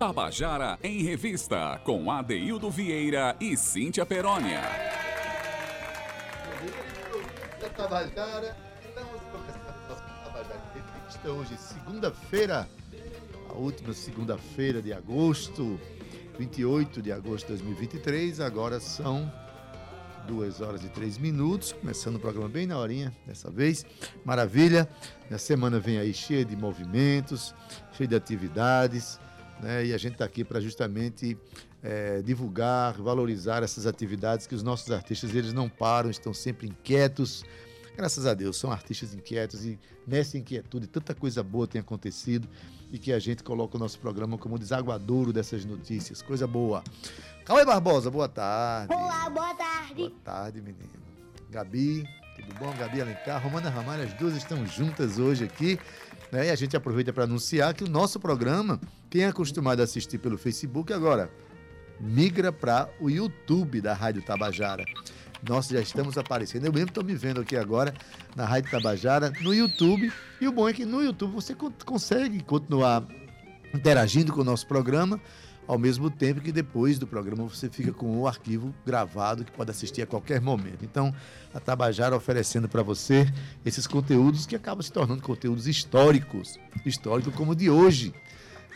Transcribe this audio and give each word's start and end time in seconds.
Tabajara 0.00 0.78
em 0.82 1.02
Revista, 1.02 1.78
com 1.84 2.10
Adeildo 2.10 2.70
Vieira 2.70 3.36
e 3.38 3.54
Cíntia 3.54 4.06
Perónia. 4.06 4.62
Tabajara, 7.76 8.56
estamos 8.80 9.20
começando 9.30 9.88
nosso 9.90 10.02
Tabajara 10.24 10.62
em 10.74 10.78
Revista. 10.78 11.30
Hoje, 11.30 11.54
segunda-feira, 11.58 12.66
a 13.50 13.52
última 13.52 13.92
segunda-feira 13.92 14.80
de 14.80 14.90
agosto, 14.90 15.78
28 16.38 17.02
de 17.02 17.12
agosto 17.12 17.48
de 17.48 17.62
2023. 17.62 18.40
Agora 18.40 18.80
são 18.80 19.30
duas 20.26 20.62
horas 20.62 20.82
e 20.82 20.88
três 20.88 21.18
minutos, 21.18 21.72
começando 21.72 22.16
o 22.16 22.20
programa 22.20 22.48
bem 22.48 22.66
na 22.66 22.78
horinha 22.78 23.12
dessa 23.26 23.50
vez. 23.50 23.84
Maravilha. 24.24 24.88
A 25.30 25.36
semana 25.36 25.78
vem 25.78 25.98
aí 25.98 26.14
cheia 26.14 26.44
de 26.44 26.56
movimentos, 26.56 27.54
cheia 27.92 28.08
de 28.08 28.16
atividades, 28.16 29.20
né? 29.62 29.86
E 29.86 29.94
a 29.94 29.98
gente 29.98 30.12
está 30.12 30.24
aqui 30.24 30.44
para 30.44 30.60
justamente 30.60 31.36
é, 31.82 32.22
divulgar, 32.22 32.94
valorizar 33.00 33.62
essas 33.62 33.86
atividades 33.86 34.46
que 34.46 34.54
os 34.54 34.62
nossos 34.62 34.90
artistas 34.90 35.34
eles 35.34 35.52
não 35.52 35.68
param, 35.68 36.10
estão 36.10 36.32
sempre 36.34 36.66
inquietos. 36.66 37.44
Graças 37.96 38.24
a 38.26 38.34
Deus, 38.34 38.56
são 38.56 38.70
artistas 38.72 39.14
inquietos 39.14 39.64
e 39.64 39.78
nessa 40.06 40.38
inquietude 40.38 40.86
tanta 40.86 41.14
coisa 41.14 41.42
boa 41.42 41.66
tem 41.66 41.80
acontecido 41.80 42.48
e 42.90 42.98
que 42.98 43.12
a 43.12 43.18
gente 43.18 43.42
coloca 43.42 43.76
o 43.76 43.80
nosso 43.80 43.98
programa 43.98 44.38
como 44.38 44.58
desaguadouro 44.58 45.32
dessas 45.32 45.64
notícias. 45.64 46.22
Coisa 46.22 46.46
boa. 46.46 46.82
Cauê 47.44 47.64
Barbosa, 47.64 48.10
boa 48.10 48.28
tarde. 48.28 48.94
Olá, 48.94 49.28
boa 49.28 49.54
tarde. 49.54 49.94
Boa 49.94 50.12
tarde, 50.24 50.60
menino. 50.60 50.88
Gabi, 51.50 52.04
tudo 52.36 52.54
bom? 52.58 52.72
Gabi 52.76 53.00
Alencar, 53.00 53.42
Romana 53.42 53.68
Ramalho, 53.68 54.04
as 54.04 54.14
duas 54.14 54.34
estão 54.34 54.64
juntas 54.66 55.18
hoje 55.18 55.44
aqui. 55.44 55.78
Né? 56.30 56.46
E 56.46 56.50
a 56.50 56.54
gente 56.54 56.76
aproveita 56.76 57.12
para 57.12 57.24
anunciar 57.24 57.74
que 57.74 57.84
o 57.84 57.88
nosso 57.88 58.20
programa, 58.20 58.80
quem 59.08 59.22
é 59.22 59.26
acostumado 59.26 59.80
a 59.80 59.84
assistir 59.84 60.18
pelo 60.18 60.38
Facebook, 60.38 60.92
agora 60.92 61.30
migra 62.00 62.50
para 62.50 62.88
o 63.00 63.10
YouTube 63.10 63.80
da 63.80 63.92
Rádio 63.92 64.22
Tabajara. 64.22 64.84
Nós 65.46 65.68
já 65.68 65.80
estamos 65.80 66.18
aparecendo. 66.18 66.66
Eu 66.66 66.72
mesmo 66.72 66.88
estou 66.88 67.04
me 67.04 67.14
vendo 67.14 67.40
aqui 67.40 67.56
agora 67.56 67.94
na 68.36 68.44
Rádio 68.44 68.70
Tabajara, 68.70 69.32
no 69.40 69.54
YouTube. 69.54 70.12
E 70.40 70.48
o 70.48 70.52
bom 70.52 70.68
é 70.68 70.72
que 70.72 70.84
no 70.84 71.02
YouTube 71.02 71.32
você 71.32 71.54
consegue 71.84 72.42
continuar 72.42 73.06
interagindo 73.74 74.32
com 74.32 74.40
o 74.40 74.44
nosso 74.44 74.66
programa 74.66 75.20
ao 75.66 75.78
mesmo 75.78 76.10
tempo 76.10 76.40
que 76.40 76.50
depois 76.50 76.98
do 76.98 77.06
programa 77.06 77.44
você 77.44 77.68
fica 77.68 77.92
com 77.92 78.18
o 78.18 78.26
arquivo 78.26 78.74
gravado 78.84 79.44
que 79.44 79.52
pode 79.52 79.70
assistir 79.70 80.02
a 80.02 80.06
qualquer 80.06 80.40
momento. 80.40 80.84
Então, 80.84 81.14
a 81.54 81.60
Tabajara 81.60 82.16
oferecendo 82.16 82.68
para 82.68 82.82
você 82.82 83.32
esses 83.64 83.86
conteúdos 83.86 84.46
que 84.46 84.56
acabam 84.56 84.82
se 84.82 84.92
tornando 84.92 85.22
conteúdos 85.22 85.66
históricos, 85.66 86.58
históricos 86.84 87.34
como 87.34 87.52
o 87.52 87.54
de 87.54 87.70
hoje. 87.70 88.12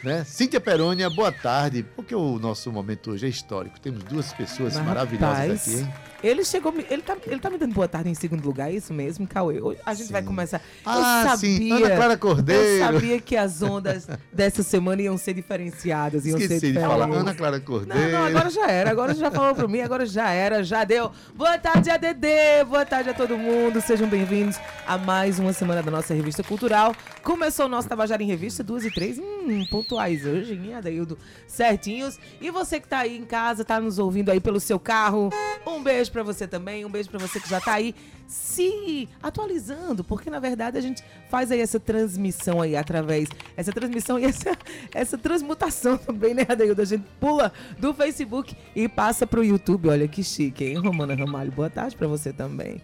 Né? 0.03 0.23
Cíntia 0.25 0.61
Perônia, 0.61 1.09
boa 1.09 1.33
tarde, 1.33 1.83
porque 1.83 2.15
o 2.15 2.39
nosso 2.39 2.71
momento 2.71 3.13
hoje 3.13 3.27
é 3.27 3.29
histórico. 3.29 3.81
Temos 3.81 4.05
duas 4.05 4.33
pessoas 4.35 4.77
Mas, 4.77 4.87
maravilhosas 4.87 5.39
rapaz, 5.39 5.69
aqui, 5.69 5.81
hein? 5.81 6.14
Ele 6.25 6.43
chegou, 6.43 6.73
ele 6.89 7.03
tá, 7.03 7.17
ele 7.27 7.39
tá 7.39 7.51
me 7.51 7.59
dando 7.59 7.75
boa 7.75 7.87
tarde 7.87 8.09
em 8.09 8.15
segundo 8.15 8.43
lugar, 8.47 8.71
é 8.71 8.77
isso 8.77 8.95
mesmo, 8.95 9.27
Cauê? 9.27 9.59
A 9.85 9.93
gente 9.93 10.07
Sim. 10.07 10.13
vai 10.15 10.23
começar. 10.23 10.59
Ah, 10.85 11.27
eu 11.33 11.37
sim, 11.37 11.69
sabia, 11.69 11.77
Ana 11.87 11.97
Clara 11.97 12.13
Eu 12.15 12.19
Cordeiro. 12.19 12.79
sabia 12.79 13.21
que 13.21 13.37
as 13.37 13.61
ondas 13.61 14.09
dessa 14.33 14.63
semana 14.63 15.03
iam 15.03 15.19
ser 15.19 15.35
diferenciadas, 15.35 16.25
iam 16.25 16.39
ser 16.39 16.45
Esqueci 16.45 16.67
de 16.69 16.73
diferentes. 16.73 16.97
falar. 16.99 17.15
Ana 17.15 17.35
Clara 17.35 17.59
Não, 17.59 17.65
Cordeiro. 17.65 18.11
não, 18.11 18.25
agora 18.25 18.49
já 18.49 18.67
era. 18.71 18.91
Agora 18.91 19.15
já 19.15 19.31
falou 19.31 19.55
pra 19.55 19.69
mim, 19.69 19.81
agora 19.81 20.07
já 20.07 20.31
era, 20.31 20.65
já 20.65 20.83
deu. 20.83 21.11
Boa 21.35 21.59
tarde, 21.59 21.91
ADD. 21.91 22.27
Boa 22.69 22.87
tarde 22.87 23.11
a 23.11 23.15
todo 23.15 23.37
mundo. 23.37 23.83
Sejam 23.83 24.09
bem-vindos 24.09 24.57
a 24.87 24.97
mais 24.97 25.39
uma 25.39 25.53
semana 25.53 25.83
da 25.83 25.91
nossa 25.91 26.15
revista 26.15 26.43
cultural. 26.43 26.95
Começou 27.23 27.67
o 27.67 27.69
nosso 27.69 27.87
Tabajara 27.87 28.23
em 28.23 28.27
Revista, 28.27 28.63
duas 28.65 28.83
e 28.85 28.91
três, 28.91 29.19
hum, 29.19 29.67
pontuais 29.71 30.25
hoje, 30.25 30.55
hein, 30.55 30.75
Adaildo? 30.75 31.19
Certinhos. 31.47 32.19
E 32.41 32.51
você 32.51 32.81
que 32.81 32.89
tá 32.89 33.01
aí 33.01 33.15
em 33.19 33.25
casa, 33.25 33.63
tá 33.63 33.79
nos 33.79 33.99
ouvindo 33.99 34.31
aí 34.31 34.41
pelo 34.41 34.59
seu 34.59 34.79
carro, 34.79 35.29
um 35.67 35.83
beijo 35.83 36.14
pra 36.15 36.23
você 36.23 36.47
também, 36.47 36.85
um 36.85 36.89
beijo 36.89 37.11
pra 37.11 37.19
você 37.19 37.41
que 37.41 37.49
já 37.51 37.61
tá 37.61 37.75
aí 37.75 37.93
se 38.27 39.09
atualizando, 39.21 40.05
porque 40.05 40.31
na 40.31 40.39
verdade 40.39 40.79
a 40.79 40.81
gente 40.81 41.03
faz 41.29 41.51
aí 41.51 41.61
essa 41.61 41.81
transmissão 41.81 42.61
aí 42.63 42.77
através, 42.77 43.29
essa 43.57 43.73
transmissão 43.73 44.17
e 44.19 44.25
essa, 44.25 44.57
essa 44.95 45.19
transmutação 45.19 45.99
também, 45.99 46.33
né, 46.33 46.47
Adaildo? 46.49 46.81
A 46.81 46.85
gente 46.85 47.05
pula 47.19 47.53
do 47.79 47.93
Facebook 47.93 48.57
e 48.77 48.89
passa 48.89 49.27
pro 49.27 49.45
YouTube. 49.45 49.89
Olha 49.89 50.07
que 50.07 50.23
chique, 50.23 50.65
hein, 50.65 50.77
Romana 50.77 51.17
Ramalho? 51.17 51.51
Boa 51.51 51.69
tarde 51.69 51.97
pra 51.97 52.07
você 52.07 52.33
também. 52.33 52.81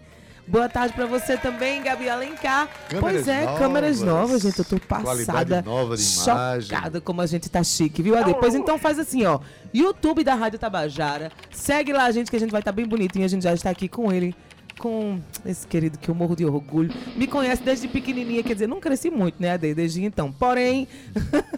Boa 0.47 0.67
tarde 0.67 0.93
pra 0.93 1.05
você 1.05 1.37
também, 1.37 1.81
Gabi 1.81 2.09
Alencar. 2.09 2.67
Câmeras 2.89 3.13
pois 3.13 3.27
é, 3.27 3.45
novas, 3.45 3.59
câmeras 3.59 4.01
novas, 4.01 4.41
gente. 4.41 4.59
Eu 4.59 4.65
tô 4.65 4.79
passada, 4.79 5.61
nova 5.61 5.95
de 5.95 6.03
imagem. 6.03 6.61
chocada 6.61 7.01
como 7.01 7.21
a 7.21 7.25
gente 7.25 7.49
tá 7.49 7.63
chique, 7.63 8.01
viu, 8.01 8.17
Ade? 8.17 8.35
Pois 8.39 8.55
então 8.55 8.77
faz 8.77 8.99
assim, 8.99 9.25
ó. 9.25 9.39
YouTube 9.73 10.23
da 10.23 10.35
Rádio 10.35 10.59
Tabajara. 10.59 11.31
Segue 11.51 11.93
lá 11.93 12.05
a 12.05 12.11
gente 12.11 12.29
que 12.29 12.35
a 12.35 12.39
gente 12.39 12.51
vai 12.51 12.61
estar 12.61 12.71
bem 12.71 12.85
bonitinho. 12.85 13.23
A 13.23 13.27
gente 13.27 13.43
já 13.43 13.53
está 13.53 13.69
aqui 13.69 13.87
com 13.87 14.11
ele. 14.11 14.35
Com 14.79 15.19
esse 15.45 15.67
querido 15.67 15.99
que 15.99 16.09
eu 16.09 16.15
morro 16.15 16.35
de 16.35 16.43
orgulho. 16.43 16.91
Me 17.15 17.27
conhece 17.27 17.61
desde 17.61 17.87
pequenininha, 17.87 18.41
quer 18.41 18.53
dizer, 18.53 18.67
não 18.67 18.79
cresci 18.79 19.11
muito, 19.11 19.35
né, 19.39 19.51
Ade? 19.51 19.75
Desde 19.75 20.03
então. 20.03 20.31
Porém, 20.31 20.87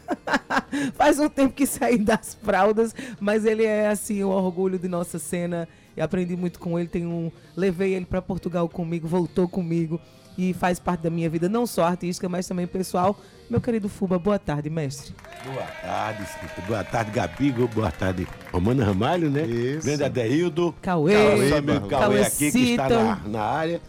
faz 0.95 1.19
um 1.19 1.29
tempo 1.29 1.53
que 1.53 1.65
saí 1.65 1.97
das 1.97 2.37
fraldas, 2.43 2.93
mas 3.21 3.45
ele 3.45 3.63
é, 3.63 3.87
assim, 3.87 4.23
o 4.23 4.29
orgulho 4.29 4.77
de 4.77 4.89
nossa 4.89 5.17
cena. 5.19 5.69
E 5.95 6.01
aprendi 6.01 6.35
muito 6.35 6.59
com 6.59 6.77
ele. 6.79 6.87
Tem 6.87 7.05
um, 7.05 7.31
levei 7.55 7.93
ele 7.93 8.05
para 8.05 8.21
Portugal 8.21 8.67
comigo, 8.69 9.07
voltou 9.07 9.47
comigo 9.47 9.99
e 10.37 10.53
faz 10.53 10.79
parte 10.79 11.01
da 11.01 11.09
minha 11.09 11.29
vida, 11.29 11.47
não 11.47 11.65
só 11.67 11.85
artística, 11.85 12.27
mas 12.27 12.47
também 12.47 12.65
pessoal. 12.65 13.19
Meu 13.49 13.61
querido 13.61 13.87
Fuba, 13.87 14.17
boa 14.17 14.39
tarde, 14.39 14.69
mestre. 14.69 15.13
Boa 15.45 15.63
tarde. 15.63 16.25
Boa 16.67 16.83
tarde, 16.83 17.11
Gabi. 17.11 17.51
Boa 17.51 17.91
tarde, 17.91 18.27
Romana 18.51 18.83
Ramalho, 18.83 19.29
né? 19.29 19.45
Isso. 19.45 19.85
Grande 19.85 20.03
Adeildo. 20.03 20.73
Cauê, 20.81 21.13
Nosso 21.13 21.55
amigo 21.55 21.87
Cauê 21.87 22.01
Cauê 22.01 22.21
aqui, 22.21 22.51
que 22.51 22.71
está 22.71 22.89
na, 22.89 23.15
na 23.27 23.41
área. 23.41 23.81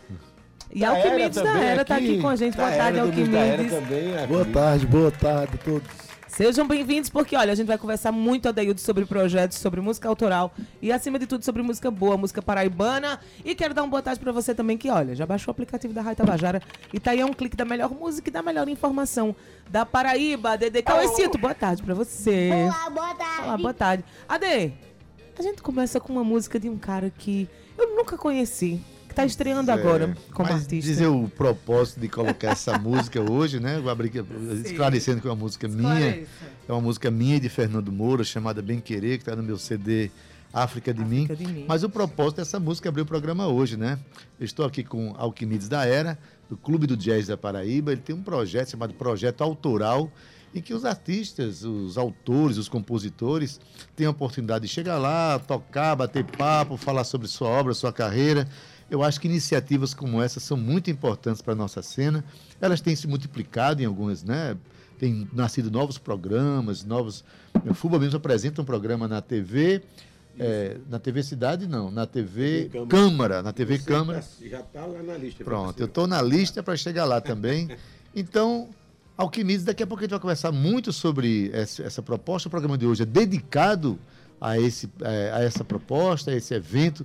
E 0.70 0.80
Da 0.80 0.90
Alquimedes 0.90 1.40
da 1.40 1.58
Era 1.58 1.84
tá 1.84 1.96
aqui 1.96 2.20
com 2.20 2.28
a 2.28 2.36
gente. 2.36 2.56
Boa 2.56 2.70
tarde, 2.70 3.00
aqui. 3.00 4.26
Boa 4.28 4.44
tarde, 4.44 4.86
boa 4.86 5.10
tarde 5.10 5.54
a 5.54 5.64
todos. 5.64 6.03
Sejam 6.36 6.66
bem-vindos, 6.66 7.08
porque 7.08 7.36
olha, 7.36 7.52
a 7.52 7.54
gente 7.54 7.68
vai 7.68 7.78
conversar 7.78 8.10
muito, 8.10 8.48
Adaildo, 8.48 8.80
sobre 8.80 9.04
projetos, 9.06 9.56
sobre 9.58 9.80
música 9.80 10.08
autoral 10.08 10.52
e, 10.82 10.90
acima 10.90 11.16
de 11.16 11.28
tudo, 11.28 11.44
sobre 11.44 11.62
música 11.62 11.92
boa, 11.92 12.16
música 12.16 12.42
paraibana. 12.42 13.20
E 13.44 13.54
quero 13.54 13.72
dar 13.72 13.84
uma 13.84 13.88
boa 13.88 14.02
tarde 14.02 14.18
pra 14.18 14.32
você 14.32 14.52
também, 14.52 14.76
que 14.76 14.90
olha, 14.90 15.14
já 15.14 15.24
baixou 15.24 15.46
o 15.46 15.52
aplicativo 15.52 15.94
da 15.94 16.02
Rádio 16.02 16.24
Tabajara 16.24 16.60
e 16.92 16.98
tá 16.98 17.12
aí 17.12 17.20
a 17.20 17.26
um 17.26 17.32
clique 17.32 17.56
da 17.56 17.64
melhor 17.64 17.88
música 17.92 18.30
e 18.30 18.32
da 18.32 18.42
melhor 18.42 18.68
informação 18.68 19.34
da 19.70 19.86
Paraíba. 19.86 20.58
Dede 20.58 20.82
Cauecito, 20.82 21.38
boa 21.38 21.54
tarde 21.54 21.84
pra 21.84 21.94
você. 21.94 22.50
Olá, 22.52 22.90
boa 22.90 23.14
tarde. 23.14 23.42
Olá, 23.44 23.56
boa 23.56 23.74
tarde. 23.74 24.04
Ade, 24.28 24.72
a 25.38 25.42
gente 25.42 25.62
começa 25.62 26.00
com 26.00 26.14
uma 26.14 26.24
música 26.24 26.58
de 26.58 26.68
um 26.68 26.76
cara 26.76 27.10
que 27.16 27.48
eu 27.78 27.94
nunca 27.94 28.18
conheci, 28.18 28.80
que 29.14 29.20
tá 29.20 29.24
estreando 29.24 29.70
agora 29.70 30.16
como 30.32 30.48
É, 30.48 30.52
Mas 30.52 30.62
artista. 30.62 30.90
dizer 30.90 31.06
o 31.06 31.28
propósito 31.28 32.00
de 32.00 32.08
colocar 32.08 32.48
essa 32.50 32.76
música 32.78 33.20
hoje, 33.20 33.60
né? 33.60 33.80
Esclarecendo 34.64 35.20
que 35.20 35.28
é 35.28 35.30
uma 35.30 35.36
música 35.36 35.68
minha. 35.68 36.26
É 36.68 36.72
uma 36.72 36.80
música 36.80 37.10
minha 37.10 37.36
e 37.36 37.40
de 37.40 37.48
Fernando 37.48 37.92
Moura, 37.92 38.24
chamada 38.24 38.60
Bem 38.60 38.80
Querer, 38.80 39.18
que 39.18 39.22
está 39.22 39.36
no 39.36 39.42
meu 39.42 39.56
CD 39.56 40.10
África 40.52 40.92
de, 40.92 41.04
mim. 41.04 41.24
África 41.24 41.36
de 41.36 41.46
Mim. 41.46 41.64
Mas 41.68 41.84
o 41.84 41.88
propósito 41.88 42.36
dessa 42.38 42.58
música 42.58 42.88
é 42.88 42.90
abrir 42.90 43.02
o 43.02 43.06
programa 43.06 43.46
hoje, 43.46 43.76
né? 43.76 43.98
Eu 44.38 44.44
estou 44.44 44.66
aqui 44.66 44.82
com 44.82 45.14
Alquimides 45.16 45.68
da 45.68 45.84
Era, 45.84 46.18
do 46.48 46.56
Clube 46.56 46.86
do 46.86 46.96
Jazz 46.96 47.28
da 47.28 47.36
Paraíba. 47.36 47.92
Ele 47.92 48.00
tem 48.00 48.14
um 48.14 48.22
projeto 48.22 48.70
chamado 48.70 48.94
Projeto 48.94 49.42
Autoral, 49.42 50.10
em 50.54 50.60
que 50.60 50.72
os 50.72 50.84
artistas, 50.84 51.64
os 51.64 51.98
autores, 51.98 52.56
os 52.56 52.68
compositores 52.68 53.60
têm 53.96 54.06
a 54.06 54.10
oportunidade 54.10 54.66
de 54.66 54.72
chegar 54.72 54.98
lá, 54.98 55.38
tocar, 55.40 55.96
bater 55.96 56.24
papo, 56.24 56.76
falar 56.76 57.04
sobre 57.04 57.26
sua 57.26 57.48
obra, 57.48 57.74
sua 57.74 57.92
carreira. 57.92 58.48
Eu 58.90 59.02
acho 59.02 59.20
que 59.20 59.26
iniciativas 59.28 59.94
como 59.94 60.22
essa 60.22 60.38
são 60.40 60.56
muito 60.56 60.90
importantes 60.90 61.40
para 61.42 61.52
a 61.52 61.56
nossa 61.56 61.82
cena. 61.82 62.24
Elas 62.60 62.80
têm 62.80 62.94
se 62.94 63.06
multiplicado 63.06 63.82
em 63.82 63.86
algumas, 63.86 64.22
né? 64.22 64.56
Tem 64.98 65.28
nascido 65.32 65.70
novos 65.70 65.98
programas, 65.98 66.84
novos. 66.84 67.24
O 67.66 67.74
Fuba 67.74 67.98
mesmo 67.98 68.16
apresenta 68.16 68.62
um 68.62 68.64
programa 68.64 69.08
na 69.08 69.20
TV, 69.20 69.82
é, 70.38 70.76
na 70.88 70.98
TV 70.98 71.22
Cidade 71.22 71.66
não, 71.66 71.90
na 71.90 72.06
TV 72.06 72.68
Câmara. 72.70 72.88
Câmara, 72.88 73.42
na 73.42 73.52
TV 73.52 73.78
Você 73.78 73.84
Câmara. 73.84 74.20
tá- 74.20 74.48
Já 74.48 74.60
está 74.60 74.86
lá 74.86 75.02
na 75.02 75.16
lista. 75.16 75.42
Pronto, 75.44 75.80
eu 75.80 75.86
estou 75.86 76.06
na 76.06 76.22
lista 76.22 76.62
para 76.62 76.76
chegar 76.76 77.04
lá 77.04 77.20
também. 77.20 77.68
Então, 78.16 78.68
Alquimides, 79.18 79.64
daqui 79.64 79.82
a 79.82 79.86
pouco 79.88 80.00
a 80.00 80.04
gente 80.04 80.12
vai 80.12 80.20
conversar 80.20 80.52
muito 80.52 80.92
sobre 80.92 81.50
essa, 81.52 81.82
essa 81.82 82.00
proposta. 82.00 82.46
O 82.46 82.50
programa 82.50 82.78
de 82.78 82.86
hoje 82.86 83.02
é 83.02 83.06
dedicado 83.06 83.98
a, 84.40 84.56
esse, 84.56 84.88
eh, 85.00 85.32
a 85.34 85.42
essa 85.42 85.64
proposta, 85.64 86.30
a 86.30 86.34
esse 86.36 86.54
evento. 86.54 87.04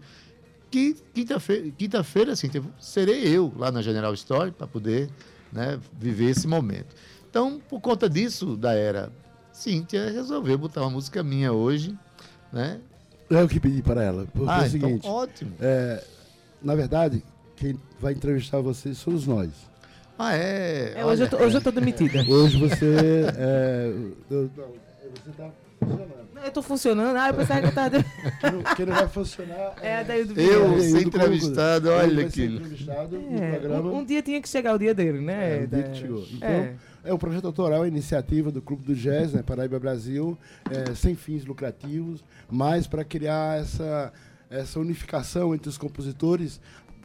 Que 0.71 0.95
quinta-feira, 1.13 1.71
quinta-feira 1.77 2.31
assim, 2.33 2.50
serei 2.80 3.27
eu 3.36 3.51
lá 3.57 3.71
na 3.71 3.81
General 3.81 4.13
Store 4.13 4.51
para 4.51 4.68
poder 4.68 5.10
né, 5.51 5.80
viver 6.00 6.30
esse 6.30 6.48
momento. 6.48 6.95
Então, 7.30 7.60
por 7.69 7.80
conta 7.81 8.10
disso, 8.10 8.56
da 8.56 8.74
era, 8.74 9.12
Cíntia 9.51 10.10
resolveu 10.12 10.57
botar 10.57 10.81
uma 10.81 10.89
música 10.92 11.24
minha 11.24 11.51
hoje, 11.51 11.98
né? 12.54 12.80
É 13.30 13.44
o 13.44 13.48
que 13.48 13.60
pedi 13.60 13.81
para 13.81 14.04
ela. 14.04 14.25
Porque 14.33 14.50
é 14.50 14.54
Ah, 14.54 14.62
o 14.66 14.69
seguinte, 14.69 15.00
então 15.00 15.12
ótimo. 15.12 15.51
é, 15.60 16.04
na 16.62 16.75
verdade, 16.75 17.24
quem 17.56 17.80
vai 18.00 18.13
entrevistar 18.13 18.60
vocês 18.62 18.98
somos 18.98 19.25
nós. 19.27 19.50
Ah, 20.18 20.36
é. 20.36 20.94
É, 20.98 21.06
hoje, 21.06 21.24
eu 21.24 21.30
tô, 21.30 21.38
hoje 21.38 21.57
eu 21.57 21.62
tô 21.62 21.72
demitida. 21.72 22.24
Hoje 22.27 22.57
você. 22.60 23.25
é, 23.38 23.94
eu- 24.30 24.50
não, 24.57 24.74
você 25.13 25.31
tá 25.38 25.50
Não, 25.81 25.98
Eu 26.45 26.51
tô 26.51 26.62
funcionando. 26.62 27.15
Ah, 27.18 27.30
eu 27.30 27.33
pensava 27.33 27.62
que 27.62 27.68
eu 27.68 27.71
tava. 27.74 27.97
Que 28.39 28.50
não, 28.51 28.63
que 28.75 28.86
não 28.86 28.94
vai 28.95 29.07
funcionar. 29.07 29.74
É, 29.81 30.03
daí 30.03 30.24
do 30.24 30.39
Eu 30.39 30.74
Ele 30.74 30.81
ser 30.83 30.91
do 30.94 31.07
entrevistado, 31.07 31.89
olha 31.89 32.25
aquilo. 32.25 32.56
entrevistado 32.57 33.18
no 33.19 33.38
É, 33.44 33.51
programa. 33.59 33.89
um, 33.91 33.97
um 34.00 34.06
dia 34.06 34.21
tinha 34.21 34.41
que 34.41 34.47
chegar 34.50 34.74
o 34.75 34.80
dia 34.80 34.94
dele, 34.94 35.19
né? 35.19 35.59
É, 35.59 35.63
o 35.63 35.68
dia 35.68 35.83
que 35.83 35.97
chegou. 35.97 36.25
Então, 36.31 36.50
É. 36.50 36.75
é. 37.06 37.13
o 37.13 37.18
projeto 37.18 37.45
autoral, 37.45 37.83
a 37.83 37.88
iniciativa 37.88 38.51
do 38.51 38.62
Clube 38.62 38.83
do 38.83 38.95
Jazz, 38.95 39.33
né, 39.33 39.41
Paraíba 39.44 39.80
Brasil, 39.80 40.38
é, 40.69 40.94
sem 40.95 41.15
fins 41.15 41.45
lucrativos, 41.45 42.24
mas 42.50 42.88
para 42.88 43.03
criar 43.03 43.59
essa, 43.62 44.12
essa 44.50 44.80
unificação 44.80 45.53
entre 45.53 45.69
os 45.69 45.77
compositores 45.77 46.59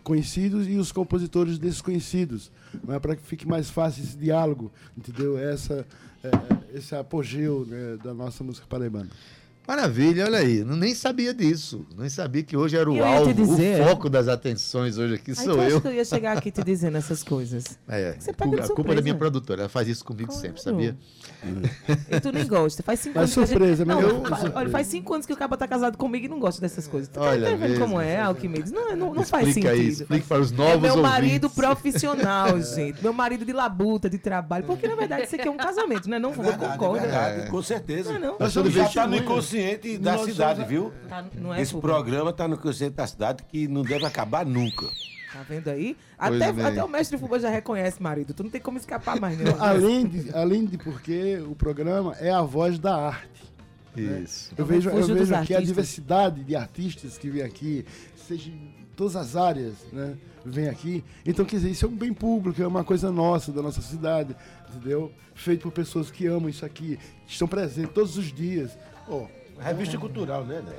conhecidos 0.04 0.68
e 0.68 0.76
os 0.76 0.92
compositores 0.92 1.58
desconhecidos, 1.58 2.52
né, 2.86 2.98
para 3.00 3.16
que 3.16 3.22
fique 3.22 3.48
mais 3.48 3.70
fácil 3.70 4.04
esse 4.04 4.16
diálogo, 4.16 4.70
entendeu? 4.96 5.38
Essa, 5.38 5.86
é, 6.22 6.76
esse 6.76 6.94
apogeu 6.94 7.64
né, 7.66 7.96
da 8.04 8.12
nossa 8.12 8.44
música 8.44 8.66
paraibana. 8.68 9.08
Maravilha, 9.66 10.26
olha 10.26 10.38
aí. 10.40 10.58
Eu 10.58 10.66
nem 10.76 10.94
sabia 10.94 11.32
disso. 11.32 11.86
Nem 11.96 12.10
sabia 12.10 12.42
que 12.42 12.54
hoje 12.54 12.76
era 12.76 12.90
o 12.90 12.96
Eu 12.98 13.04
alvo, 13.04 13.32
dizer. 13.32 13.80
o 13.80 13.84
foco 13.88 14.10
das 14.10 14.28
atenções 14.28 14.98
hoje 14.98 15.14
aqui 15.14 15.30
Aí 15.30 15.36
sou 15.36 15.58
acha 15.58 15.70
eu. 15.70 15.80
que 15.80 15.88
eu 15.88 15.92
ia 15.94 16.04
chegar 16.04 16.36
aqui 16.36 16.50
te 16.50 16.62
dizendo 16.62 16.98
essas 16.98 17.22
coisas. 17.22 17.64
É, 17.88 18.14
Você 18.18 18.30
a 18.30 18.34
pega 18.34 18.50
de 18.50 18.56
culpa 18.58 18.66
surpresa. 18.74 18.96
da 18.96 19.02
minha 19.02 19.14
produtora. 19.14 19.62
Ela 19.62 19.68
faz 19.70 19.88
isso 19.88 20.04
comigo 20.04 20.30
sempre, 20.32 20.60
Claro. 20.62 20.76
sabia? 20.78 20.96
E 22.10 22.20
tu 22.20 22.30
nem 22.30 22.46
gosta. 22.46 22.82
Faz 22.82 23.00
cinco 23.00 23.18
Mas 23.18 23.22
anos. 23.22 23.34
que 23.34 23.40
a 23.40 23.46
surpresa, 23.46 23.76
gente... 23.76 23.86
mas 23.86 23.96
não, 23.96 24.02
eu- 24.02 24.14
surpresa. 24.26 24.52
Olha, 24.54 24.68
faz 24.70 24.86
cinco 24.86 25.14
anos 25.14 25.26
que 25.26 25.32
o 25.32 25.36
cara 25.36 25.56
tá 25.56 25.66
casado 25.66 25.96
comigo 25.96 26.26
e 26.26 26.28
não 26.28 26.38
gosta 26.38 26.60
dessas 26.60 26.86
coisas. 26.86 27.08
Tu 27.08 27.18
Olha, 27.18 27.50
tá 27.50 27.56
vendo 27.56 27.78
como 27.80 27.98
é, 28.00 28.20
Alquimedes? 28.20 28.70
Não, 28.70 28.94
não, 28.94 29.14
não 29.14 29.24
faz 29.24 29.48
explica 29.48 29.70
sentido. 29.70 29.88
isso, 29.88 30.02
explique 30.02 30.26
para 30.26 30.40
os 30.42 30.52
É 30.52 30.56
novos 30.56 30.82
meu 30.82 30.96
marido 31.02 31.44
ouvintes. 31.44 31.56
profissional, 31.64 32.60
gente. 32.60 33.02
Meu 33.02 33.14
marido 33.14 33.46
de 33.46 33.52
labuta, 33.52 34.10
de 34.10 34.18
trabalho. 34.18 34.64
Porque, 34.66 34.86
na 34.86 34.94
verdade, 34.94 35.24
isso 35.24 35.36
aqui 35.36 35.48
é 35.48 35.50
um 35.50 35.56
casamento, 35.56 36.08
né? 36.08 36.18
Não 36.18 36.32
vou 36.32 36.52
concordo. 36.52 37.00
verdade, 37.00 37.50
com 37.50 37.62
certeza. 37.62 38.10
Não 38.10 38.16
é 38.16 38.20
não? 38.20 38.36
Nós 38.38 38.52
já 38.52 38.84
está 38.84 39.06
no. 39.06 39.16
Inconsciente 39.58 39.98
da 39.98 40.12
Nós 40.16 40.24
cidade, 40.24 40.54
somos- 40.60 40.70
viu? 40.70 40.92
Tá, 41.08 41.24
não 41.34 41.54
é 41.54 41.60
Esse 41.62 41.72
público. 41.72 41.94
programa 41.94 42.30
está 42.30 42.48
no 42.48 42.54
inconsciente 42.54 42.94
da 42.96 43.06
cidade 43.06 43.42
que 43.44 43.68
não 43.68 43.82
deve 43.82 44.04
acabar 44.04 44.44
nunca. 44.44 44.86
Tá 45.32 45.42
vendo 45.48 45.68
aí? 45.68 45.96
Pois 46.16 46.40
Até, 46.40 46.52
bem. 46.52 46.64
até 46.64 46.84
o 46.84 46.88
mestre 46.88 47.18
Fuba 47.18 47.40
já 47.40 47.48
reconhece, 47.50 48.00
marido. 48.02 48.32
Tu 48.32 48.42
não 48.44 48.50
tem 48.50 48.60
como 48.60 48.78
escapar 48.78 49.20
mais, 49.20 49.36
não. 49.38 49.60
Além 49.60 50.06
de, 50.06 50.30
além 50.34 50.64
de 50.64 50.78
porque 50.78 51.38
o 51.48 51.54
programa 51.56 52.14
é 52.20 52.30
a 52.30 52.42
voz 52.42 52.78
da 52.78 52.94
arte. 53.08 53.28
Isso. 53.96 54.52
Eu 54.56 54.62
É 54.62 54.62
o 54.62 54.66
vejo, 54.66 54.90
eu 54.90 55.06
vejo 55.14 55.34
aqui 55.34 55.54
a 55.54 55.60
diversidade 55.60 56.42
de 56.44 56.54
artistas 56.56 57.16
que 57.18 57.28
vem 57.30 57.42
aqui, 57.42 57.84
seja 58.16 58.48
em 58.50 58.74
todas 58.96 59.16
as 59.16 59.34
áreas, 59.36 59.74
né? 59.92 60.16
Vem 60.44 60.68
aqui. 60.68 61.02
Então, 61.24 61.44
quer 61.44 61.56
dizer, 61.56 61.70
isso 61.70 61.84
é 61.86 61.88
um 61.88 61.96
bem 61.96 62.12
público, 62.12 62.60
é 62.62 62.66
uma 62.66 62.84
coisa 62.84 63.10
nossa, 63.10 63.50
da 63.50 63.62
nossa 63.62 63.80
cidade, 63.82 64.36
entendeu? 64.68 65.10
Feito 65.34 65.62
por 65.62 65.72
pessoas 65.72 66.10
que 66.10 66.26
amam 66.26 66.48
isso 66.48 66.64
aqui, 66.66 66.98
que 67.26 67.32
estão 67.32 67.48
presentes 67.48 67.92
todos 67.94 68.16
os 68.18 68.32
dias. 68.32 68.76
Pô, 69.06 69.26
Revista 69.58 69.96
cultural, 69.98 70.44
né, 70.44 70.60
né? 70.60 70.74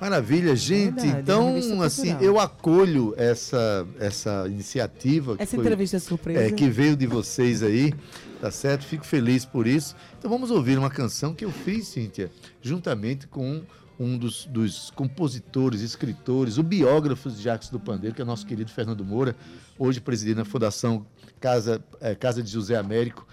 Maravilha, 0.00 0.56
gente. 0.56 1.00
Verdade, 1.00 1.20
então, 1.20 1.82
assim, 1.82 2.08
cultural. 2.08 2.22
eu 2.22 2.40
acolho 2.40 3.14
essa, 3.16 3.86
essa 4.00 4.46
iniciativa 4.48 5.36
que, 5.36 5.42
Essa 5.42 5.54
foi- 5.54 5.64
entrevista 5.64 5.96
é 5.96 6.00
surpresa. 6.00 6.40
é, 6.40 6.50
que 6.50 6.68
veio 6.68 6.96
de 6.96 7.06
vocês 7.06 7.62
aí, 7.62 7.94
tá 8.40 8.50
certo? 8.50 8.84
Fico 8.84 9.06
feliz 9.06 9.44
por 9.44 9.64
isso. 9.66 9.94
Então 10.18 10.28
vamos 10.28 10.50
ouvir 10.50 10.76
uma 10.76 10.90
canção 10.90 11.32
que 11.34 11.44
eu 11.44 11.52
fiz, 11.52 11.86
Cíntia, 11.86 12.32
juntamente 12.60 13.28
com 13.28 13.62
um 14.00 14.18
dos, 14.18 14.46
dos 14.46 14.90
compositores, 14.90 15.82
escritores, 15.82 16.58
o 16.58 16.64
biógrafo 16.64 17.30
de 17.30 17.40
Jacques 17.40 17.68
do 17.68 17.78
Pandeiro, 17.78 18.16
que 18.16 18.22
é 18.22 18.24
nosso 18.24 18.44
querido 18.44 18.72
Fernando 18.72 19.04
Moura, 19.04 19.36
hoje 19.78 20.00
presidente 20.00 20.38
da 20.38 20.44
Fundação 20.44 21.06
Casa, 21.38 21.80
eh, 22.00 22.16
Casa 22.16 22.42
de 22.42 22.50
José 22.50 22.76
Américo. 22.76 23.24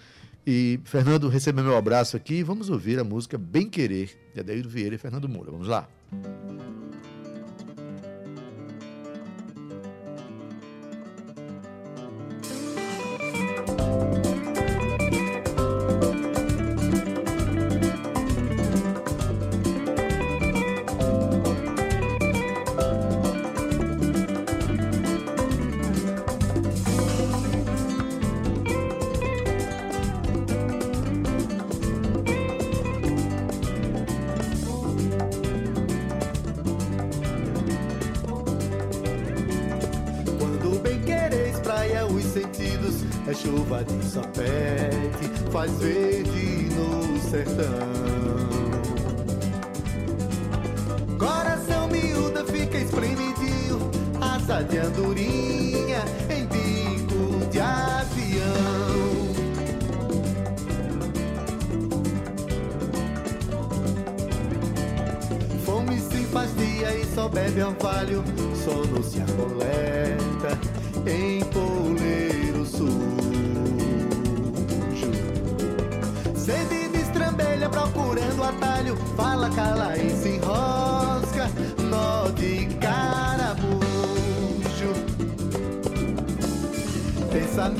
E 0.51 0.79
Fernando, 0.83 1.29
receba 1.29 1.61
meu 1.61 1.77
abraço 1.77 2.17
aqui 2.17 2.41
vamos 2.41 2.71
ouvir 2.71 2.97
a 2.97 3.03
música 3.03 3.37
Bem 3.37 3.69
Querer, 3.69 4.09
de 4.33 4.39
Adaildo 4.39 4.67
Vieira 4.67 4.95
e 4.95 4.97
Fernando 4.97 5.29
Moura. 5.29 5.51
Vamos 5.51 5.67
lá. 5.67 5.87
Quando 6.09 6.78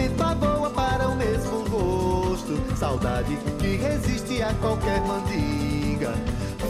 Pensamento 0.10 0.24
avoa 0.24 0.70
para 0.72 1.08
o 1.08 1.16
mesmo 1.16 1.64
rosto, 1.70 2.58
saudade 2.78 3.38
que 3.60 3.76
resiste 3.76 4.42
a 4.42 4.54
qualquer 4.56 5.02
mandiga. 5.02 6.14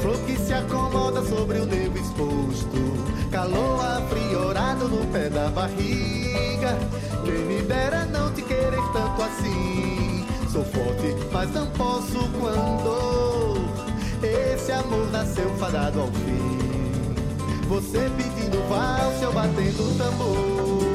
Flor 0.02 0.18
que 0.26 0.38
se 0.38 0.54
acomoda 0.54 1.24
sobre 1.24 1.60
o 1.60 1.66
nervo 1.66 1.98
exposto, 1.98 3.30
calor 3.32 3.80
apriorado 3.98 4.88
no 4.88 5.06
pé 5.08 5.30
da 5.30 5.50
barriga. 5.50 6.78
Quem 7.24 7.46
me 7.46 7.62
dera 7.62 8.06
não 8.06 8.32
te 8.34 8.42
querer 8.42 8.82
tanto 8.94 9.22
assim. 9.22 10.26
Sou 10.52 10.64
forte, 10.66 11.16
mas 11.32 11.52
não 11.54 11.68
posso 11.68 12.18
quando 12.40 13.70
esse 14.24 14.72
amor 14.72 15.12
nasceu 15.12 15.50
fadado 15.58 16.02
ao 16.02 16.08
fim. 16.08 16.60
Você 17.68 18.10
pedindo 18.18 18.68
valsa, 18.68 19.26
eu 19.26 19.32
batendo 19.32 19.98
tambor. 19.98 20.89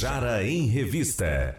Tabajara 0.00 0.42
em 0.42 0.66
Revista. 0.66 1.54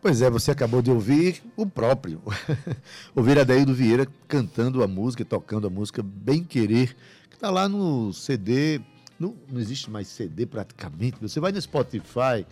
Pois 0.00 0.22
é, 0.22 0.30
você 0.30 0.52
acabou 0.52 0.80
de 0.80 0.92
ouvir 0.92 1.42
o 1.56 1.66
próprio. 1.66 2.22
ouvir 3.16 3.36
Adaildo 3.36 3.74
Vieira 3.74 4.06
cantando 4.28 4.80
a 4.80 4.86
música, 4.86 5.24
tocando 5.24 5.66
a 5.66 5.70
música 5.70 6.00
Bem 6.00 6.44
Querer, 6.44 6.94
que 7.28 7.34
está 7.34 7.50
lá 7.50 7.68
no 7.68 8.12
CD. 8.12 8.80
Não, 9.24 9.34
não 9.50 9.60
existe 9.60 9.90
mais 9.90 10.08
CD 10.08 10.44
praticamente. 10.44 11.16
Você 11.20 11.40
vai 11.40 11.50
no 11.50 11.60
Spotify 11.60 12.44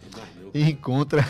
e 0.55 0.62
encontra, 0.71 1.23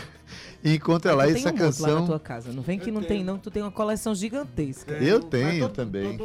e 0.63 0.75
encontra 0.75 1.13
lá 1.13 1.25
Tu 1.25 1.33
tem 1.33 1.35
essa 1.37 1.49
um 1.49 1.51
monte 1.51 1.59
lá 1.59 1.65
na 1.65 1.71
canção. 1.71 2.05
tua 2.05 2.19
casa. 2.19 2.53
Não 2.53 2.63
vem 2.63 2.79
que 2.79 2.89
não 2.89 3.03
tem, 3.03 3.23
não. 3.23 3.37
Tu 3.37 3.51
tem 3.51 3.61
uma 3.61 3.71
coleção 3.71 4.15
gigantesca. 4.15 4.93
Eu 4.93 5.19
tenho 5.21 5.67
também. 5.67 6.17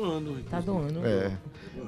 Tá 0.49 0.61
doando. 0.61 1.05
É. 1.05 1.37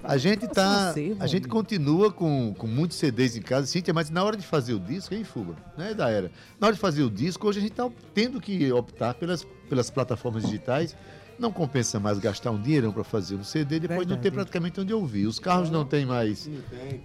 A 0.02 0.16
gente 0.16 0.48
tá. 0.48 0.92
Você, 0.92 1.16
A 1.20 1.26
gente 1.26 1.46
continua 1.46 2.10
com, 2.10 2.52
com 2.56 2.66
muitos 2.66 2.96
CDs 2.96 3.36
em 3.36 3.42
casa, 3.42 3.66
Cíntia, 3.66 3.94
mas 3.94 4.10
na 4.10 4.24
hora 4.24 4.36
de 4.36 4.44
fazer 4.46 4.74
o 4.74 4.80
disco, 4.80 5.14
hein, 5.14 5.22
Fuba? 5.22 5.54
Né, 5.78 5.94
da 5.94 6.10
era? 6.10 6.32
Na 6.58 6.66
hora 6.66 6.74
de 6.74 6.80
fazer 6.80 7.02
o 7.04 7.10
disco, 7.10 7.46
hoje 7.46 7.58
a 7.58 7.62
gente 7.62 7.72
tá 7.72 7.88
tendo 8.12 8.40
que 8.40 8.72
optar 8.72 9.14
pelas, 9.14 9.46
pelas 9.68 9.88
plataformas 9.88 10.44
digitais. 10.44 10.96
Não 11.40 11.50
compensa 11.50 11.98
mais 11.98 12.18
gastar 12.18 12.50
um 12.50 12.60
dinheirão 12.60 12.92
para 12.92 13.02
fazer 13.02 13.34
um 13.34 13.42
CD, 13.42 13.80
depois 13.80 14.00
não 14.06 14.16
ter 14.16 14.24
Verdade. 14.24 14.34
praticamente 14.34 14.78
onde 14.80 14.92
ouvir. 14.92 15.26
Os 15.26 15.38
carros 15.38 15.70
não 15.70 15.86
tem 15.86 16.04
mais. 16.04 16.48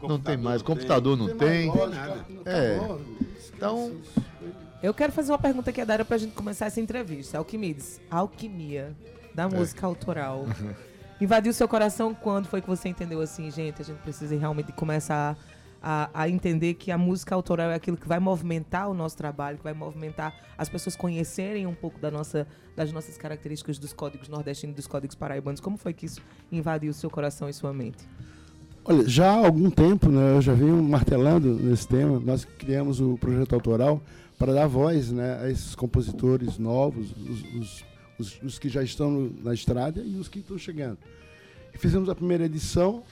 Não 0.04 0.20
tem 0.20 0.36
mais. 0.36 0.62
Computador 0.62 1.18
não 1.18 1.36
tem. 1.38 1.72
É. 2.46 2.78
Então, 3.56 3.94
Eu 4.84 4.94
quero 4.94 5.12
fazer 5.14 5.32
uma 5.32 5.40
pergunta 5.40 5.70
aqui 5.70 5.80
a 5.82 5.86
Dara 5.86 6.04
pra 6.04 6.18
gente 6.18 6.34
começar 6.34 6.66
essa 6.66 6.82
entrevista. 6.82 7.38
Alquimides, 7.38 8.00
alquimia 8.12 8.94
É. 9.04 9.36
da 9.36 9.48
música 9.48 9.88
autoral. 9.88 10.46
Invadiu 11.20 11.54
seu 11.54 11.68
coração 11.68 12.14
quando 12.14 12.48
foi 12.48 12.62
que 12.62 12.68
você 12.68 12.90
entendeu 12.90 13.22
assim, 13.22 13.50
gente, 13.50 13.82
a 13.82 13.86
gente 13.86 14.00
precisa 14.00 14.38
realmente 14.38 14.74
começar 14.74 15.32
a, 15.32 15.36
a 16.14 16.28
entender 16.30 16.74
que 16.74 16.92
a 16.92 16.98
música 16.98 17.36
autoral 17.36 17.70
é 17.70 17.76
aquilo 17.76 17.96
que 17.96 18.08
vai 18.08 18.20
movimentar 18.20 18.90
o 18.90 18.94
nosso 18.94 19.16
trabalho, 19.16 19.58
que 19.58 19.64
vai 19.64 19.74
movimentar 19.74 20.34
as 20.58 20.68
pessoas 20.68 20.96
conhecerem 20.96 21.68
um 21.68 21.76
pouco 21.76 22.00
da 22.00 22.10
nossa, 22.10 22.48
das 22.76 22.92
nossas 22.92 23.18
características 23.18 23.78
dos 23.78 23.94
códigos 23.94 24.28
nordestinos, 24.28 24.76
dos 24.76 24.88
códigos 24.88 25.16
paraibanos. 25.16 25.60
Como 25.62 25.78
foi 25.78 25.94
que 25.94 26.08
isso 26.08 26.22
invadiu 26.52 26.92
seu 26.92 27.10
coração 27.10 27.48
e 27.48 27.54
sua 27.54 27.72
mente? 27.72 28.00
Olha, 28.84 29.08
já 29.08 29.30
há 29.32 29.46
algum 29.46 29.70
tempo, 29.70 30.10
né, 30.10 30.36
eu 30.36 30.42
já 30.42 30.54
venho 30.54 30.82
martelando 30.82 31.54
nesse 31.54 31.88
tema, 31.88 32.20
nós 32.20 32.46
criamos 32.46 33.00
o 33.00 33.18
projeto 33.18 33.54
autoral 33.54 34.02
para 34.40 34.54
dar 34.54 34.68
voz 34.68 35.12
né, 35.12 35.40
a 35.42 35.50
esses 35.50 35.76
compositores 35.76 36.58
novos, 36.58 37.12
os, 37.18 37.44
os- 37.62 37.86
os- 38.20 38.42
os 38.44 38.60
que 38.60 38.70
já 38.70 38.82
estão 38.84 39.32
na 39.44 39.54
estrada 39.54 40.02
e 40.02 40.16
os 40.18 40.28
que 40.28 40.40
estão 40.40 40.58
chegando. 40.58 40.98
E 41.74 41.78
fizemos 41.78 42.10
a 42.10 42.16
primeira 42.16 42.46
edição 42.46 43.04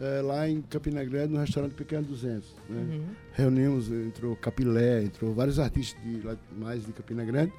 eh, 0.00 0.20
lá 0.22 0.48
em 0.48 0.60
Campina 0.62 1.04
Grande, 1.04 1.32
no 1.34 1.40
restaurante 1.40 1.72
Pequeno 1.74 2.02
200. 2.02 2.54
né. 2.68 2.80
Uhum. 2.96 3.04
Reunimos, 3.32 3.90
entrou 3.90 4.34
Capilé, 4.36 5.02
entrou 5.04 5.32
vários 5.34 5.58
artistas 5.58 6.02
de, 6.02 6.20
lá- 6.26 6.36
mais 6.56 6.84
de 6.84 6.92
Campina 6.92 7.24
Grande 7.24 7.52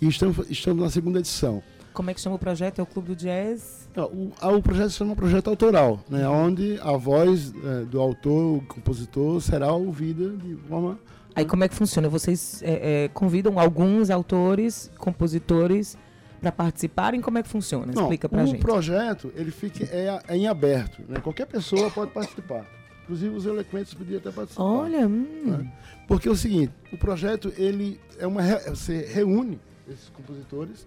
e 0.00 0.08
estamos, 0.08 0.50
estamos 0.50 0.82
na 0.82 0.90
segunda 0.90 1.18
edição. 1.18 1.62
Como 1.92 2.10
é 2.10 2.14
que 2.14 2.20
chama 2.20 2.36
o 2.36 2.38
projeto? 2.38 2.78
É 2.78 2.82
o 2.82 2.86
Clube 2.86 3.08
do 3.08 3.16
Jazz? 3.16 3.88
Não, 3.96 4.04
O, 4.06 4.32
o 4.56 4.62
projeto 4.62 4.90
se 4.90 4.96
chama 4.98 5.16
projeto 5.16 5.48
autoral, 5.50 5.98
né, 6.08 6.28
onde 6.28 6.78
a 6.80 6.92
voz 6.96 7.52
eh, 7.64 7.84
do 7.86 8.00
autor, 8.00 8.58
o 8.58 8.60
compositor, 8.66 9.40
será 9.40 9.72
ouvida 9.72 10.28
de 10.36 10.54
forma. 10.68 10.98
Aí 11.34 11.44
como 11.44 11.62
é 11.64 11.68
que 11.68 11.74
funciona? 11.74 12.08
Vocês 12.08 12.62
é, 12.64 13.04
é, 13.04 13.08
convidam 13.08 13.58
alguns 13.58 14.10
autores, 14.10 14.90
compositores 14.98 15.96
para 16.40 16.52
participarem? 16.52 17.20
Como 17.20 17.38
é 17.38 17.42
que 17.42 17.48
funciona? 17.48 17.92
Explica 17.92 18.28
pra 18.28 18.44
o 18.44 18.46
gente. 18.46 18.60
projeto 18.60 19.32
ele 19.34 19.50
fica 19.50 19.84
é, 19.84 20.20
é 20.28 20.36
em 20.36 20.46
aberto, 20.46 21.02
né? 21.08 21.20
qualquer 21.20 21.46
pessoa 21.46 21.90
pode 21.90 22.12
participar. 22.12 22.66
Inclusive 23.04 23.34
os 23.34 23.46
eloquentes 23.46 23.94
podiam 23.94 24.18
até 24.18 24.30
participar. 24.30 24.64
Olha, 24.64 25.06
hum, 25.06 25.44
né? 25.46 25.72
Porque 26.06 26.28
é 26.28 26.30
o 26.30 26.36
seguinte, 26.36 26.72
o 26.92 26.98
projeto 26.98 27.52
ele 27.56 27.98
é 28.18 28.26
uma 28.26 28.42
você 28.42 29.06
reúne 29.06 29.58
esses 29.88 30.10
compositores, 30.10 30.86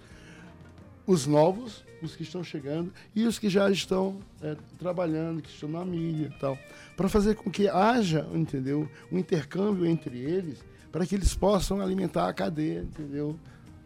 os 1.06 1.26
novos, 1.26 1.84
os 2.02 2.16
que 2.16 2.24
estão 2.24 2.44
chegando 2.44 2.94
e 3.16 3.26
os 3.26 3.40
que 3.40 3.50
já 3.50 3.70
estão 3.70 4.20
é, 4.42 4.56
trabalhando, 4.78 5.42
que 5.42 5.50
estão 5.50 5.70
na 5.70 5.84
mídia 5.84 6.32
e 6.36 6.40
tal, 6.40 6.58
para 6.96 7.10
fazer 7.10 7.36
com 7.36 7.50
que 7.50 7.68
haja, 7.68 8.28
entendeu, 8.34 8.88
um 9.12 9.18
intercâmbio 9.18 9.86
entre 9.86 10.20
eles, 10.20 10.64
para 10.92 11.06
que 11.06 11.16
eles 11.16 11.34
possam 11.34 11.82
alimentar 11.82 12.28
a 12.28 12.34
cadeia, 12.34 12.82
entendeu, 12.82 13.38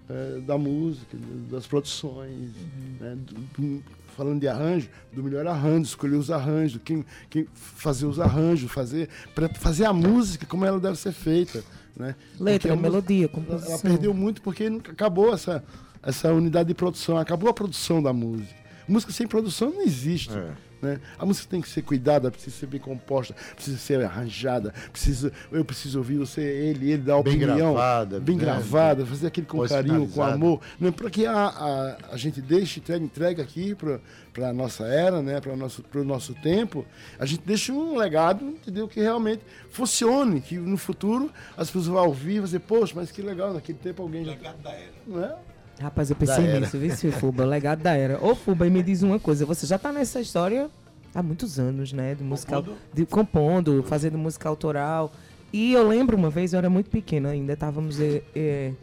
é, 0.10 0.40
da 0.42 0.58
música, 0.58 1.18
das 1.50 1.66
produções, 1.68 2.52
né, 3.00 3.16
do- 3.26 3.34
do- 3.62 3.84
falando 4.16 4.40
de 4.40 4.48
arranjo, 4.48 4.88
do 5.12 5.22
melhor 5.24 5.46
arranjo, 5.48 5.84
escolher 5.84 6.16
os 6.16 6.32
arranjos, 6.32 6.80
quem, 6.86 7.04
quem 7.30 7.46
fazer 7.54 8.06
os 8.06 8.20
arranjos, 8.20 8.72
fazer 8.72 9.10
para 9.34 9.50
fazer 9.50 9.86
a 9.86 9.92
música 9.94 10.46
como 10.46 10.64
ela 10.64 10.80
deve 10.80 10.98
ser 10.98 11.12
feita, 11.12 11.64
né? 11.98 12.16
Letra, 12.40 12.74
a 12.74 12.76
melodia, 12.78 13.26
ela, 13.26 13.28
composição. 13.30 13.72
ela 13.74 13.82
perdeu 13.82 14.14
muito 14.14 14.42
porque 14.42 14.70
nunca 14.70 14.92
acabou 14.94 15.34
essa, 15.34 15.64
essa 16.02 16.32
unidade 16.34 16.68
de 16.70 16.74
produção, 16.76 17.18
acabou 17.18 17.50
a 17.50 17.54
produção 17.54 18.02
da 18.02 18.14
música. 18.14 18.54
Música 18.88 19.12
sem 19.12 19.28
produção 19.28 19.70
não 19.72 19.82
existe. 19.82 20.32
É. 20.32 20.52
Né? 20.86 21.00
A 21.18 21.26
música 21.26 21.48
tem 21.50 21.62
que 21.62 21.68
ser 21.68 21.82
cuidada, 21.82 22.30
precisa 22.30 22.56
ser 22.56 22.68
bem 22.68 22.80
composta, 22.80 23.36
precisa 23.56 23.78
ser 23.78 24.04
arranjada, 24.04 24.72
precisa, 24.92 25.32
eu 25.52 25.66
preciso 25.66 25.98
ouvir 25.98 26.18
você, 26.18 26.42
ele, 26.42 26.92
ele 26.92 27.02
dar 27.02 27.22
Bem 27.24 27.34
opinião. 27.34 27.74
gravada, 27.74 28.20
Bem 28.20 28.36
né? 28.36 28.44
gravada, 28.44 29.06
fazer 29.06 29.28
aquele 29.28 29.48
com 29.48 29.68
carinho, 29.68 30.08
com 30.08 30.22
amor. 30.22 30.62
Né? 30.80 30.92
Para 30.92 31.10
que 31.10 31.26
a, 31.26 31.48
a, 31.48 31.98
a 32.12 32.18
gente 32.18 32.40
deixe, 32.40 32.80
entrega, 32.80 33.04
entrega 33.04 33.44
aqui 33.44 33.76
para 33.76 34.50
a 34.50 34.54
nossa 34.54 34.86
era, 34.86 35.22
né? 35.22 35.42
para 35.42 35.54
o 35.54 35.58
nosso, 35.58 35.82
pro 35.82 36.04
nosso 36.04 36.34
tempo, 36.36 36.86
a 37.18 37.26
gente 37.26 37.42
deixa 37.46 37.74
um 37.74 37.98
legado, 37.98 38.46
entendeu? 38.46 38.88
Que 38.88 39.02
realmente 39.02 39.42
funcione, 39.72 40.40
que 40.42 40.56
no 40.58 40.78
futuro 40.78 41.32
as 41.58 41.68
pessoas 41.68 41.88
vão 41.88 42.06
ouvir 42.06 42.34
e 42.34 42.40
vão 42.40 42.46
dizer, 42.46 42.60
poxa, 42.60 42.94
mas 42.96 43.12
que 43.12 43.22
legal, 43.22 43.54
naquele 43.54 43.78
tempo 43.80 44.04
alguém 44.04 44.24
já. 44.24 44.32
Legado 44.32 44.62
da 44.62 44.72
era. 44.72 44.92
Não 45.08 45.24
é? 45.24 45.36
Rapaz, 45.80 46.10
eu 46.10 46.16
pensei 46.16 46.60
nisso, 46.60 46.78
viu, 46.78 46.96
seu 46.96 47.12
Fuba? 47.12 47.44
O 47.44 47.48
legado 47.48 47.82
da 47.82 47.94
era. 47.94 48.24
Ô, 48.24 48.34
Fuba, 48.34 48.66
e 48.66 48.70
me 48.70 48.82
diz 48.82 49.04
uma 49.04 49.20
coisa. 49.20 49.46
Você 49.46 49.68
já 49.68 49.78
tá 49.78 49.92
nessa 49.92 50.22
história 50.22 50.70
há 51.14 51.22
muitos 51.22 51.60
anos, 51.60 51.92
né? 51.92 52.16
De 52.16 52.24
musical, 52.24 52.64
de, 52.94 53.06
compondo, 53.06 53.84
fazendo 53.84 54.18
música 54.18 54.48
autoral. 54.48 55.12
E 55.52 55.74
eu 55.74 55.88
lembro 55.88 56.18
uma 56.18 56.30
vez, 56.30 56.54
eu 56.54 56.60
era 56.60 56.70
muito 56.70 56.90
pequena 56.90 57.30
ainda, 57.30 57.54
estávamos, 57.54 58.00
é, 58.00 58.22
é, 58.36 58.74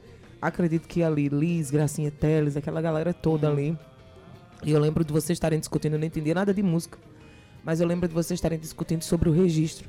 acredito 0.41 0.87
que 0.87 1.03
ali, 1.03 1.29
Liz, 1.29 1.71
Gracinha 1.71 2.11
Teles, 2.11 2.57
aquela 2.57 2.81
galera 2.81 3.13
toda 3.13 3.49
ali. 3.49 3.77
E 4.65 4.71
eu 4.71 4.81
lembro 4.81 5.05
de 5.05 5.13
vocês 5.13 5.37
estarem 5.37 5.59
discutindo, 5.59 5.95
eu 5.95 5.99
não 5.99 6.07
entendia 6.07 6.35
nada 6.35 6.55
de 6.55 6.63
música, 6.63 6.97
mas 7.65 7.81
eu 7.81 7.87
lembro 7.87 8.09
de 8.09 8.15
vocês 8.15 8.39
estarem 8.39 8.59
discutindo 8.59 9.03
sobre 9.03 9.29
o 9.29 9.33
registro, 9.33 9.89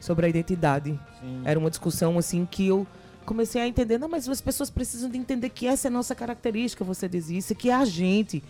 sobre 0.00 0.24
a 0.24 0.28
identidade. 0.28 0.98
Era 1.44 1.58
uma 1.58 1.68
discussão 1.68 2.16
assim 2.16 2.46
que 2.50 2.66
eu 2.66 2.86
comecei 3.24 3.60
a 3.62 3.66
entender, 3.68 3.98
não, 3.98 4.08
mas 4.08 4.28
as 4.28 4.40
pessoas 4.40 4.70
precisam 4.70 5.08
de 5.10 5.16
entender 5.18 5.48
que 5.50 5.66
essa 5.66 5.88
é 5.88 5.90
a 5.90 5.92
nossa 5.92 6.14
característica, 6.14 6.84
você 6.84 7.08
diz 7.08 7.28
isso, 7.30 7.54
que 7.54 7.70
é 7.70 7.74
a 7.74 7.84
gente. 7.84 8.42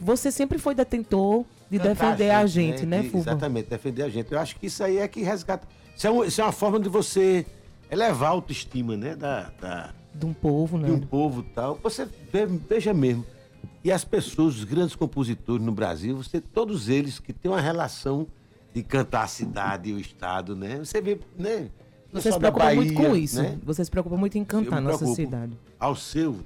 Você 0.00 0.30
sempre 0.32 0.58
foi 0.58 0.74
detentor 0.74 1.44
de 1.70 1.78
Cantar 1.78 1.94
defender 2.16 2.30
a 2.30 2.46
gente, 2.46 2.86
né, 2.86 3.02
de- 3.02 3.10
Fuba? 3.10 3.22
Exatamente, 3.30 3.68
defender 3.70 4.02
a 4.02 4.08
gente. 4.08 4.32
Eu 4.32 4.38
acho 4.38 4.56
que 4.56 4.66
isso 4.66 4.82
aí 4.82 4.98
é 4.98 5.06
que 5.08 5.22
resgata. 5.22 5.66
Isso 5.96 6.06
é, 6.06 6.10
um- 6.10 6.24
isso 6.24 6.40
é 6.40 6.44
uma 6.44 6.52
forma 6.52 6.80
de 6.80 6.88
você 6.88 7.46
elevar 7.90 8.28
a 8.30 8.32
autoestima, 8.32 8.96
né? 8.96 9.14
Da, 9.14 9.50
da- 9.60 9.94
De 10.14 10.26
um 10.26 10.32
povo, 10.32 10.76
né? 10.78 10.86
de 10.88 10.92
um 10.92 11.00
povo 11.00 11.42
tal. 11.54 11.78
Você 11.82 12.08
veja 12.68 12.92
mesmo. 12.92 13.24
E 13.84 13.90
as 13.92 14.04
pessoas, 14.04 14.56
os 14.56 14.64
grandes 14.64 14.94
compositores 14.94 15.64
no 15.64 15.72
Brasil, 15.72 16.16
você, 16.16 16.40
todos 16.40 16.88
eles 16.88 17.18
que 17.18 17.32
têm 17.32 17.50
uma 17.50 17.60
relação 17.60 18.26
de 18.74 18.82
cantar 18.82 19.24
a 19.24 19.26
cidade 19.26 19.90
e 19.90 19.92
o 19.92 19.98
estado, 19.98 20.54
né? 20.56 20.78
Você 20.78 21.00
vê, 21.00 21.18
né? 21.38 21.68
Não 22.12 22.20
Você 22.20 22.30
se 22.32 22.38
preocupa 22.38 22.74
muito 22.74 22.92
com 22.94 23.02
Bahia, 23.04 23.18
isso. 23.24 23.42
né? 23.42 23.58
Você 23.64 23.84
se 23.84 23.90
preocupa 23.90 24.16
muito 24.16 24.36
em 24.36 24.44
cantar 24.44 24.80
me 24.82 24.88
nossa 24.88 25.06
cidade. 25.14 25.52
Ao 25.80 25.96
seu, 25.96 26.40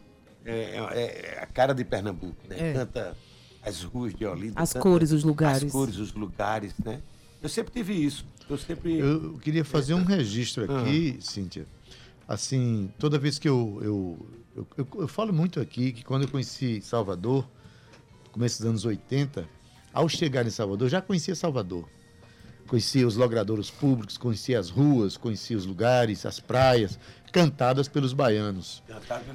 é, 0.45 0.53
é- 0.93 1.35
é 1.39 1.41
a 1.43 1.47
cara 1.47 1.75
de 1.75 1.85
Pernambuco, 1.85 2.37
né? 2.49 2.57
É. 2.71 2.73
Canta 2.73 3.17
as 3.63 3.83
ruas 3.83 4.15
de 4.15 4.25
Olinda. 4.25 4.53
As 4.61 4.73
canta 4.73 4.83
cores, 4.83 5.11
os 5.11 5.25
lugares. 5.25 5.65
As 5.65 5.73
cores, 5.73 5.97
os 5.97 6.13
lugares, 6.15 6.73
né? 6.85 7.01
Eu 7.43 7.49
sempre 7.49 7.73
tive 7.73 7.93
isso. 7.95 8.25
Eu 8.49 8.57
sempre. 8.57 8.97
Eu 8.99 9.39
queria 9.43 9.65
fazer 9.65 9.95
um 9.95 10.05
registro 10.05 10.65
aqui, 10.73 11.17
Cíntia. 11.21 11.67
Assim, 12.29 12.91
toda 12.99 13.19
vez 13.19 13.39
que 13.39 13.49
eu, 13.49 13.79
eu, 13.83 14.27
eu, 14.57 14.67
eu- 14.79 14.89
eu 15.01 15.09
falo 15.09 15.33
muito 15.33 15.61
aqui 15.61 15.93
que 15.93 16.05
quando 16.05 16.23
eu 16.23 16.29
conheci 16.29 16.81
Salvador, 16.81 17.45
começo 18.31 18.59
dos 18.59 18.67
anos 18.69 18.85
80, 18.85 19.49
ao 19.93 20.09
chegar 20.09 20.47
em 20.47 20.51
Salvador, 20.51 20.87
eu 20.87 20.91
já 20.91 21.01
conhecia 21.03 21.35
Salvador. 21.35 21.89
Conhecia 22.67 23.07
os 23.07 23.17
logradouros 23.17 23.71
públicos, 23.71 24.19
conhecia 24.19 24.59
as 24.59 24.69
ruas, 24.71 25.17
conhecia 25.17 25.57
os 25.57 25.65
lugares, 25.67 26.27
as 26.27 26.41
praias, 26.41 26.99
cantadas 27.33 27.87
pelos 27.89 28.13
baianos. 28.13 28.83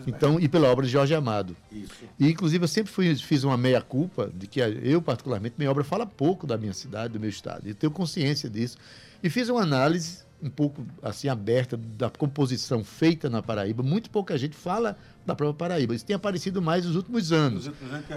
Então, 0.07 0.39
e 0.39 0.47
pela 0.47 0.67
obra 0.69 0.85
de 0.85 0.91
Jorge 0.91 1.13
Amado. 1.13 1.55
Isso. 1.71 1.91
E, 2.19 2.29
inclusive, 2.29 2.63
eu 2.63 2.67
sempre 2.67 2.91
fui- 2.91 3.15
fiz 3.15 3.43
uma 3.43 3.57
meia-culpa 3.57 4.31
de 4.35 4.47
que 4.47 4.59
eu, 4.59 5.01
particularmente, 5.01 5.55
minha 5.57 5.69
obra 5.69 5.83
fala 5.83 6.05
pouco 6.05 6.45
da 6.47 6.57
minha 6.57 6.73
cidade, 6.73 7.13
do 7.13 7.19
meu 7.19 7.29
estado. 7.29 7.67
Eu 7.67 7.75
tenho 7.75 7.91
consciência 7.91 8.49
disso. 8.49 8.77
E 9.23 9.29
fiz 9.29 9.49
uma 9.49 9.61
análise 9.61 10.19
um 10.43 10.49
pouco 10.49 10.83
assim 11.03 11.27
aberta 11.29 11.77
da 11.77 12.09
composição 12.09 12.83
feita 12.83 13.29
na 13.29 13.43
Paraíba. 13.43 13.83
Muito 13.83 14.09
pouca 14.09 14.35
gente 14.39 14.55
fala 14.55 14.97
da 15.23 15.35
própria 15.35 15.67
Paraíba. 15.69 15.93
Isso 15.93 16.03
tem 16.03 16.15
aparecido 16.15 16.59
mais 16.59 16.83
nos 16.83 16.95
últimos 16.95 17.31
anos. 17.31 17.69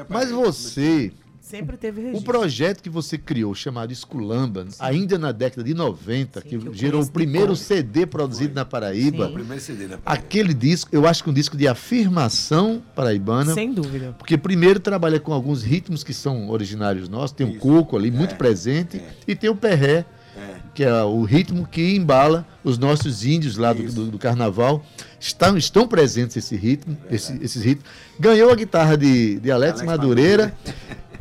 Mas 0.08 0.30
você 0.30 1.12
Sempre 1.44 1.76
teve 1.76 2.00
O 2.00 2.04
registro. 2.04 2.24
projeto 2.32 2.82
que 2.82 2.88
você 2.88 3.18
criou, 3.18 3.54
chamado 3.54 3.92
Esculamba, 3.92 4.66
ainda 4.78 5.18
na 5.18 5.30
década 5.30 5.62
de 5.62 5.74
90, 5.74 6.40
Sim, 6.40 6.48
que, 6.48 6.58
que 6.58 6.74
gerou 6.74 7.02
o 7.02 7.06
primeiro. 7.10 7.54
CD 7.54 8.06
produzido 8.06 8.54
na 8.54 8.64
Paraíba, 8.64 9.26
Sim. 9.28 9.34
Primeiro 9.34 9.62
CD, 9.62 9.86
né? 9.88 9.98
aquele 10.06 10.54
disco, 10.54 10.88
eu 10.90 11.06
acho 11.06 11.22
que 11.22 11.28
é 11.28 11.32
um 11.32 11.34
disco 11.34 11.54
de 11.54 11.68
afirmação 11.68 12.82
paraibana, 12.96 13.52
Sem 13.52 13.74
dúvida. 13.74 14.14
porque 14.18 14.38
primeiro 14.38 14.80
trabalha 14.80 15.20
com 15.20 15.34
alguns 15.34 15.62
ritmos 15.62 16.02
que 16.02 16.14
são 16.14 16.48
originários 16.48 17.10
nossos, 17.10 17.32
tem 17.32 17.46
o 17.46 17.50
Isso. 17.50 17.58
coco 17.58 17.94
ali, 17.94 18.10
muito 18.10 18.36
presente, 18.36 19.02
e 19.28 19.34
tem 19.36 19.50
o 19.50 19.54
perré, 19.54 20.06
É. 20.36 20.56
que 20.74 20.82
é 20.82 21.02
o 21.04 21.22
ritmo 21.24 21.68
que 21.70 21.94
embala 21.94 22.44
os 22.64 22.78
nossos 22.78 23.24
índios 23.24 23.56
lá 23.58 23.72
do, 23.74 23.82
do- 23.84 24.10
do 24.12 24.18
carnaval. 24.18 24.82
Estão, 25.20 25.56
estão 25.56 25.86
presentes 25.86 26.36
esse 26.36 26.56
ritmo, 26.56 26.96
esse- 27.10 27.38
esses 27.42 27.62
ritmos. 27.62 27.86
Ganhou 28.18 28.50
a 28.50 28.54
guitarra 28.56 28.96
de, 28.96 29.38
de 29.38 29.50
Alex, 29.50 29.80
Alex 29.80 29.86
Madureira 29.86 30.52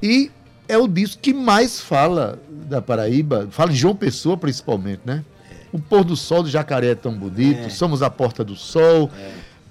e 0.03 0.29
é 0.67 0.77
o 0.77 0.85
disco 0.85 1.21
que 1.21 1.33
mais 1.33 1.79
fala 1.79 2.37
da 2.67 2.81
Paraíba, 2.81 3.47
fala 3.49 3.71
de 3.71 3.77
João 3.77 3.95
Pessoa 3.95 4.35
principalmente, 4.35 4.99
né? 5.05 5.23
O 5.71 5.79
pôr 5.79 6.03
do 6.03 6.15
sol 6.17 6.43
do 6.43 6.49
jacaré 6.49 6.87
é 6.87 6.95
tão 6.95 7.13
bonito, 7.13 7.67
É. 7.67 7.69
somos 7.69 8.03
a 8.03 8.09
porta 8.09 8.43
do 8.43 8.53
sol. 8.53 9.09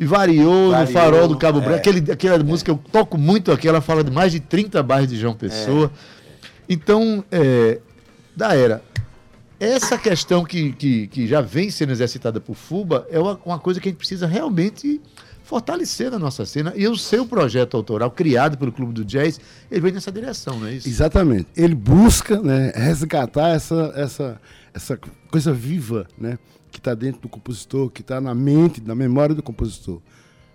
E 0.00 0.06
variou, 0.06 0.64
no 0.64 0.70
Variou, 0.70 0.92
farol 0.92 1.28
do 1.28 1.36
Cabo 1.36 1.58
é. 1.58 1.60
Branco. 1.60 1.76
Aquele, 1.78 2.10
aquela 2.10 2.42
música 2.42 2.70
eu 2.70 2.80
toco 2.90 3.18
muito 3.18 3.52
aqui, 3.52 3.68
ela 3.68 3.82
fala 3.82 4.02
de 4.02 4.10
mais 4.10 4.32
de 4.32 4.40
30 4.40 4.82
bairros 4.82 5.10
de 5.10 5.16
João 5.16 5.34
Pessoa. 5.34 5.92
Então, 6.66 7.22
é, 7.30 7.78
da 8.34 8.56
era, 8.56 8.82
essa 9.60 9.98
questão 9.98 10.44
que, 10.44 10.72
que, 10.72 11.06
que 11.08 11.26
já 11.28 11.42
vem 11.42 11.70
sendo 11.70 11.92
exercitada 11.92 12.40
por 12.40 12.54
FUBA 12.54 13.06
é 13.10 13.20
uma, 13.20 13.38
uma 13.44 13.58
coisa 13.58 13.78
que 13.78 13.88
a 13.88 13.90
gente 13.90 13.98
precisa 13.98 14.26
realmente 14.26 15.00
fortalecer 15.52 16.10
na 16.10 16.18
nossa 16.18 16.46
cena. 16.46 16.72
E 16.74 16.88
o 16.88 16.96
seu 16.96 17.26
projeto 17.26 17.76
autoral, 17.76 18.10
criado 18.10 18.56
pelo 18.56 18.72
Clube 18.72 18.94
do 18.94 19.04
Jazz, 19.04 19.38
ele 19.70 19.82
vem 19.82 19.92
nessa 19.92 20.10
direção, 20.10 20.58
não 20.58 20.66
é 20.66 20.76
isso? 20.76 20.88
Exatamente. 20.88 21.46
Ele 21.54 21.74
busca 21.74 22.40
né, 22.40 22.72
resgatar 22.74 23.48
essa, 23.50 23.92
essa, 23.94 24.40
essa 24.72 24.98
coisa 25.30 25.52
viva 25.52 26.06
né, 26.16 26.38
que 26.70 26.78
está 26.78 26.94
dentro 26.94 27.20
do 27.20 27.28
compositor, 27.28 27.90
que 27.90 28.00
está 28.00 28.18
na 28.18 28.34
mente, 28.34 28.80
na 28.80 28.94
memória 28.94 29.34
do 29.34 29.42
compositor. 29.42 30.00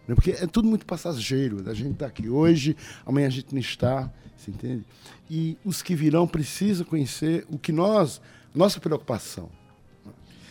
Né, 0.08 0.16
porque 0.16 0.32
é 0.32 0.48
tudo 0.48 0.68
muito 0.68 0.84
passageiro. 0.84 1.64
A 1.70 1.76
gente 1.76 1.92
está 1.92 2.08
aqui 2.08 2.28
hoje, 2.28 2.76
amanhã 3.06 3.28
a 3.28 3.32
gente 3.32 3.54
não 3.54 3.62
está, 3.62 4.12
você 4.36 4.50
entende? 4.50 4.84
E 5.30 5.60
os 5.64 5.84
que 5.84 5.94
virão 5.94 6.28
precisam 6.28 6.84
conhecer 6.84 7.46
o 7.52 7.60
que 7.60 7.72
nós, 7.72 8.20
nossa 8.56 8.80
preocupação. 8.80 9.48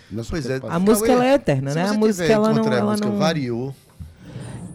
Nossa 0.09 0.31
Pois 0.31 0.45
é. 0.45 0.61
preocupação. 0.61 0.77
A 0.77 0.79
música 0.79 1.11
ela 1.11 1.27
é 1.27 1.35
eterna, 1.35 1.71
Se 1.73 1.77
né? 1.77 1.87
você 1.89 1.95
A 1.95 1.99
música 1.99 2.33
ela 2.33 2.53
não, 2.55 2.63
a 2.71 2.77
ela 2.77 2.91
música 2.93 3.09
não. 3.09 3.19
variou. 3.19 3.75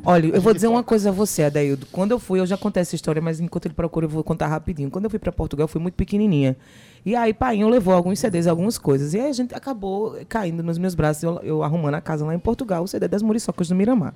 Olha, 0.03 0.27
eu 0.27 0.41
vou 0.41 0.53
dizer 0.53 0.67
uma 0.67 0.83
coisa 0.83 1.09
a 1.09 1.11
você, 1.11 1.43
Adaildo. 1.43 1.85
Quando 1.91 2.11
eu 2.11 2.19
fui, 2.19 2.39
eu 2.39 2.45
já 2.45 2.57
contei 2.57 2.81
essa 2.81 2.95
história, 2.95 3.21
mas 3.21 3.39
enquanto 3.39 3.67
ele 3.67 3.75
procura, 3.75 4.05
eu 4.05 4.09
vou 4.09 4.23
contar 4.23 4.47
rapidinho. 4.47 4.89
Quando 4.89 5.05
eu 5.05 5.09
fui 5.11 5.19
para 5.19 5.31
Portugal, 5.31 5.65
eu 5.65 5.67
fui 5.67 5.79
muito 5.79 5.93
pequenininha. 5.93 6.57
E 7.05 7.15
aí, 7.15 7.33
Painho 7.33 7.69
levou 7.69 7.93
alguns 7.93 8.19
CDs, 8.19 8.47
algumas 8.47 8.79
coisas. 8.79 9.13
E 9.13 9.19
aí 9.19 9.29
a 9.29 9.33
gente 9.33 9.53
acabou 9.53 10.17
caindo 10.27 10.63
nos 10.63 10.79
meus 10.79 10.95
braços, 10.95 11.21
eu, 11.21 11.39
eu 11.43 11.63
arrumando 11.63 11.95
a 11.95 12.01
casa 12.01 12.25
lá 12.25 12.33
em 12.33 12.39
Portugal, 12.39 12.83
o 12.83 12.87
CD 12.87 13.07
das 13.07 13.21
Muriçocas 13.21 13.67
do 13.67 13.75
Miramar. 13.75 14.13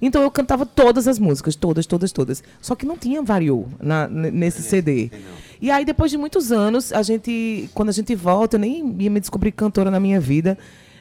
Então 0.00 0.22
eu 0.22 0.30
cantava 0.30 0.64
todas 0.64 1.06
as 1.06 1.18
músicas, 1.18 1.54
todas, 1.54 1.84
todas, 1.86 2.12
todas. 2.12 2.42
Só 2.60 2.74
que 2.74 2.86
não 2.86 2.96
tinha 2.96 3.22
variou 3.22 3.68
na, 3.78 4.08
nesse 4.08 4.62
CD. 4.62 5.10
E 5.60 5.70
aí, 5.70 5.84
depois 5.84 6.10
de 6.10 6.16
muitos 6.16 6.50
anos, 6.50 6.92
a 6.92 7.02
gente, 7.02 7.68
quando 7.74 7.90
a 7.90 7.92
gente 7.92 8.14
volta, 8.14 8.56
eu 8.56 8.60
nem 8.60 8.94
ia 8.98 9.10
me 9.10 9.20
descobrir 9.20 9.52
cantora 9.52 9.90
na 9.90 10.00
minha 10.00 10.20
vida. 10.20 10.56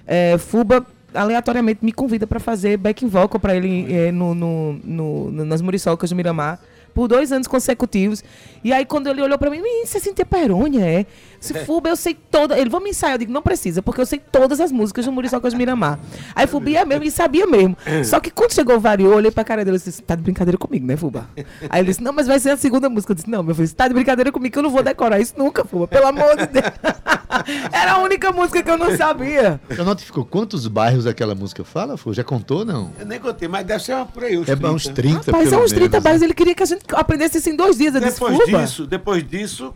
É, 0.05 0.37
Fuba 0.37 0.85
aleatoriamente 1.15 1.83
me 1.83 1.91
convida 1.91 2.27
para 2.27 2.39
fazer 2.39 2.77
backing 2.77 3.07
vocal 3.07 3.39
para 3.39 3.55
ele 3.55 3.85
eh, 3.91 4.11
no, 4.11 4.35
no- 4.35 4.79
no- 4.83 5.31
no- 5.31 5.45
nas 5.45 5.61
Muriçocas 5.61 6.09
do 6.09 6.15
Miramar 6.15 6.59
por 6.93 7.07
dois 7.09 7.31
anos 7.31 7.45
consecutivos. 7.47 8.23
E 8.63 8.71
aí, 8.71 8.85
quando 8.85 9.07
ele 9.07 9.21
olhou 9.21 9.37
para 9.37 9.49
mim, 9.49 9.57
"Ih, 9.61 9.85
você 9.85 9.99
sentia 9.99 10.25
Perônia, 10.25 10.85
é? 10.85 11.05
Se 11.45 11.65
Fuba, 11.65 11.89
eu 11.89 11.95
sei 11.95 12.13
toda. 12.13 12.57
Ele, 12.57 12.69
vamos 12.69 12.89
ensaiar. 12.89 13.15
Eu 13.15 13.19
digo, 13.19 13.31
não 13.31 13.41
precisa, 13.41 13.81
porque 13.81 14.01
eu 14.01 14.05
sei 14.05 14.19
todas 14.19 14.59
as 14.59 14.71
músicas 14.71 15.05
do 15.05 15.11
Muriçocas 15.11 15.53
do 15.53 15.57
Miramar. 15.57 15.99
Aí 16.35 16.47
Fuba 16.47 16.69
ia 16.69 16.85
mesmo 16.85 17.03
e 17.03 17.11
sabia 17.11 17.45
mesmo. 17.47 17.77
Só 18.03 18.19
que 18.19 18.29
quando 18.31 18.53
chegou 18.53 18.75
o 18.75 18.79
Variou, 18.79 19.11
eu 19.11 19.17
olhei 19.17 19.31
pra 19.31 19.43
cara 19.43 19.63
dele 19.63 19.77
e 19.77 19.79
disse, 19.79 20.01
tá 20.01 20.15
de 20.15 20.21
brincadeira 20.21 20.57
comigo, 20.57 20.85
né, 20.85 20.97
Fuba? 20.97 21.27
Aí 21.69 21.81
ele 21.81 21.87
disse, 21.89 22.01
não, 22.01 22.13
mas 22.13 22.27
vai 22.27 22.39
ser 22.39 22.51
a 22.51 22.57
segunda 22.57 22.89
música. 22.89 23.11
Eu 23.11 23.15
disse, 23.15 23.29
não, 23.29 23.43
meu 23.43 23.53
filho, 23.55 23.67
você 23.67 23.75
tá 23.75 23.87
de 23.87 23.93
brincadeira 23.93 24.31
comigo, 24.31 24.53
que 24.53 24.59
eu 24.59 24.63
não 24.63 24.69
vou 24.69 24.83
decorar 24.83 25.19
isso 25.19 25.33
nunca, 25.37 25.63
Fuba. 25.63 25.87
Pelo 25.87 26.07
amor 26.07 26.35
de 26.37 26.47
Deus. 26.47 26.65
Era 27.71 27.93
a 27.93 27.97
única 27.99 28.31
música 28.31 28.63
que 28.63 28.69
eu 28.69 28.77
não 28.77 28.95
sabia. 28.95 29.59
Já 29.69 29.83
notificou 29.83 30.25
quantos 30.25 30.67
bairros 30.67 31.05
aquela 31.05 31.35
música 31.35 31.63
fala? 31.63 31.97
Fô? 31.97 32.13
Já 32.13 32.23
contou, 32.23 32.63
não? 32.65 32.91
Eu 32.99 33.05
nem 33.05 33.19
contei, 33.19 33.47
mas 33.47 33.65
deve 33.65 33.83
ser 33.83 33.93
uma 33.93 34.05
por 34.05 34.23
aí, 34.23 34.37
uns 34.37 34.47
É 34.47 34.53
uns 34.53 34.87
30, 34.87 35.31
Rapaz, 35.31 35.47
é 35.47 35.49
pelo 35.49 35.63
uns 35.63 35.71
30 35.71 35.89
menos, 35.89 36.03
bairros. 36.03 36.21
Ele 36.21 36.33
queria 36.33 36.55
que 36.55 36.63
a 36.63 36.65
gente 36.65 36.83
aprendesse 36.93 37.37
isso 37.37 37.49
em 37.49 37.55
dois 37.55 37.77
dias. 37.77 37.93
Eu 37.95 38.01
disse, 38.01 38.19
Depois 38.19 38.37
Fuba. 38.37 38.61
disso, 38.61 38.87
depois 38.87 39.27
disso, 39.27 39.73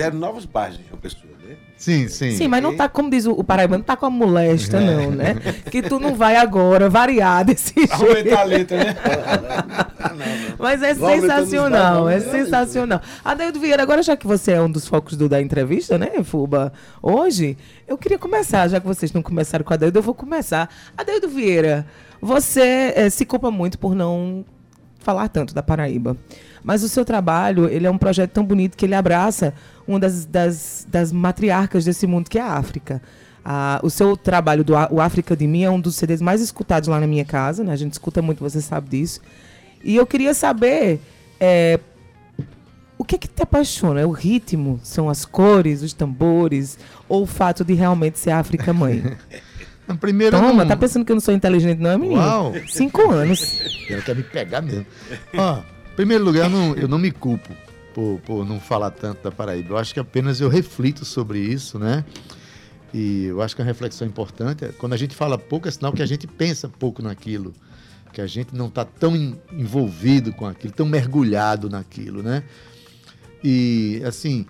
fizeram 0.00 0.18
novos 0.18 0.44
bairros 0.44 0.78
de 0.78 0.84
João 0.88 0.98
Pessoa, 1.00 1.24
né? 1.46 1.56
Sim, 1.76 2.08
sim. 2.08 2.32
Sim, 2.36 2.48
mas 2.48 2.62
não 2.62 2.76
tá, 2.76 2.88
como 2.88 3.08
diz 3.10 3.24
o, 3.26 3.32
o 3.32 3.42
Paraibano, 3.42 3.78
não 3.78 3.84
tá 3.84 3.96
com 3.96 4.06
a 4.06 4.10
molesta, 4.10 4.78
não, 4.80 5.10
né? 5.10 5.34
Que 5.70 5.80
tu 5.82 5.98
não 5.98 6.14
vai 6.14 6.36
agora 6.36 6.88
variar 6.90 7.44
desse 7.44 7.72
jeito. 7.74 7.94
Aumentar 7.96 8.40
a 8.40 8.44
letra, 8.44 8.76
né? 8.76 8.96
Mas 10.58 10.82
é 10.82 10.92
Vamos 10.92 11.20
sensacional, 11.22 12.08
é 12.08 12.18
vamos 12.18 12.32
sensacional. 12.32 13.00
Adaildo 13.24 13.58
Vieira, 13.58 13.82
agora 13.82 14.02
já 14.02 14.14
que 14.16 14.26
você 14.26 14.52
é 14.52 14.60
um 14.60 14.70
dos 14.70 14.86
focos 14.86 15.16
do- 15.16 15.28
da 15.28 15.40
entrevista, 15.40 15.96
né, 15.96 16.22
Fuba? 16.22 16.70
Hoje, 17.02 17.56
eu 17.88 17.96
queria 17.96 18.18
começar, 18.18 18.68
já 18.68 18.78
que 18.78 18.86
vocês 18.86 19.10
não 19.12 19.22
começaram 19.22 19.64
com 19.64 19.72
a 19.72 19.76
Adaildo, 19.76 19.98
eu 19.98 20.02
vou 20.02 20.14
começar. 20.14 20.68
Adaildo 20.98 21.28
Vieira, 21.28 21.86
você 22.20 22.92
eh, 22.94 23.08
se 23.10 23.24
culpa 23.24 23.50
muito 23.50 23.78
por 23.78 23.94
não 23.94 24.44
falar 24.98 25.28
tanto 25.28 25.54
da 25.54 25.62
Paraíba. 25.62 26.14
Mas 26.62 26.82
o 26.82 26.88
seu 26.88 27.04
trabalho, 27.04 27.68
ele 27.68 27.86
é 27.86 27.90
um 27.90 27.98
projeto 27.98 28.30
tão 28.30 28.44
bonito 28.44 28.76
que 28.76 28.84
ele 28.84 28.94
abraça 28.94 29.54
uma 29.86 29.98
das, 29.98 30.24
das, 30.24 30.86
das 30.88 31.12
matriarcas 31.12 31.84
desse 31.84 32.06
mundo, 32.06 32.28
que 32.28 32.38
é 32.38 32.42
a 32.42 32.52
África. 32.52 33.02
Ah, 33.44 33.80
o 33.82 33.88
seu 33.88 34.16
trabalho, 34.16 34.62
do, 34.62 34.74
o 34.90 35.00
África 35.00 35.34
de 35.36 35.46
Mim, 35.46 35.62
é 35.62 35.70
um 35.70 35.80
dos 35.80 35.96
CDs 35.96 36.20
mais 36.20 36.40
escutados 36.40 36.88
lá 36.88 37.00
na 37.00 37.06
minha 37.06 37.24
casa, 37.24 37.64
né? 37.64 37.72
A 37.72 37.76
gente 37.76 37.92
escuta 37.92 38.20
muito, 38.20 38.40
você 38.40 38.60
sabe 38.60 38.90
disso. 38.90 39.20
E 39.82 39.96
eu 39.96 40.06
queria 40.06 40.34
saber 40.34 41.00
é, 41.40 41.80
o 42.98 43.04
que 43.04 43.14
é 43.14 43.18
que 43.18 43.26
te 43.26 43.42
apaixona? 43.42 44.00
É 44.00 44.06
o 44.06 44.10
ritmo? 44.10 44.78
São 44.82 45.08
as 45.08 45.24
cores, 45.24 45.82
os 45.82 45.94
tambores? 45.94 46.78
Ou 47.08 47.22
o 47.22 47.26
fato 47.26 47.64
de 47.64 47.72
realmente 47.72 48.18
ser 48.18 48.30
África 48.30 48.74
mãe? 48.74 49.16
Na 49.88 49.96
primeira 49.96 50.38
Toma, 50.38 50.62
não... 50.62 50.68
tá 50.68 50.76
pensando 50.76 51.04
que 51.04 51.10
eu 51.10 51.16
não 51.16 51.20
sou 51.20 51.34
inteligente, 51.34 51.78
não, 51.78 51.90
é 51.90 51.98
menino? 51.98 52.20
Uau. 52.20 52.52
Cinco 52.68 53.10
anos. 53.10 53.60
Ela 53.88 54.02
quer 54.02 54.14
me 54.14 54.22
pegar 54.22 54.60
mesmo. 54.60 54.86
Ó, 55.34 55.62
primeiro 56.00 56.24
lugar, 56.24 56.48
não, 56.48 56.74
eu 56.76 56.88
não 56.88 56.98
me 56.98 57.10
culpo 57.10 57.54
por, 57.92 58.18
por 58.24 58.46
não 58.46 58.58
falar 58.58 58.90
tanto 58.90 59.22
da 59.22 59.30
Paraíba. 59.30 59.74
Eu 59.74 59.76
acho 59.76 59.92
que 59.92 60.00
apenas 60.00 60.40
eu 60.40 60.48
reflito 60.48 61.04
sobre 61.04 61.38
isso, 61.38 61.78
né? 61.78 62.04
E 62.94 63.26
eu 63.26 63.42
acho 63.42 63.54
que 63.54 63.60
é 63.60 63.64
uma 63.64 63.68
reflexão 63.70 64.08
importante. 64.08 64.66
Quando 64.78 64.94
a 64.94 64.96
gente 64.96 65.14
fala 65.14 65.36
pouco, 65.36 65.68
é 65.68 65.70
sinal 65.70 65.92
que 65.92 66.02
a 66.02 66.06
gente 66.06 66.26
pensa 66.26 66.68
pouco 66.70 67.02
naquilo. 67.02 67.52
Que 68.14 68.22
a 68.22 68.26
gente 68.26 68.56
não 68.56 68.66
está 68.68 68.82
tão 68.82 69.14
en- 69.14 69.36
envolvido 69.52 70.32
com 70.32 70.46
aquilo, 70.46 70.72
tão 70.72 70.86
mergulhado 70.86 71.68
naquilo, 71.68 72.22
né? 72.22 72.44
E, 73.44 74.02
assim, 74.06 74.46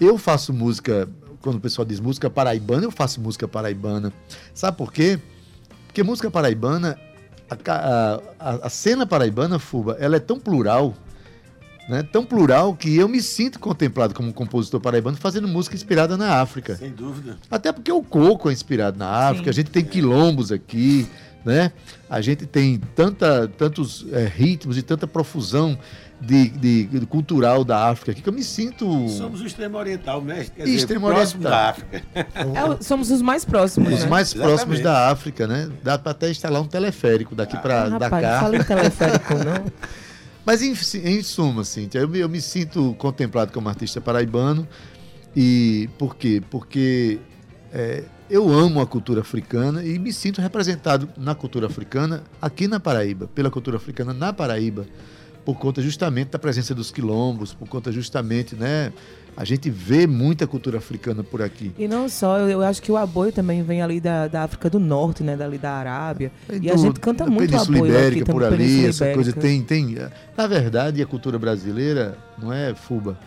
eu 0.00 0.18
faço 0.18 0.52
música, 0.52 1.08
quando 1.40 1.56
o 1.56 1.60
pessoal 1.60 1.86
diz 1.86 2.00
música 2.00 2.28
paraibana, 2.28 2.84
eu 2.84 2.90
faço 2.90 3.20
música 3.20 3.46
paraibana. 3.46 4.12
Sabe 4.52 4.76
por 4.76 4.92
quê? 4.92 5.18
Porque 5.86 6.02
música 6.02 6.28
paraibana 6.28 6.98
a, 7.50 8.20
a- 8.38 8.66
a- 8.66 8.70
cena 8.70 9.06
paraibana, 9.06 9.58
Fuba, 9.58 9.96
ela 10.00 10.16
é 10.16 10.20
tão 10.20 10.38
plural, 10.38 10.94
né? 11.88 12.02
Tão 12.02 12.24
plural 12.24 12.74
que 12.74 12.94
eu 12.96 13.08
me 13.08 13.20
sinto 13.22 13.58
contemplado 13.58 14.12
como 14.14 14.28
um 14.28 14.32
compositor 14.32 14.80
paraibano 14.80 15.16
fazendo 15.16 15.48
música 15.48 15.74
inspirada 15.74 16.16
na 16.16 16.40
África. 16.40 16.76
Sem 16.76 16.90
dúvida. 16.90 17.38
Até 17.50 17.72
porque 17.72 17.90
o 17.90 18.02
coco 18.02 18.50
é 18.50 18.52
inspirado 18.52 18.98
na 18.98 19.08
África, 19.08 19.44
Sim. 19.44 19.50
a 19.50 19.52
gente 19.52 19.70
tem 19.70 19.84
quilombos 19.84 20.52
aqui, 20.52 21.08
né? 21.44 21.72
A 22.10 22.20
gente 22.20 22.44
tem 22.44 22.78
tanta, 22.94 23.48
tantos 23.56 24.04
eh, 24.12 24.30
ritmos 24.34 24.76
e 24.76 24.82
tanta 24.82 25.06
profusão 25.06 25.78
de, 26.20 26.48
de- 26.48 26.84
de 26.86 27.06
cultural 27.06 27.64
da 27.64 27.88
África 27.88 28.12
aqui 28.12 28.22
que 28.22 28.28
eu 28.28 28.32
me 28.32 28.42
sinto. 28.42 29.08
Somos 29.08 29.40
o 29.40 29.46
extremo 29.46 29.78
oriental, 29.78 30.20
né? 30.22 30.46
Quer 30.54 30.68
Extremo 30.68 31.06
oriental. 31.06 31.40
da 31.40 31.68
África. 31.70 32.02
É 32.14 32.82
somos 32.82 33.10
os 33.10 33.22
mais 33.22 33.44
próximos, 33.44 33.92
Os 33.92 34.00
né? 34.04 34.06
mais 34.10 34.28
Exatamente. 34.34 34.56
próximos 34.56 34.80
da 34.80 35.10
África, 35.10 35.46
né? 35.46 35.70
Dá 35.82 35.98
para 35.98 36.12
até 36.12 36.30
instalar 36.30 36.60
um 36.60 36.66
teleférico 36.66 37.34
daqui 37.34 37.56
para 37.58 37.84
Ah, 37.84 37.90
não 37.90 37.98
Dakar. 37.98 38.40
fala 38.40 38.56
em 38.56 38.64
teleférico, 38.64 39.34
não. 39.34 39.64
Mas 40.44 40.62
em, 40.62 40.72
em 41.04 41.22
suma, 41.22 41.62
Cíntia, 41.62 41.98
eu, 41.98 42.08
me- 42.08 42.18
eu 42.20 42.28
me 42.28 42.40
sinto 42.40 42.94
contemplado 42.98 43.52
como 43.52 43.68
artista 43.68 44.00
paraibano. 44.00 44.66
E 45.36 45.88
por 45.98 46.16
quê? 46.16 46.42
Porque 46.50 47.18
é, 47.72 48.02
eu 48.30 48.48
amo 48.48 48.80
a 48.80 48.86
cultura 48.86 49.20
africana 49.20 49.84
e 49.84 49.98
me 49.98 50.12
sinto 50.12 50.40
representado 50.40 51.08
na 51.16 51.34
cultura 51.34 51.66
africana 51.66 52.24
aqui 52.40 52.66
na 52.66 52.80
Paraíba, 52.80 53.28
pela 53.34 53.50
cultura 53.50 53.76
africana 53.76 54.12
na 54.14 54.32
Paraíba, 54.32 54.86
por 55.48 55.56
conta 55.58 55.80
justamente 55.80 56.28
da 56.28 56.38
presença 56.38 56.74
dos 56.74 56.90
quilombos, 56.90 57.54
por 57.54 57.66
conta 57.66 57.90
justamente, 57.90 58.54
né? 58.54 58.92
A 59.34 59.46
gente 59.46 59.70
vê 59.70 60.06
muita 60.06 60.46
cultura 60.46 60.76
africana 60.76 61.24
por 61.24 61.40
aqui. 61.40 61.72
E 61.78 61.88
não 61.88 62.06
só, 62.06 62.36
eu, 62.38 62.50
eu 62.50 62.62
acho 62.62 62.82
que 62.82 62.92
o 62.92 62.98
aboio 62.98 63.32
também 63.32 63.62
vem 63.62 63.80
ali 63.80 63.98
da, 63.98 64.28
da 64.28 64.42
África 64.42 64.68
do 64.68 64.78
Norte, 64.78 65.22
né? 65.22 65.38
Dali 65.38 65.56
da 65.56 65.72
Arábia. 65.72 66.30
E 66.50 66.70
a 66.70 66.74
do- 66.74 66.82
gente 66.82 67.00
canta 67.00 67.24
muito 67.24 67.48
Península 67.50 67.78
aboio 67.78 67.90
Ibérica, 67.90 68.22
aqui 68.24 68.30
por 68.32 68.42
também, 68.42 68.58
ali, 68.58 68.66
Península 68.82 68.88
essa 69.08 69.14
coisa 69.14 69.30
Ibérica. 69.30 69.64
tem, 69.68 69.94
tem. 69.94 70.08
Na 70.36 70.46
verdade, 70.46 71.00
a 71.00 71.06
cultura 71.06 71.38
brasileira 71.38 72.18
não 72.36 72.52
é 72.52 72.74
fuba. 72.74 73.18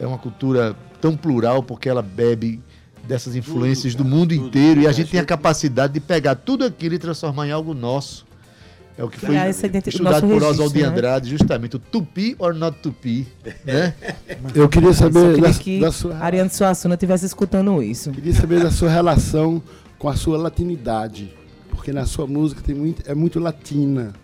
é 0.00 0.06
uma 0.06 0.16
cultura 0.18 0.74
tão 0.98 1.14
plural 1.14 1.62
porque 1.62 1.90
ela 1.90 2.00
bebe 2.00 2.58
dessas 3.06 3.36
influências 3.36 3.94
do 3.94 4.02
cara, 4.02 4.16
mundo 4.16 4.34
tudo. 4.34 4.46
inteiro 4.46 4.80
e 4.80 4.86
a 4.86 4.90
A 4.90 4.92
gente 4.92 5.10
tem 5.10 5.20
a 5.20 5.24
capacidade 5.26 5.92
de 5.92 6.00
pegar 6.00 6.36
tudo 6.36 6.64
aquilo 6.64 6.94
e 6.94 6.98
transformar 6.98 7.46
em 7.48 7.50
algo 7.52 7.74
nosso. 7.74 8.25
É 8.98 9.04
o 9.04 9.08
que 9.10 9.18
foi 9.20 9.34
essa 9.34 9.66
identi- 9.66 9.90
estudado 9.90 10.26
por 10.26 10.42
Oswald 10.42 10.72
de 10.72 10.80
né? 10.80 10.86
Andrade, 10.88 11.28
justamente, 11.30 11.76
o 11.76 11.78
tupi 11.78 12.34
or 12.38 12.54
not 12.54 12.78
tupi, 12.78 13.26
né? 13.64 13.92
Eu 14.54 14.68
queria 14.68 14.88
Eu 14.88 14.94
saber 14.94 15.34
queria 15.34 15.52
da, 15.52 15.58
que 15.58 15.80
da 15.80 15.92
sua, 15.92 16.16
Ariane 16.16 16.48
Suassuna 16.48 16.94
estivesse 16.94 17.26
escutando 17.26 17.82
isso. 17.82 18.10
queria 18.10 18.32
saber 18.32 18.62
da 18.62 18.70
sua 18.70 18.88
relação 18.88 19.62
com 19.98 20.08
a 20.08 20.16
sua 20.16 20.38
latinidade, 20.38 21.30
porque 21.70 21.92
na 21.92 22.06
sua 22.06 22.26
música 22.26 22.62
tem 22.64 22.74
muito, 22.74 23.02
é 23.10 23.14
muito 23.14 23.38
latina. 23.38 24.14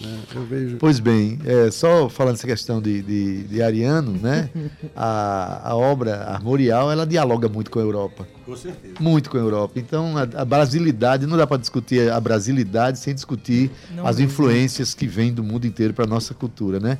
Né? 0.00 0.18
Eu 0.34 0.44
vejo. 0.44 0.76
Pois 0.78 1.00
bem, 1.00 1.38
é, 1.44 1.70
só 1.70 2.08
falando 2.08 2.34
essa 2.34 2.46
questão 2.46 2.80
de, 2.80 3.02
de, 3.02 3.42
de 3.44 3.62
Ariano, 3.62 4.12
né? 4.12 4.50
A, 4.96 5.70
a 5.70 5.76
obra 5.76 6.24
armorial, 6.24 6.90
ela 6.90 7.06
dialoga 7.06 7.48
muito 7.48 7.70
com 7.70 7.78
a 7.78 7.82
Europa. 7.82 8.26
Com 8.44 8.56
certeza. 8.56 8.94
Muito 9.00 9.30
com 9.30 9.36
a 9.36 9.40
Europa. 9.40 9.78
Então, 9.78 10.16
a, 10.16 10.22
a 10.40 10.44
brasilidade, 10.44 11.26
não 11.26 11.36
dá 11.36 11.46
para 11.46 11.56
discutir 11.56 12.10
a 12.10 12.18
brasilidade 12.20 12.98
sem 12.98 13.14
discutir 13.14 13.70
Não 13.94 14.06
as 14.06 14.16
mesmo. 14.16 14.30
influências 14.32 14.94
que 14.94 15.06
vêm 15.06 15.32
do 15.32 15.44
mundo 15.44 15.66
inteiro 15.66 15.94
para 15.94 16.06
nossa 16.06 16.34
cultura, 16.34 16.80
né? 16.80 16.98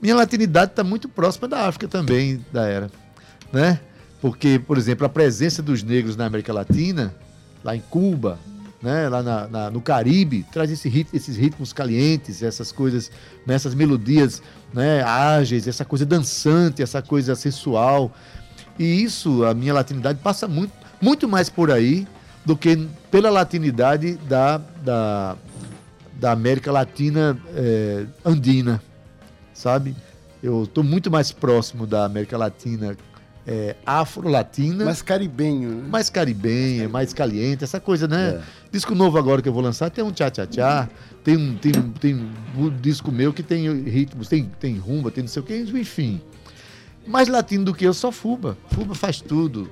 Minha 0.00 0.14
latinidade 0.14 0.72
está 0.72 0.84
muito 0.84 1.08
próxima 1.08 1.48
da 1.48 1.66
África 1.66 1.88
também, 1.88 2.44
da 2.52 2.66
era, 2.66 2.90
né? 3.52 3.80
Porque, 4.20 4.58
por 4.58 4.76
exemplo, 4.78 5.06
a 5.06 5.08
presença 5.08 5.62
dos 5.62 5.82
negros 5.82 6.16
na 6.16 6.26
América 6.26 6.52
Latina, 6.52 7.14
lá 7.64 7.74
em 7.74 7.80
Cuba, 7.80 8.38
né, 8.82 9.08
lá 9.08 9.22
na- 9.22 9.48
na- 9.48 9.70
no 9.70 9.80
Caribe, 9.80 10.44
traz 10.52 10.70
esse 10.70 10.88
rit- 10.88 11.08
esses 11.14 11.36
ritmos 11.36 11.72
calientes, 11.72 12.42
essas 12.42 12.70
coisas, 12.70 13.10
né, 13.46 13.54
essas 13.54 13.74
melodias 13.74 14.42
né, 14.72 15.02
ágeis, 15.02 15.66
essa 15.66 15.84
coisa 15.84 16.04
dançante, 16.04 16.82
essa 16.82 17.00
coisa 17.00 17.34
sensual. 17.34 18.12
E 18.78 18.84
isso, 19.02 19.44
a 19.44 19.54
minha 19.54 19.72
latinidade, 19.72 20.18
passa 20.22 20.46
muito, 20.46 20.72
muito 21.00 21.26
mais 21.28 21.48
por 21.48 21.70
aí 21.70 22.06
do 22.44 22.56
que 22.56 22.86
pela 23.10 23.30
latinidade 23.30 24.16
da, 24.28 24.58
da, 24.84 25.36
da 26.20 26.32
América 26.32 26.70
Latina 26.70 27.36
eh, 27.54 28.04
andina, 28.24 28.82
sabe? 29.54 29.96
Eu 30.42 30.64
estou 30.64 30.84
muito 30.84 31.10
mais 31.10 31.32
próximo 31.32 31.86
da 31.86 32.04
América 32.04 32.36
Latina 32.36 32.96
eh, 33.46 33.76
afro-latina, 33.86 34.84
Mais 34.84 35.02
caribenho, 35.02 35.70
né? 35.70 35.88
mais 35.88 36.10
caribenha, 36.10 36.88
mais 36.88 37.12
caliente, 37.12 37.62
essa 37.64 37.78
coisa, 37.80 38.08
né? 38.08 38.40
É. 38.40 38.42
Disco 38.72 38.94
novo 38.94 39.16
agora 39.18 39.40
que 39.40 39.48
eu 39.48 39.52
vou 39.52 39.62
lançar 39.62 39.88
tem 39.90 40.02
um 40.04 40.10
tchá-tchá-tchá, 40.12 40.88
tem 41.22 41.36
um, 41.36 41.56
tem, 41.56 41.72
um, 41.76 41.90
tem 41.92 42.14
um 42.56 42.70
disco 42.70 43.10
meu 43.12 43.32
que 43.32 43.42
tem 43.42 43.82
ritmos, 43.82 44.28
tem, 44.28 44.50
tem 44.58 44.76
rumba, 44.78 45.10
tem 45.10 45.22
não 45.22 45.28
sei 45.28 45.42
o 45.42 45.44
que, 45.44 45.56
enfim. 45.56 46.20
Mais 47.06 47.28
latino 47.28 47.64
do 47.64 47.74
que 47.74 47.84
eu, 47.86 47.94
só 47.94 48.10
Fuba. 48.10 48.56
Fuba 48.70 48.94
faz 48.94 49.20
tudo. 49.20 49.70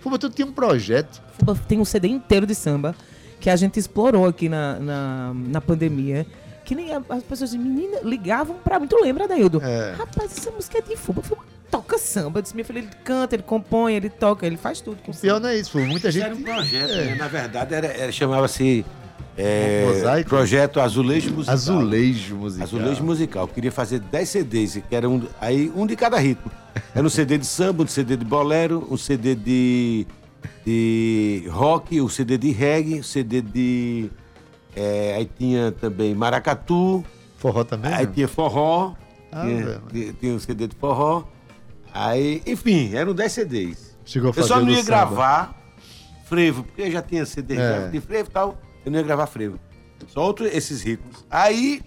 Fuba 0.00 0.18
tudo 0.18 0.34
tinha 0.34 0.46
um 0.46 0.52
projeto. 0.52 1.20
Fuba 1.38 1.54
tem 1.66 1.80
um 1.80 1.84
CD 1.84 2.06
inteiro 2.08 2.46
de 2.46 2.54
samba 2.54 2.94
que 3.40 3.50
a 3.50 3.56
gente 3.56 3.78
explorou 3.78 4.24
aqui 4.26 4.48
na, 4.48 4.78
na, 4.78 5.32
na 5.34 5.60
pandemia. 5.60 6.24
Que 6.64 6.74
nem 6.76 6.92
a- 6.94 7.02
as 7.08 7.22
pessoas 7.24 7.50
de 7.50 7.58
menina 7.58 7.98
ligavam 8.04 8.56
pra 8.62 8.78
mim. 8.78 8.86
Tu 8.86 8.96
lembra, 9.02 9.26
Daildo? 9.28 9.60
É. 9.62 9.94
Rapaz, 9.98 10.36
essa 10.38 10.50
música 10.52 10.78
é 10.78 10.80
de 10.82 10.96
Fuba. 10.96 11.22
Fuba 11.22 11.42
toca 11.70 11.98
samba. 11.98 12.38
Eu 12.38 12.42
disse, 12.42 12.54
minha 12.54 12.64
filha, 12.64 12.78
ele 12.80 12.88
canta, 13.04 13.34
ele 13.36 13.42
compõe, 13.42 13.94
ele 13.94 14.08
toca, 14.10 14.46
ele 14.46 14.56
faz 14.56 14.80
tudo. 14.80 14.96
com 15.02 15.10
O 15.12 15.14
pior 15.16 15.34
samba. 15.34 15.40
não 15.40 15.48
é 15.50 15.56
isso, 15.58 15.70
Fuba. 15.72 15.84
Muita 15.86 16.10
gente. 16.10 16.24
era 16.24 16.34
um 16.34 16.42
projeto, 16.42 16.90
né? 16.94 17.14
Na 17.14 17.28
verdade, 17.28 17.74
era, 17.74 17.86
era- 17.88 18.12
chamava-se 18.12 18.84
é, 19.38 19.84
Mosaico? 19.86 20.28
Projeto 20.30 20.80
Azulejo 20.80 21.30
Musical. 21.32 21.54
Azulejo 21.54 22.36
musical. 22.36 22.64
Azulejo 22.66 23.04
musical. 23.04 23.42
Eu 23.44 23.48
queria 23.48 23.70
fazer 23.72 23.98
10 24.00 24.28
CDs, 24.28 24.82
que 24.88 24.94
era 24.96 25.08
um, 25.08 25.22
aí 25.40 25.70
um 25.76 25.86
de 25.86 25.94
cada 25.96 26.16
ritmo. 26.18 26.50
Era 26.94 27.06
um 27.06 27.10
CD 27.10 27.36
de 27.38 27.44
samba, 27.46 27.82
um 27.84 27.86
CD 27.86 28.16
de 28.16 28.24
bolero, 28.24 28.86
um 28.90 28.96
CD 28.96 29.34
de, 29.34 30.06
de 30.64 31.44
rock, 31.50 32.00
um 32.00 32.08
CD 32.08 32.38
de 32.38 32.50
reggae, 32.50 32.98
um 33.00 33.02
CD 33.02 33.40
de. 33.42 34.10
é, 34.74 35.14
aí 35.16 35.30
tinha 35.38 35.70
também 35.72 36.14
maracatu, 36.14 37.04
Forró 37.38 37.62
também? 37.64 37.92
aí 37.92 38.06
não? 38.06 38.12
tinha 38.12 38.28
forró, 38.28 38.94
Ah, 39.30 39.44
tinha- 39.92 40.12
tinha 40.14 40.32
um 40.34 40.38
CD 40.38 40.66
de 40.66 40.76
forró. 40.76 41.24
Aí, 41.98 42.42
enfim, 42.46 42.94
eram 42.94 43.14
10 43.14 43.32
CDs. 43.32 43.96
Chegou 44.04 44.28
a 44.28 44.30
Eu 44.30 44.34
fazer 44.34 44.48
só 44.48 44.58
o 44.58 44.60
não 44.62 44.68
ia 44.70 44.76
samba. 44.76 44.86
gravar 44.86 45.62
frevo, 46.26 46.62
porque 46.64 46.82
eu 46.82 46.90
já 46.90 47.00
tinha 47.02 47.24
CD 47.24 47.56
É. 47.56 47.88
de 47.88 48.00
frevo 48.00 48.28
e 48.28 48.32
tal, 48.32 48.60
eu 48.84 48.92
não 48.92 48.98
ia 48.98 49.04
gravar 49.04 49.26
frevo. 49.26 49.58
Só 50.08 50.20
outros 50.22 50.52
esses 50.52 50.82
ritmos. 50.82 51.24
Aí, 51.30 51.80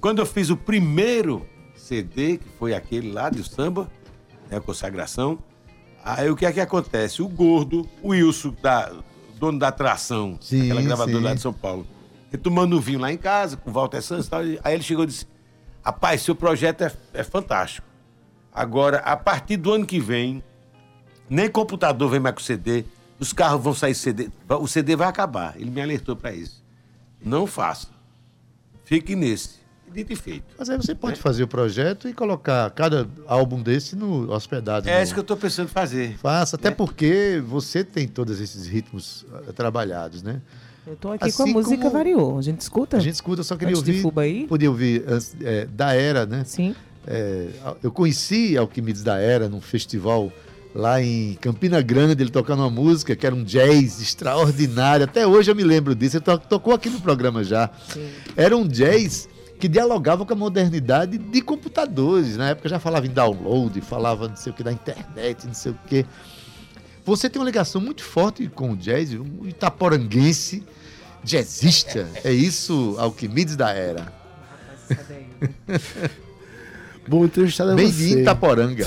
quando 0.00 0.20
eu 0.20 0.26
fiz 0.26 0.50
o 0.50 0.56
primeiro 0.56 1.44
CD, 1.74 2.38
que 2.38 2.48
foi 2.58 2.74
aquele 2.74 3.10
lá 3.10 3.28
de 3.28 3.42
samba, 3.42 3.90
né, 4.48 4.58
a 4.58 4.60
consagração, 4.60 5.38
aí 6.04 6.30
o 6.30 6.36
que 6.36 6.46
é 6.46 6.52
que 6.52 6.60
acontece? 6.60 7.20
O 7.20 7.28
gordo, 7.28 7.88
o 8.02 8.10
Wilson, 8.10 8.54
da, 8.62 8.92
dono 9.38 9.58
da 9.58 9.68
atração, 9.68 10.38
Sim, 10.40 10.62
aquela 10.66 10.82
gravadora 10.82 11.18
sim. 11.18 11.24
lá 11.24 11.34
de 11.34 11.40
São 11.40 11.52
Paulo, 11.52 11.86
ele 12.32 12.40
tomando 12.40 12.76
um 12.76 12.80
vinho 12.80 13.00
lá 13.00 13.12
em 13.12 13.16
casa, 13.18 13.56
com 13.56 13.68
o 13.68 13.72
Walter 13.72 14.00
Santos 14.00 14.26
e 14.26 14.30
tal, 14.30 14.40
aí 14.40 14.74
ele 14.74 14.82
chegou 14.82 15.04
e 15.04 15.08
disse, 15.08 15.26
rapaz, 15.84 16.22
seu 16.22 16.34
projeto 16.36 16.82
é, 16.82 16.92
é 17.14 17.24
fantástico. 17.24 17.86
Agora, 18.54 18.98
a 18.98 19.16
partir 19.16 19.56
do 19.56 19.72
ano 19.72 19.84
que 19.84 19.98
vem, 19.98 20.42
nem 21.28 21.50
computador 21.50 22.08
vem 22.10 22.20
mais 22.20 22.34
com 22.36 22.40
CD, 22.40 22.84
os 23.18 23.32
carros 23.32 23.62
vão 23.62 23.74
sair 23.74 23.94
CD, 23.94 24.28
o 24.48 24.66
CD 24.68 24.94
vai 24.96 25.08
acabar. 25.08 25.54
Ele 25.56 25.70
me 25.70 25.80
alertou 25.82 26.14
para 26.14 26.32
isso. 26.32 26.62
Não 27.24 27.46
faça. 27.46 27.88
Fique 28.84 29.16
nesse. 29.16 29.62
E 29.88 29.90
Dito 29.92 30.12
e 30.12 30.16
feito. 30.16 30.44
Mas 30.58 30.68
aí 30.70 30.76
você 30.76 30.94
pode 30.94 31.18
fazer 31.20 31.42
o 31.44 31.48
projeto 31.48 32.08
e 32.08 32.12
colocar 32.12 32.68
cada 32.70 33.08
álbum 33.26 33.62
desse 33.62 33.96
no 33.96 34.30
hospedado. 34.32 34.88
É 34.88 34.96
no- 34.98 35.02
isso 35.02 35.12
que 35.14 35.20
eu 35.20 35.22
estou 35.22 35.36
pensando 35.36 35.66
em 35.66 35.72
fazer. 35.72 36.16
Faça, 36.18 36.56
até 36.56 36.70
né? 36.70 36.74
porque 36.76 37.42
você 37.46 37.82
tem 37.84 38.06
todos 38.06 38.40
esses 38.40 38.66
ritmos 38.66 39.24
eh, 39.48 39.52
trabalhados, 39.52 40.22
né? 40.22 40.40
Eu 40.86 40.96
tô 40.96 41.12
aqui 41.12 41.32
com 41.32 41.42
a 41.42 41.44
Assim 41.44 41.52
música 41.54 41.76
como- 41.78 41.90
variou. 41.90 42.38
A 42.38 42.42
gente 42.42 42.60
escuta? 42.60 42.98
A 42.98 43.00
gente 43.00 43.14
escuta, 43.14 43.40
eu 43.40 43.44
só 43.44 43.56
queria 43.56 43.72
Antes 43.72 43.84
de 43.84 43.90
ouvir. 43.92 44.02
Fuba 44.02 44.22
aí? 44.22 44.46
Podia 44.46 44.68
ouvir 44.70 45.02
antes, 45.08 45.34
eh, 45.40 45.66
da 45.66 45.94
Era, 45.94 46.26
né? 46.26 46.44
Sim. 46.44 46.74
É, 47.06 47.48
eu 47.82 47.90
conheci 47.92 48.56
Alquimedes 48.56 49.02
da 49.02 49.18
Era 49.18 49.48
num 49.48 49.60
festival 49.60 50.32
lá 50.74 51.00
em 51.00 51.34
Campina 51.40 51.80
Grande, 51.80 52.22
ele 52.22 52.30
tocando 52.30 52.60
uma 52.60 52.70
música 52.70 53.14
que 53.14 53.24
era 53.26 53.34
um 53.34 53.44
jazz 53.44 54.00
extraordinário. 54.00 55.04
Até 55.04 55.26
hoje 55.26 55.50
eu 55.50 55.54
me 55.54 55.62
lembro 55.62 55.94
disso. 55.94 56.16
Ele 56.16 56.24
to- 56.24 56.38
tocou 56.38 56.72
aqui 56.74 56.88
no 56.90 57.00
programa 57.00 57.44
já. 57.44 57.70
Era 58.36 58.56
um 58.56 58.66
jazz 58.66 59.28
que 59.60 59.68
dialogava 59.68 60.26
com 60.26 60.32
a 60.32 60.36
modernidade 60.36 61.16
de 61.16 61.40
computadores. 61.40 62.36
Na 62.36 62.50
época 62.50 62.68
já 62.68 62.80
falava 62.80 63.06
em 63.06 63.10
download, 63.10 63.80
falava 63.82 64.28
não 64.28 64.36
sei 64.36 64.52
o 64.52 64.54
que 64.54 64.62
da 64.64 64.72
internet, 64.72 65.46
não 65.46 65.54
sei 65.54 65.72
o 65.72 65.78
que. 65.86 66.04
Você 67.04 67.28
tem 67.30 67.40
uma 67.40 67.46
ligação 67.46 67.80
muito 67.80 68.02
forte 68.02 68.48
com 68.48 68.72
o 68.72 68.76
jazz, 68.76 69.12
um 69.14 69.46
itaporanguense, 69.46 70.64
jazzista. 71.22 72.08
É 72.24 72.32
isso, 72.32 72.96
Alquimedes 72.98 73.54
da 73.56 73.70
Era. 73.70 74.12
Bom, 77.06 77.24
entrevistado 77.24 77.72
é 77.72 77.74
Bem-vindo, 77.74 78.14
você. 78.14 78.22
Itaporanga. 78.22 78.86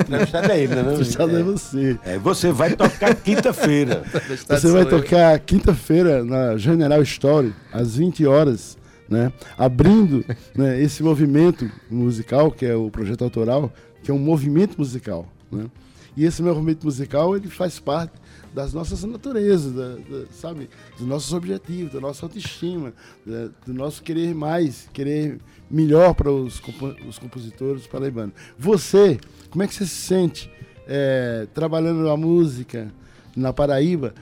Entrevistado 0.00 0.52
é 0.52 0.60
ele, 0.60 0.74
né? 0.74 0.82
não? 0.82 0.92
Entrevistado 0.92 1.36
é 1.36 1.42
você. 1.42 1.98
É, 2.04 2.18
você 2.18 2.52
vai 2.52 2.74
tocar 2.74 3.14
quinta-feira. 3.14 4.02
Você 4.48 4.70
vai 4.70 4.84
tocar 4.84 5.38
quinta-feira 5.38 6.24
na 6.24 6.56
General 6.56 7.00
Story, 7.02 7.54
às 7.72 7.96
20 7.96 8.26
horas, 8.26 8.76
né? 9.08 9.32
Abrindo 9.56 10.24
né, 10.54 10.80
esse 10.80 11.02
movimento 11.02 11.70
musical, 11.90 12.50
que 12.50 12.66
é 12.66 12.74
o 12.74 12.90
projeto 12.90 13.22
autoral, 13.22 13.72
que 14.02 14.10
é 14.10 14.14
um 14.14 14.18
movimento 14.18 14.76
musical, 14.76 15.26
né? 15.50 15.66
E 16.16 16.24
esse 16.24 16.42
movimento 16.42 16.84
musical, 16.84 17.36
ele 17.36 17.48
faz 17.48 17.78
parte 17.78 18.12
das 18.54 18.72
nossas 18.72 19.02
naturezas, 19.04 19.72
da- 19.72 19.94
da- 19.96 20.26
sabe? 20.32 20.68
Dos 20.98 21.06
nossos 21.06 21.32
objetivos, 21.32 21.92
da 21.92 22.00
nossa 22.00 22.24
autoestima, 22.26 22.92
da- 23.24 23.48
do 23.66 23.72
nosso 23.74 24.02
querer 24.02 24.34
mais, 24.34 24.88
querer 24.92 25.38
melhor 25.70 26.14
para 26.14 26.30
os, 26.32 26.58
compo- 26.58 26.96
os 27.08 27.18
compositores 27.18 27.86
paraibanos. 27.86 28.34
Você, 28.58 29.18
como 29.50 29.62
é 29.62 29.66
que 29.68 29.74
você 29.74 29.86
se 29.86 29.94
sente 29.94 30.50
é, 30.86 31.46
trabalhando 31.54 32.08
a 32.10 32.16
música 32.16 32.92
na 33.36 33.52
Paraíba 33.52 34.12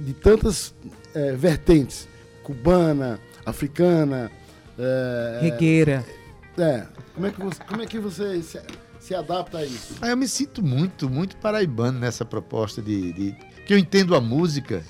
de 0.00 0.14
tantas 0.14 0.74
é, 1.14 1.32
vertentes, 1.32 2.08
cubana, 2.42 3.20
africana, 3.44 4.30
é, 4.78 5.38
Regueira. 5.42 6.04
é, 6.56 6.86
como 7.14 7.26
é 7.26 7.30
que 7.30 7.40
você, 7.42 7.62
como 7.64 7.82
é 7.82 7.86
que 7.86 7.98
você 7.98 8.42
se, 8.42 8.58
se 8.98 9.14
adapta 9.14 9.58
a 9.58 9.64
isso? 9.66 9.94
Ah, 10.00 10.08
eu 10.08 10.16
me 10.16 10.26
sinto 10.26 10.62
muito, 10.64 11.08
muito 11.10 11.36
paraibano 11.36 11.98
nessa 11.98 12.24
proposta 12.24 12.80
de, 12.80 13.12
de- 13.12 13.36
que 13.66 13.72
eu 13.72 13.78
entendo 13.78 14.14
a 14.14 14.20
música, 14.20 14.82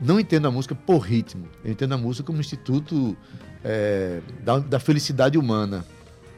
não 0.00 0.18
entendo 0.18 0.48
a 0.48 0.50
música 0.50 0.74
por 0.74 0.98
ritmo, 0.98 1.48
eu 1.64 1.72
entendo 1.72 1.94
a 1.94 1.98
música 1.98 2.24
como 2.26 2.38
um 2.38 2.40
instituto 2.40 3.16
é, 3.64 4.20
da, 4.42 4.58
da 4.58 4.80
felicidade 4.80 5.38
humana. 5.38 5.84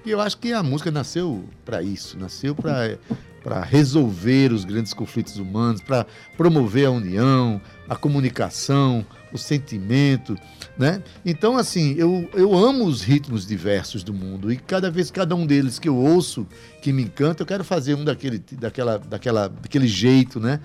E 0.05 0.11
eu 0.11 0.21
acho 0.21 0.37
que 0.39 0.53
a 0.53 0.63
música 0.63 0.91
nasceu 0.91 1.45
para 1.65 1.81
isso, 1.81 2.19
nasceu 2.19 2.55
para 2.55 2.99
para 3.43 3.63
resolver 3.63 4.53
os 4.53 4.65
grandes 4.65 4.95
conflitos 4.95 5.37
humanos, 5.37 5.81
para 5.81 6.07
promover 6.37 6.87
a 6.87 6.91
união, 6.91 7.61
a 7.89 7.97
comunicação, 7.97 9.05
o 9.33 9.39
sentimento, 9.39 10.37
né? 10.79 11.03
Então, 11.25 11.57
assim, 11.57 11.95
eu, 11.99 12.29
eu 12.35 12.57
amo 12.57 12.85
os 12.85 13.03
ritmos 13.03 13.47
diversos 13.47 14.05
do 14.05 14.15
mundo 14.15 14.53
e 14.53 14.57
cada 14.57 14.91
vez, 14.91 15.11
cada 15.11 15.35
um 15.35 15.47
deles 15.47 15.79
que 15.79 15.89
eu 15.89 15.97
ouço, 15.97 16.47
que 16.81 16.93
me 16.93 17.03
encanta, 17.03 17.43
eu 17.43 17.47
quero 17.47 17.65
fazer 17.65 17.95
um 17.95 18.05
daquele, 18.05 18.39
daquela, 18.53 18.99
daquela, 18.99 19.49
daquele 19.49 19.89
jeito, 19.89 20.39
né? 20.39 20.61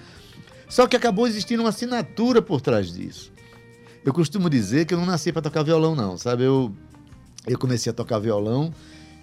Só 0.68 0.88
que 0.88 0.96
acabou 0.96 1.28
existindo 1.28 1.64
uma 1.64 1.70
assinatura 1.70 2.42
por 2.42 2.62
trás 2.62 2.92
disso. 2.92 3.32
Eu 4.04 4.14
costumo 4.14 4.50
dizer 4.50 4.86
que 4.86 4.94
eu 4.94 4.98
não 4.98 5.06
nasci 5.06 5.32
para 5.32 5.42
tocar 5.42 5.64
violão, 5.64 5.96
não, 5.96 6.18
sabe? 6.18 6.44
Eu, 6.44 6.74
eu 7.46 7.58
comecei 7.58 7.90
a 7.90 7.94
tocar 7.94 8.20
violão 8.20 8.74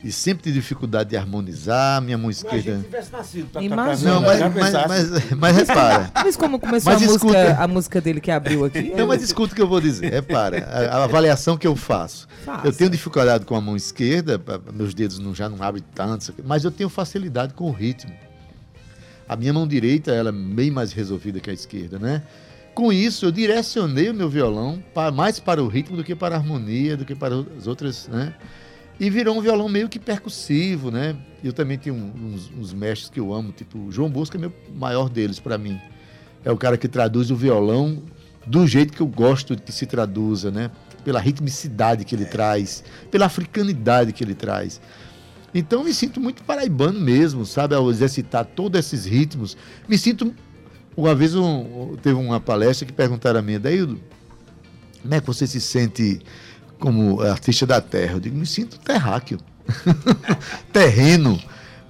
e 0.02 0.12
sempre 0.12 0.42
tive 0.42 0.60
dificuldade 0.60 1.08
de 1.08 1.16
harmonizar, 1.16 2.02
minha 2.02 2.18
mão 2.18 2.30
Se 2.30 2.46
a 2.46 2.50
gente 2.50 2.58
esquerda. 2.58 2.82
tivesse 2.84 3.10
nascido 3.12 3.48
pra 3.50 3.62
Imagina. 3.62 4.10
Não, 4.12 4.22
tocar 4.22 4.50
mas, 4.50 4.72
mas, 4.72 5.10
mas, 5.10 5.30
mas 5.32 5.56
repara. 5.56 6.10
Mas 6.22 6.36
como 6.36 6.58
começou 6.60 6.92
Mas 6.92 7.02
a, 7.02 7.06
música, 7.06 7.56
a 7.58 7.68
música 7.68 8.00
dele 8.02 8.20
que 8.20 8.30
abriu 8.30 8.66
aqui? 8.66 8.92
Não, 8.96 9.06
mas 9.06 9.22
escuta 9.22 9.54
o 9.54 9.56
que 9.56 9.62
eu 9.62 9.66
vou 9.66 9.80
dizer. 9.80 10.12
Repara, 10.12 10.62
a, 10.66 10.98
a 10.98 11.04
avaliação 11.04 11.56
que 11.56 11.66
eu 11.66 11.74
faço. 11.74 12.28
Faça. 12.44 12.66
Eu 12.66 12.72
tenho 12.72 12.90
dificuldade 12.90 13.46
com 13.46 13.56
a 13.56 13.60
mão 13.62 13.76
esquerda, 13.76 14.38
meus 14.74 14.92
dedos 14.92 15.18
não, 15.18 15.34
já 15.34 15.48
não 15.48 15.62
abrem 15.62 15.82
tanto, 15.94 16.34
mas 16.44 16.64
eu 16.64 16.70
tenho 16.70 16.90
facilidade 16.90 17.54
com 17.54 17.64
o 17.70 17.72
ritmo. 17.72 18.12
A 19.28 19.36
minha 19.36 19.52
mão 19.52 19.66
direita 19.66 20.10
ela 20.12 20.28
é 20.28 20.32
bem 20.32 20.70
mais 20.70 20.92
resolvida 20.92 21.40
que 21.40 21.50
a 21.50 21.52
esquerda, 21.52 21.98
né? 21.98 22.22
Com 22.74 22.92
isso, 22.92 23.24
eu 23.26 23.30
direcionei 23.30 24.10
o 24.10 24.14
meu 24.14 24.28
violão 24.28 24.82
pa- 24.92 25.10
mais 25.10 25.38
para 25.38 25.62
o 25.62 25.68
ritmo 25.68 25.96
do 25.96 26.02
que 26.04 26.14
para 26.14 26.34
a 26.34 26.38
harmonia, 26.38 26.96
do 26.96 27.04
que 27.04 27.14
para 27.14 27.34
as 27.56 27.66
outras, 27.66 28.08
né? 28.08 28.34
E 28.98 29.08
virou 29.10 29.36
um 29.36 29.40
violão 29.40 29.68
meio 29.68 29.88
que 29.88 29.98
percussivo, 29.98 30.90
né? 30.90 31.16
Eu 31.42 31.52
também 31.52 31.78
tenho 31.78 31.94
uns, 31.94 32.50
uns 32.56 32.72
mestres 32.72 33.10
que 33.10 33.18
eu 33.20 33.32
amo, 33.32 33.52
tipo 33.52 33.78
o 33.78 33.92
João 33.92 34.10
Bosco 34.10 34.36
é 34.36 34.40
meu 34.40 34.52
maior 34.76 35.08
deles 35.08 35.38
para 35.40 35.56
mim. 35.56 35.80
É 36.44 36.50
o 36.50 36.56
cara 36.56 36.76
que 36.76 36.86
traduz 36.88 37.30
o 37.30 37.36
violão 37.36 38.02
do 38.46 38.66
jeito 38.66 38.92
que 38.92 39.00
eu 39.00 39.06
gosto 39.06 39.56
que 39.56 39.72
se 39.72 39.86
traduza, 39.86 40.50
né? 40.50 40.70
Pela 41.04 41.18
ritmicidade 41.20 42.04
que 42.04 42.14
ele 42.14 42.24
traz, 42.24 42.82
pela 43.10 43.26
africanidade 43.26 44.12
que 44.12 44.22
ele 44.22 44.34
traz. 44.34 44.80
Então 45.54 45.84
me 45.84 45.94
sinto 45.94 46.20
muito 46.20 46.42
paraibano 46.42 47.00
mesmo, 47.00 47.46
sabe? 47.46 47.74
Ao 47.74 47.88
exercitar 47.90 48.44
todos 48.44 48.78
esses 48.80 49.04
ritmos. 49.06 49.56
Me 49.88 49.96
sinto. 49.96 50.34
Uma 50.96 51.14
vez 51.14 51.34
um- 51.34 51.96
teve 52.02 52.18
uma 52.18 52.40
palestra 52.40 52.86
que 52.86 52.92
perguntaram 52.92 53.38
a 53.40 53.42
mim, 53.42 53.58
Daildo, 53.58 54.00
como 55.02 55.14
é 55.14 55.20
que 55.20 55.26
você 55.26 55.46
se 55.46 55.60
sente 55.60 56.20
como 56.78 57.20
artista 57.20 57.66
da 57.66 57.80
terra? 57.80 58.14
Eu 58.14 58.20
digo, 58.20 58.36
me 58.36 58.46
sinto 58.46 58.78
terráqueo. 58.78 59.38
Terreno, 60.72 61.40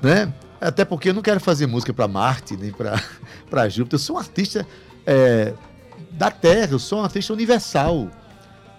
né? 0.02 0.32
Até 0.60 0.84
porque 0.84 1.10
eu 1.10 1.14
não 1.14 1.22
quero 1.22 1.40
fazer 1.40 1.66
música 1.66 1.92
para 1.92 2.08
Marte, 2.08 2.56
nem 2.56 2.72
para 2.72 2.98
Júpiter. 3.68 3.96
Eu 3.96 3.98
sou 3.98 4.16
um 4.16 4.18
artista 4.18 4.66
é, 5.06 5.52
da 6.12 6.30
terra, 6.30 6.72
eu 6.72 6.78
sou 6.78 7.00
um 7.00 7.04
artista 7.04 7.32
universal. 7.32 8.08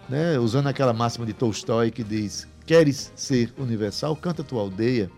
Né? 0.09 0.37
Usando 0.39 0.67
aquela 0.67 0.93
máxima 0.93 1.25
de 1.25 1.33
Tolstói 1.33 1.91
que 1.91 2.03
diz: 2.03 2.47
Queres 2.65 3.11
ser 3.15 3.53
universal? 3.57 4.15
Canta 4.15 4.43
tua 4.43 4.61
aldeia. 4.61 5.09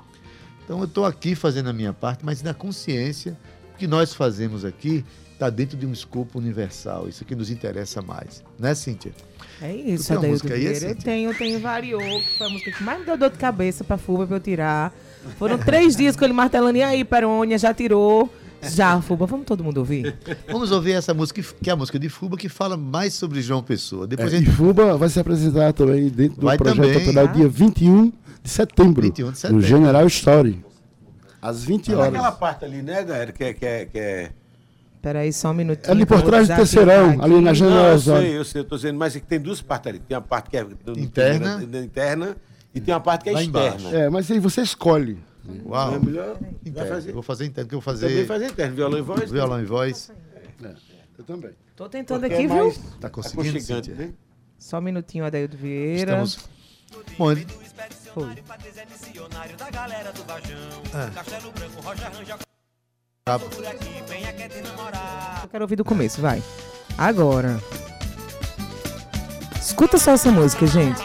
Então 0.64 0.80
eu 0.80 0.86
estou 0.86 1.06
aqui 1.06 1.34
fazendo 1.34 1.70
a 1.70 1.74
minha 1.74 1.94
parte, 1.94 2.26
mas 2.26 2.44
na 2.44 2.54
consciência, 2.54 3.38
o 3.74 3.78
que 3.78 3.88
nós 3.88 4.14
fazemos 4.14 4.66
aqui 4.66 5.06
está 5.32 5.50
dentro 5.50 5.78
de 5.78 5.86
um 5.86 5.94
escopo 5.94 6.40
universal. 6.40 7.08
Isso 7.08 7.24
que 7.24 7.36
nos 7.36 7.50
interessa 7.50 8.02
mais. 8.02 8.44
Né, 8.60 8.74
Cíntia? 8.76 9.14
É 9.62 9.72
Tu 9.72 9.90
isso, 9.90 10.20
tem 10.20 10.30
música 10.30 10.54
aí, 10.54 10.60
Vieira. 10.68 10.90
Eu 10.90 10.96
tenho, 10.96 11.30
eu 11.30 11.38
tenho 11.38 11.60
Variou, 11.60 12.02
que 12.02 12.38
foi 12.38 12.48
a 12.48 12.50
música 12.50 12.72
que 12.72 12.84
mais 12.84 13.00
me 13.00 13.06
deu 13.06 13.18
dor 13.18 13.30
de 13.30 13.38
cabeça 13.38 13.84
pra 13.84 13.98
Fuba 13.98 14.28
pra 14.28 14.36
eu 14.36 14.40
tirar. 14.40 14.94
Foram 15.38 15.58
três 15.58 15.96
dias 15.96 16.16
com 16.16 16.26
ele 16.26 16.34
martelando, 16.34 16.78
e 16.78 16.84
aí, 16.84 17.06
Perônia, 17.06 17.58
já 17.58 17.74
tirou. 17.74 18.30
Já, 18.62 19.00
Fuba, 19.02 19.26
vamos 19.26 19.46
todo 19.46 19.64
mundo 19.64 19.78
ouvir? 19.78 20.16
Vamos 20.52 20.72
ouvir 20.72 20.94
essa 20.94 21.14
música, 21.14 21.42
que- 21.42 21.70
é 21.70 21.74
a 21.74 21.76
música 21.76 21.98
de 22.00 22.10
Fuba, 22.10 22.36
que 22.38 22.50
fala 22.50 22.76
mais 22.76 23.14
sobre 23.14 23.42
João 23.42 23.62
Pessoa. 23.64 24.08
Depois 24.08 24.34
É, 24.34 24.38
a 24.38 24.40
e 24.40 24.44
gente. 24.46 24.56
Fuba 24.56 24.98
vai 24.98 25.10
se 25.10 25.20
apresentar 25.20 25.74
também 25.74 26.10
dentro 26.10 26.40
do 26.40 26.46
Vai 26.46 26.58
projeto 26.58 26.78
também. 26.78 26.96
autoral 27.00 27.28
dia 27.28 27.48
21 27.48 28.12
de 28.44 28.50
setembro. 28.50 29.02
21 29.04 29.32
de 29.32 29.38
setembro. 29.38 29.62
No 29.62 29.68
General 29.68 30.06
Story. 30.08 30.66
Às 31.42 31.64
20 31.64 31.92
Naquela 31.92 32.22
horas. 32.24 32.36
parte 32.40 32.66
ali, 32.66 32.82
né, 32.82 33.04
galera? 33.04 33.32
Que 33.32 33.44
é. 33.44 33.54
Que 33.54 33.66
é, 33.66 33.86
que 33.86 34.00
é... 34.00 34.32
Peraí, 35.02 35.32
só 35.32 35.52
um 35.52 35.54
minutinho. 35.54 35.92
Ali 35.92 36.06
por 36.06 36.22
trás 36.24 36.48
do 36.50 36.56
terceirão, 36.56 37.12
aqui. 37.12 37.22
ali 37.22 37.36
na 37.36 37.42
Não, 37.42 37.48
eu 37.50 37.56
General 37.56 37.96
Story. 37.96 38.26
sei, 38.26 38.38
eu 38.38 38.44
sei, 38.46 38.62
eu 38.62 38.66
tô 38.66 38.76
dizendo, 38.76 38.98
mas 38.98 39.16
é 39.16 39.20
que 39.20 39.26
tem 39.28 39.40
duas 39.40 39.62
partes 39.62 39.88
ali. 39.90 40.00
Tem 40.00 40.18
a 40.18 40.22
parte 40.22 40.50
que 40.50 40.58
é 40.58 40.64
do- 40.66 41.00
Interna. 41.00 41.62
interna 41.84 42.36
e 42.74 42.82
tem 42.82 42.94
uma 42.94 43.00
parte 43.00 43.24
que 43.24 43.30
é 43.30 43.34
Lá 43.34 43.44
externa. 43.44 43.68
embaixo. 43.78 43.96
É, 43.96 44.10
mas 44.10 44.30
aí 44.32 44.40
você 44.40 44.62
escolhe. 44.62 45.18
Uau! 45.66 45.96
É 45.96 46.00
melhor 46.00 46.38
fazer. 46.88 47.12
Vou 47.14 47.24
fazer 47.24 47.46
interno, 47.46 47.70
que 47.70 47.76
eu 47.76 47.80
vou 47.80 47.94
Também 47.94 48.10
fazer 48.10 48.26
fazer 48.26 48.46
interno, 48.48 48.76
violão 48.76 49.00
e 49.00 49.02
voz. 49.02 49.32
violão 49.32 49.62
e 49.62 49.66
voz. 49.66 50.12
Eu 51.18 51.24
também. 51.26 51.52
Tô 51.76 51.88
tentando 51.90 52.22
porque 52.22 52.34
aqui, 52.34 52.46
é 52.46 52.48
viu? 52.48 52.74
Tá 53.00 53.10
conseguindo, 53.10 53.60
Cíntia? 53.62 53.94
né? 53.96 54.14
Só 54.58 54.80
um 54.80 54.82
minutinho, 54.82 55.26
Adaildo 55.26 55.56
Vieira. 55.58 56.24
Estamos. 56.24 56.50
Bom, 57.18 57.32
ele- 57.32 57.46
Foi. 58.14 58.36
tá- 63.26 63.40
Eu 65.44 65.50
quero 65.50 65.64
ouvir 65.64 65.76
do 65.76 65.86
começo, 65.86 66.22
vai. 66.22 66.42
Agora. 66.98 67.60
Escuta 69.62 69.98
só 69.98 70.12
essa 70.12 70.32
música, 70.32 70.66
gente. 70.66 71.02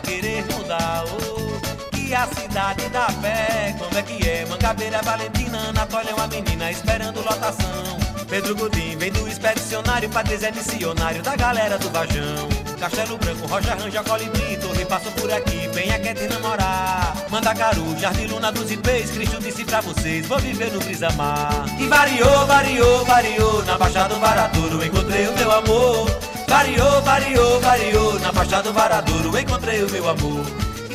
Querer 0.00 0.44
mudar, 0.52 1.04
oh, 1.06 1.96
que 1.96 2.14
a 2.14 2.26
cidade 2.26 2.88
dá 2.90 3.06
fé. 3.20 3.74
Como 3.78 3.98
é 3.98 4.02
que 4.02 4.28
é? 4.28 4.46
Mangabeira, 4.46 5.00
Valentina, 5.02 5.70
Anatólia 5.70 6.10
é 6.10 6.14
uma 6.14 6.26
menina 6.26 6.70
esperando 6.70 7.22
lotação. 7.22 7.98
Pedro 8.28 8.56
Godin 8.56 8.96
vem 8.98 9.12
do 9.12 9.26
expedicionário, 9.28 10.08
Patrícia 10.10 10.48
é 10.48 10.52
missionário 10.52 11.22
da 11.22 11.36
galera 11.36 11.78
do 11.78 11.88
Vajão. 11.90 12.48
Castelo 12.78 13.16
Branco, 13.18 13.46
Rocha 13.46 13.74
Ranja, 13.74 14.02
Colibri, 14.02 14.56
Torre 14.58 14.84
passou 14.84 15.12
por 15.12 15.32
aqui, 15.32 15.68
venha 15.72 15.98
quer 15.98 16.14
te 16.14 16.26
namorar. 16.26 17.16
Mandacaru, 17.30 17.96
Jardim 17.98 18.26
Luna 18.26 18.52
dos 18.52 18.70
Ipês, 18.70 19.10
Cristo 19.10 19.40
disse 19.40 19.64
pra 19.64 19.80
vocês, 19.80 20.26
vou 20.26 20.38
viver 20.38 20.70
no 20.72 20.80
Brisa 20.80 21.10
Mar. 21.12 21.64
E 21.78 21.86
variou, 21.86 22.46
variou, 22.46 23.04
variou, 23.04 23.64
na 23.64 23.78
Baixada 23.78 24.14
do 24.14 24.20
Varadouro 24.20 24.84
encontrei 24.84 25.28
o 25.28 25.32
meu 25.32 25.50
amor. 25.52 26.25
Variou, 26.48 27.02
variou, 27.02 27.60
variou, 27.60 28.18
na 28.20 28.32
Baixada 28.32 28.62
do 28.62 28.72
Varadouro 28.72 29.38
encontrei 29.38 29.82
o 29.82 29.90
meu 29.90 30.08
amor. 30.08 30.44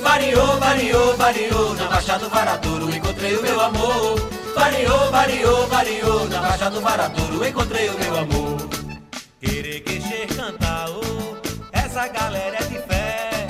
Variou, 0.02 0.60
variou, 0.60 1.18
variou, 1.18 1.76
na 1.76 1.88
Baixada 1.88 2.20
do 2.20 2.30
Varadouro 2.30 2.96
encontrei 2.96 3.36
o 3.36 3.42
meu 3.42 3.60
amor. 3.60 4.20
Variou, 4.56 5.12
variou, 5.12 5.68
variou, 5.68 6.30
na 6.30 6.42
Baixada 6.42 6.72
do 6.72 6.82
Varadouro 6.82 7.46
encontrei 7.46 7.90
o 7.90 8.00
meu 8.00 8.18
amor. 8.18 8.58
Querer 9.40 9.82
queixer 9.82 10.28
cantar, 10.36 10.90
oh, 10.90 11.38
essa 11.72 12.08
galera 12.08 12.58
é 12.58 12.64
de 12.64 12.80
fé. 12.88 13.48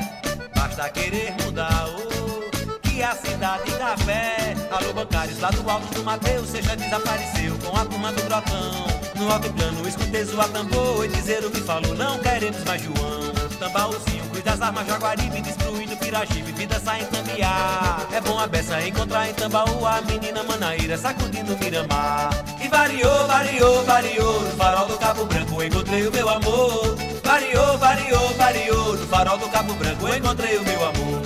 Basta 0.55 0.89
querer 0.89 1.35
mudar, 1.43 1.85
oh, 1.87 2.79
que 2.79 3.03
a 3.03 3.15
cidade 3.15 3.71
dá 3.73 3.95
fé. 3.97 4.55
Alô, 4.71 4.93
bancários 4.93 5.39
lá 5.39 5.49
do 5.51 5.69
alto 5.69 5.93
do 5.93 6.03
Mateus, 6.03 6.49
seja 6.49 6.75
desapareceu 6.75 7.57
com 7.63 7.77
a 7.77 7.85
turma 7.85 8.11
do 8.11 8.23
grotão. 8.23 9.00
No 9.21 9.31
alto 9.31 9.53
plano, 9.53 9.87
escutei 9.87 10.25
zoar 10.25 10.49
tambor 10.49 11.05
e 11.05 11.07
dizer 11.07 11.45
o 11.45 11.51
que 11.51 11.61
falou, 11.61 11.93
não 11.93 12.17
queremos 12.17 12.63
mais 12.63 12.81
João. 12.81 13.31
Tambaúzinho, 13.59 14.23
cuida 14.31 14.49
das 14.49 14.61
armas 14.63 14.87
Jaguaribe, 14.87 15.41
destruindo 15.41 15.95
Pirajibe, 15.95 16.51
vida 16.53 16.79
sai 16.79 17.03
em 17.03 17.05
Tambiá. 17.05 17.99
É 18.11 18.19
bom 18.19 18.39
a 18.39 18.47
beça 18.47 18.81
encontrar 18.81 19.29
em 19.29 19.33
Tambaú 19.35 19.85
a 19.85 20.01
menina 20.01 20.41
Manaíra 20.41 20.97
sacudindo 20.97 21.55
Miramar. 21.59 22.31
E 22.59 22.67
variou, 22.67 23.27
variou, 23.27 23.85
variou, 23.85 24.41
no 24.41 24.51
farol 24.57 24.87
do 24.87 24.97
Cabo 24.97 25.25
Branco 25.25 25.63
encontrei 25.63 26.07
o 26.07 26.11
meu 26.11 26.27
amor. 26.27 26.97
Variou, 27.23 27.77
variou, 27.77 28.33
variou, 28.33 28.97
no 28.97 29.07
farol 29.07 29.37
do 29.37 29.47
Cabo 29.49 29.75
Branco 29.75 30.09
encontrei 30.09 30.57
o 30.57 30.63
meu 30.63 30.83
amor. 30.83 31.21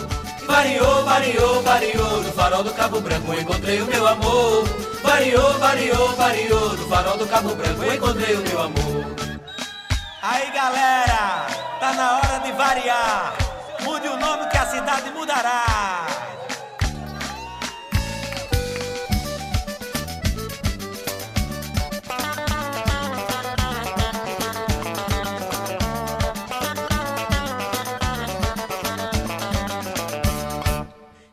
Variou, 0.46 1.06
variou, 1.06 1.64
variou, 1.64 2.24
no 2.24 2.34
farol 2.34 2.62
do 2.62 2.74
Cabo 2.74 3.00
Branco 3.00 3.34
encontrei 3.34 3.82
o 3.82 3.86
meu 3.86 4.06
amor. 4.06 4.95
Variou, 5.06 5.60
variou, 5.60 6.16
variou, 6.16 6.74
no 6.78 6.90
farol 6.90 7.18
do 7.18 7.28
Cabo 7.28 7.56
Branco 7.56 7.84
encontrei 7.86 8.36
o 8.36 8.42
meu 8.42 8.62
amor. 8.62 9.06
Aí 10.22 10.52
galera, 10.52 11.46
tá 11.80 11.94
na 11.94 12.18
hora 12.18 12.40
de 12.40 12.52
variar. 12.52 13.34
Mude 13.84 14.08
o 14.08 14.18
nome 14.18 14.48
que 14.50 14.58
a 14.58 14.66
cidade 14.66 15.12
mudará. 15.12 16.08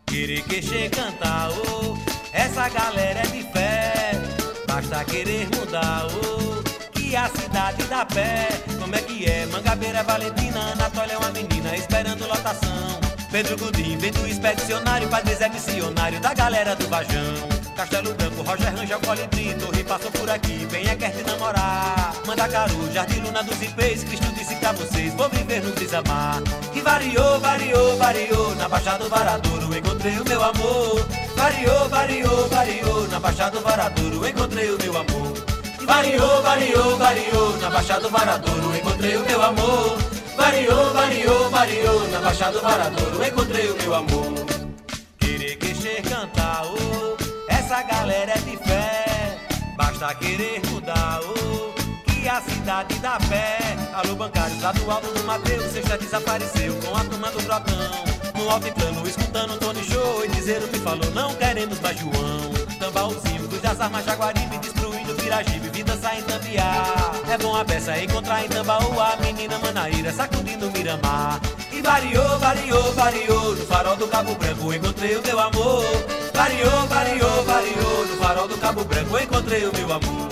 Querer 0.07 0.43
que 0.43 0.89
cantar, 0.91 1.49
oh, 1.51 1.97
essa 2.33 2.69
galera 2.69 3.21
é 3.21 3.32
de 5.05 5.11
querer 5.11 5.49
mudar, 5.57 6.07
oh, 6.07 6.62
que 6.93 7.17
a 7.17 7.29
cidade 7.29 7.83
dá 7.85 8.05
pé. 8.05 8.49
Como 8.79 8.95
é 8.95 8.99
que 8.99 9.25
é? 9.25 9.47
Mangabeira, 9.47 10.03
Valentina, 10.03 10.73
Anatólia 10.73 11.15
é 11.15 11.19
uma 11.19 11.31
menina 11.31 11.75
esperando 11.77 12.27
lotação. 12.27 13.01
Pedro 13.31 13.57
Gudim, 13.57 13.97
vem 13.97 14.11
expedicionário, 14.29 15.09
Padre 15.09 15.35
Zé 15.35 15.49
missionário 15.49 16.21
da 16.21 16.35
galera 16.35 16.77
do 16.77 16.87
Vajão. 16.88 17.62
Castelo 17.77 18.15
Branco, 18.15 18.43
Roger 18.43 18.75
Rangel, 18.75 19.01
Colibri, 19.01 19.55
Torre 19.55 19.83
passou 19.83 20.11
por 20.12 20.29
aqui, 20.29 20.67
venha 20.71 20.95
quer 20.95 21.11
te 21.11 21.23
namorar. 21.25 22.12
Manda 22.27 22.47
Caru, 22.49 22.93
Jardim 22.93 23.21
Luna 23.21 23.43
dos 23.43 23.61
Ipês, 23.62 24.05
Cristo 24.05 24.31
disse 24.35 24.52
pra 24.62 24.72
vocês, 24.72 25.12
vou 25.14 25.29
viver 25.29 25.61
no 25.61 25.72
desamar. 25.72 26.40
E 26.72 26.81
variou, 26.81 27.40
variou, 27.40 27.96
variou, 27.96 28.55
na 28.55 28.68
Baixada 28.68 29.03
do 29.03 29.11
Varadouro 29.11 29.77
encontrei 29.77 30.18
o 30.18 30.25
meu 30.25 30.42
amor. 30.42 31.07
Variou, 31.37 31.88
variou, 31.88 32.48
variou, 32.48 33.09
na 33.09 33.18
Baixada 33.18 33.59
do 33.59 33.64
Varadouro 33.64 34.29
encontrei 34.29 34.70
o 34.70 34.79
meu 34.79 34.96
amor. 34.96 35.33
E 35.81 35.85
variou, 35.85 36.42
variou, 36.42 36.96
variou, 36.96 37.59
na 37.59 37.70
Baixada 37.70 38.01
do 38.03 38.11
Varadouro 38.11 38.77
encontrei 38.77 39.16
o 39.16 39.27
meu 39.27 39.42
amor. 39.42 39.98
Variou, 40.37 40.92
variou, 40.92 41.51
variou, 41.51 42.09
na 42.09 42.20
Baixada 42.20 42.53
do 42.53 42.62
Varadouro 42.62 43.27
encontrei 43.27 43.68
o 43.68 43.77
meu 43.83 43.94
amor. 43.94 44.33
Querer 45.18 45.57
queixer 45.57 46.03
cantar, 46.03 46.62
oh, 46.66 47.16
essa 47.48 47.83
galera 47.83 48.33
é 48.33 48.38
de 48.38 48.57
fé. 48.59 49.38
Basta 49.77 50.14
querer 50.14 50.62
mudar, 50.70 51.20
oh, 51.25 51.72
que 51.72 51.72
a 52.33 52.40
cidade 52.40 52.95
dá 53.01 53.18
pé. 53.29 53.59
Alô, 53.92 54.14
bancários 54.14 54.61
lá 54.62 54.73
do 54.73 54.90
alto 54.90 55.07
do 55.12 55.23
Mateus, 55.25 55.71
sexta 55.71 55.99
desapareceu 55.99 56.75
com 56.77 56.97
a 56.97 57.05
turma 57.05 57.31
do 57.31 57.42
Trotão. 57.42 58.05
No 58.35 58.49
altiplano, 58.49 59.07
escutando 59.07 59.59
Tony 59.59 59.85
Show 59.85 60.25
e 60.25 60.29
dizer 60.29 60.62
o 60.62 60.68
que 60.68 60.79
falou, 60.79 61.11
não 61.11 61.35
queremos 61.35 61.79
mais 61.81 61.99
João. 61.99 62.53
Tambaúzinho, 62.79 63.47
cruz 63.49 63.61
das 63.61 63.79
armas, 63.81 64.05
Jaguaribe, 64.07 64.57
destruindo 64.59 65.14
Piragibe, 65.14 65.68
vida 65.68 65.95
sai 66.01 66.21
em 66.21 66.23
Tambiá. 66.23 67.12
É 67.31 67.37
bom 67.37 67.55
a 67.55 67.64
peça 67.66 67.99
encontrar 67.99 68.42
em 68.42 68.49
Tambaú 68.49 68.99
a 68.99 69.16
menina 69.16 69.59
Manaíra, 69.59 70.11
sacudindo 70.11 70.71
Miramar. 70.71 71.38
E 71.71 71.83
variou, 71.83 72.38
variou, 72.38 72.92
variou, 72.95 73.57
no 73.57 73.66
farol 73.66 73.97
do 73.97 74.09
Cabo 74.09 74.35
Branco 74.37 74.73
encontrei 74.73 75.16
o 75.16 75.23
meu 75.23 75.38
amor. 75.38 75.85
Variou, 76.33 76.87
variou, 76.88 77.45
variou, 77.45 78.07
no 78.07 78.16
farol 78.16 78.49
do 78.49 78.57
Cabo 78.57 78.85
Branco 78.85 79.18
encontrei 79.18 79.66
o 79.66 79.73
meu 79.77 79.92
amor. 79.92 80.32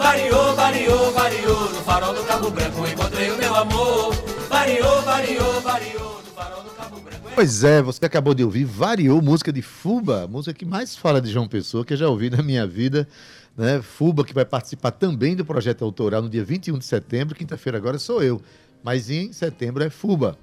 Variou, 0.00 0.56
variou, 0.56 1.12
variou, 1.12 1.60
no 1.60 1.80
farol 1.82 2.14
do 2.14 2.24
Cabo 2.24 2.50
Branco 2.50 2.86
encontrei 2.86 3.30
o 3.30 3.36
meu 3.36 3.54
amor. 3.54 4.14
Variou, 4.48 5.02
variou, 5.02 5.60
variou, 5.60 6.22
no 6.24 6.30
farol 6.34 6.62
do 6.62 6.70
Cabo 6.70 7.00
Branco. 7.00 7.28
Pois 7.34 7.62
é, 7.62 7.82
você 7.82 8.06
acabou 8.06 8.32
de 8.32 8.42
ouvir 8.42 8.64
Variou, 8.64 9.20
música 9.20 9.52
de 9.52 9.60
Fuba, 9.60 10.26
música 10.26 10.54
que 10.54 10.64
mais 10.64 10.96
fala 10.96 11.20
de 11.20 11.30
João 11.30 11.46
Pessoa, 11.46 11.84
que 11.84 11.92
eu 11.92 11.98
já 11.98 12.08
ouvi 12.08 12.30
na 12.30 12.42
minha 12.42 12.66
vida. 12.66 13.06
Né? 13.54 13.82
Fuba, 13.82 14.24
que 14.24 14.32
vai 14.32 14.46
participar 14.46 14.90
também 14.92 15.36
do 15.36 15.44
projeto 15.44 15.84
autoral 15.84 16.22
no 16.22 16.30
dia 16.30 16.42
21 16.42 16.78
de 16.78 16.86
setembro. 16.86 17.34
Quinta-feira 17.34 17.76
agora 17.76 17.98
sou 17.98 18.22
eu, 18.22 18.40
mas 18.82 19.10
em 19.10 19.34
setembro 19.34 19.84
é 19.84 19.90
Fuba. 19.90 20.34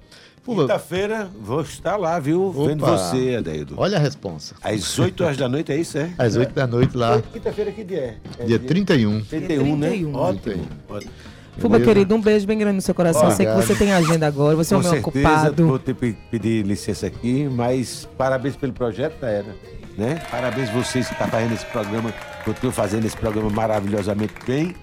Quinta-feira 0.56 1.30
vou 1.42 1.62
estar 1.62 1.98
lá, 1.98 2.20
viu? 2.20 2.52
Vendo 2.52 2.84
Opa. 2.84 2.98
você, 2.98 3.36
Adeildo. 3.38 3.76
olha 3.78 3.98
a 3.98 4.00
responsa. 4.00 4.56
Às 4.62 4.98
8 4.98 5.24
horas 5.24 5.38
da 5.38 5.50
noite, 5.50 5.72
é 5.72 5.78
isso, 5.78 5.98
é? 5.98 6.10
Às 6.18 6.36
8 6.36 6.54
da 6.54 6.66
noite 6.66 6.96
lá, 6.96 7.22
Quinta-feira 7.34 7.72
que 7.72 7.84
dia 7.84 8.18
é? 8.40 8.44
é 8.44 8.46
dia 8.46 8.60
31. 8.60 9.22
31, 9.26 9.78
né? 9.78 9.90
31. 9.90 10.16
Ótimo. 10.16 10.68
Ótimo. 10.90 11.12
Fuba, 11.60 11.80
querido, 11.80 12.14
um 12.16 12.22
beijo 12.22 12.46
bem 12.46 12.58
grande 12.58 12.76
no 12.76 12.82
seu 12.82 12.94
coração. 12.94 13.32
Sei 13.32 13.46
que 13.46 13.54
você 13.54 13.76
tem 13.76 13.92
agenda 13.92 14.28
agora, 14.28 14.56
você 14.56 14.74
é 14.74 14.78
um 14.78 14.82
meu 14.82 14.92
certeza, 14.92 15.28
ocupado. 15.28 15.68
vou 15.68 15.80
ter 15.80 15.96
que 15.96 16.14
pedir 16.30 16.64
licença 16.66 17.08
aqui, 17.08 17.50
mas 17.50 18.08
parabéns 18.18 18.56
pelo 18.56 18.74
projeto 18.74 19.20
da 19.20 19.28
Era. 19.28 19.56
Né? 19.98 20.22
Parabéns 20.30 20.70
vocês 20.70 21.08
que 21.08 21.14
estão 21.14 21.28
fazendo 21.28 21.54
esse 21.56 21.66
programa, 21.66 22.14
continuam 22.46 22.72
fazendo 22.72 23.06
esse 23.06 23.18
programa 23.18 23.50
maravilhosamente 23.50 24.34
bem. 24.46 24.76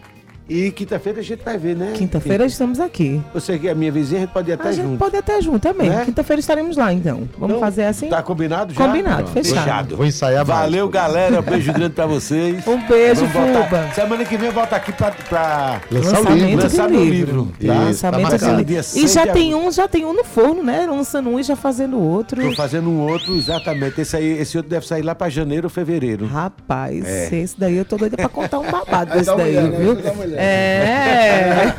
E 0.46 0.70
quinta-feira 0.72 1.20
a 1.20 1.22
gente 1.22 1.42
vai 1.42 1.56
ver, 1.56 1.74
né? 1.74 1.92
Quinta-feira 1.94 2.44
estamos 2.44 2.78
aqui. 2.78 3.18
Você 3.32 3.58
que 3.58 3.66
é 3.66 3.74
minha 3.74 3.90
vizinha, 3.90 4.18
a 4.20 4.24
gente 4.24 4.32
pode 4.32 4.50
ir 4.50 4.52
até 4.52 4.68
a 4.68 4.72
gente 4.72 4.84
junto. 4.84 4.98
pode 4.98 5.16
até 5.16 5.40
junto 5.40 5.58
também. 5.60 5.88
Né? 5.88 6.04
Quinta-feira 6.04 6.38
estaremos 6.38 6.76
lá, 6.76 6.92
então. 6.92 7.26
Vamos 7.38 7.56
Então, 7.56 7.60
fazer 7.60 7.84
assim? 7.84 8.08
Tá 8.10 8.22
combinado 8.22 8.74
já? 8.74 8.86
Combinado, 8.86 9.28
fechado. 9.28 9.96
Vou 9.96 10.04
ensaiar 10.04 10.46
mais. 10.46 10.60
Valeu, 10.60 10.86
galera. 10.90 11.40
Beijo 11.40 11.72
grande 11.72 11.94
pra 11.94 12.04
vocês. 12.06 12.62
Um 12.68 12.86
beijo, 12.86 13.26
Fuba. 13.28 13.90
Semana 13.94 14.24
que 14.24 14.36
vem 14.36 14.48
eu 14.48 14.52
volto 14.52 14.72
aqui 14.74 14.92
pra, 14.92 15.10
pra 15.12 15.80
Lançar 15.90 16.20
o 16.20 16.34
livro. 16.34 16.62
lançar 16.62 16.88
meu 16.90 17.04
livro. 17.04 17.52
Tá? 17.60 17.66
tá 17.74 17.80
Lançamento 17.84 18.38
de 18.38 18.50
livro. 18.56 18.72
E 18.78 18.82
6 18.82 19.12
já 19.12 19.26
tem 19.26 19.54
um, 19.54 19.70
já 19.72 19.88
tem 19.88 20.04
um 20.04 20.12
no 20.12 20.24
forno, 20.24 20.62
né? 20.62 20.86
Lançando 20.86 21.30
um 21.30 21.40
e 21.40 21.42
já 21.42 21.56
fazendo 21.56 21.98
outro. 21.98 22.42
Tô 22.42 22.52
fazendo 22.54 22.90
um 22.90 23.00
outro, 23.00 23.34
exatamente. 23.36 24.00
Esse, 24.00 24.16
aí, 24.16 24.38
esse 24.38 24.56
outro 24.58 24.68
deve 24.70 24.86
sair 24.86 25.02
lá 25.02 25.14
pra 25.14 25.28
janeiro 25.30 25.66
ou 25.66 25.70
fevereiro. 25.70 26.26
Rapaz, 26.26 27.02
É. 27.06 27.34
esse 27.36 27.58
daí 27.58 27.76
eu 27.78 27.84
tô 27.84 27.96
doida 27.96 28.16
pra 28.16 28.28
contar 28.28 28.58
um 28.58 28.70
babado 28.70 29.12
desse 29.16 29.34
daí, 29.36 29.54
né? 29.54 29.78
viu? 29.78 29.94
Dá 29.94 30.12
É. 30.36 31.74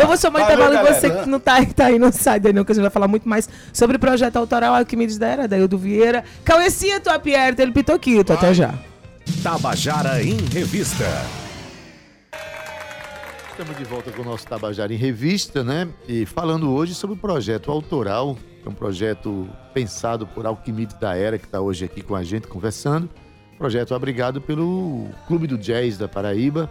Eu 0.00 0.06
vou 0.06 0.16
chamar 0.16 0.40
o 0.40 0.42
Valeu, 0.42 0.56
intervalo 0.56 0.74
e 0.74 0.94
você 0.94 1.08
galera. 1.08 1.24
que 1.24 1.30
não 1.30 1.40
tá, 1.40 1.64
tá 1.64 1.86
aí, 1.86 1.98
não 1.98 2.12
sai 2.12 2.40
daí 2.40 2.52
não, 2.52 2.64
que 2.64 2.72
a 2.72 2.74
gente 2.74 2.82
vai 2.82 2.90
falar 2.90 3.08
muito 3.08 3.28
mais 3.28 3.48
sobre 3.72 3.96
o 3.96 4.00
projeto 4.00 4.36
autoral 4.36 4.74
Arquimedes 4.74 5.18
da 5.18 5.26
Era, 5.26 5.48
daí 5.48 5.62
o 5.62 5.68
do 5.68 5.78
Vieira. 5.78 6.24
Cauecia, 6.44 7.00
tua 7.00 7.18
Pierre, 7.18 7.54
ele 7.58 7.72
pitoquito. 7.72 8.32
Até 8.32 8.52
já. 8.54 8.74
Tabajara 9.42 10.22
em 10.22 10.36
Revista. 10.52 11.04
Estamos 13.50 13.76
de 13.76 13.84
volta 13.84 14.12
com 14.12 14.22
o 14.22 14.24
nosso 14.24 14.46
Tabajara 14.46 14.92
em 14.92 14.96
Revista, 14.96 15.64
né? 15.64 15.88
E 16.06 16.24
falando 16.24 16.72
hoje 16.72 16.94
sobre 16.94 17.16
o 17.16 17.18
projeto 17.18 17.72
autoral, 17.72 18.36
que 18.62 18.68
é 18.68 18.70
um 18.70 18.74
projeto 18.74 19.48
pensado 19.74 20.26
por 20.28 20.46
Alquimides 20.46 20.96
da 20.98 21.16
Era, 21.16 21.38
que 21.38 21.44
está 21.44 21.60
hoje 21.60 21.84
aqui 21.84 22.00
com 22.00 22.14
a 22.14 22.22
gente 22.22 22.46
conversando. 22.46 23.10
Projeto 23.58 23.96
abrigado 23.96 24.40
pelo 24.40 25.08
Clube 25.26 25.48
do 25.48 25.58
Jazz 25.58 25.98
da 25.98 26.06
Paraíba. 26.06 26.70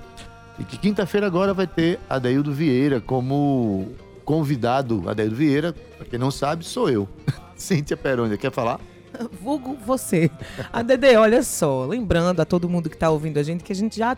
E 0.60 0.64
que 0.64 0.78
quinta-feira 0.78 1.28
agora 1.28 1.54
vai 1.54 1.68
ter 1.68 2.00
Adaildo 2.10 2.52
Vieira 2.52 3.00
como 3.00 3.92
convidado. 4.26 5.08
Adaildo 5.08 5.36
Vieira, 5.36 5.76
para 5.98 6.06
quem 6.06 6.20
não 6.20 6.32
sabe, 6.32 6.66
sou 6.66 6.90
eu. 6.90 7.08
Cíntia 7.56 7.96
Perônia, 7.96 8.38
quer 8.38 8.52
falar? 8.52 8.80
Vulgo 9.42 9.76
você. 9.86 10.30
A 10.72 10.82
Dede, 10.82 11.16
olha 11.16 11.44
só, 11.44 11.86
lembrando 11.86 12.40
a 12.40 12.46
todo 12.46 12.70
mundo 12.70 12.90
que 12.90 12.96
está 12.96 13.10
ouvindo 13.10 13.38
a 13.38 13.44
gente 13.44 13.64
que 13.64 13.72
a 13.72 13.76
gente 13.76 13.98
já 13.98 14.18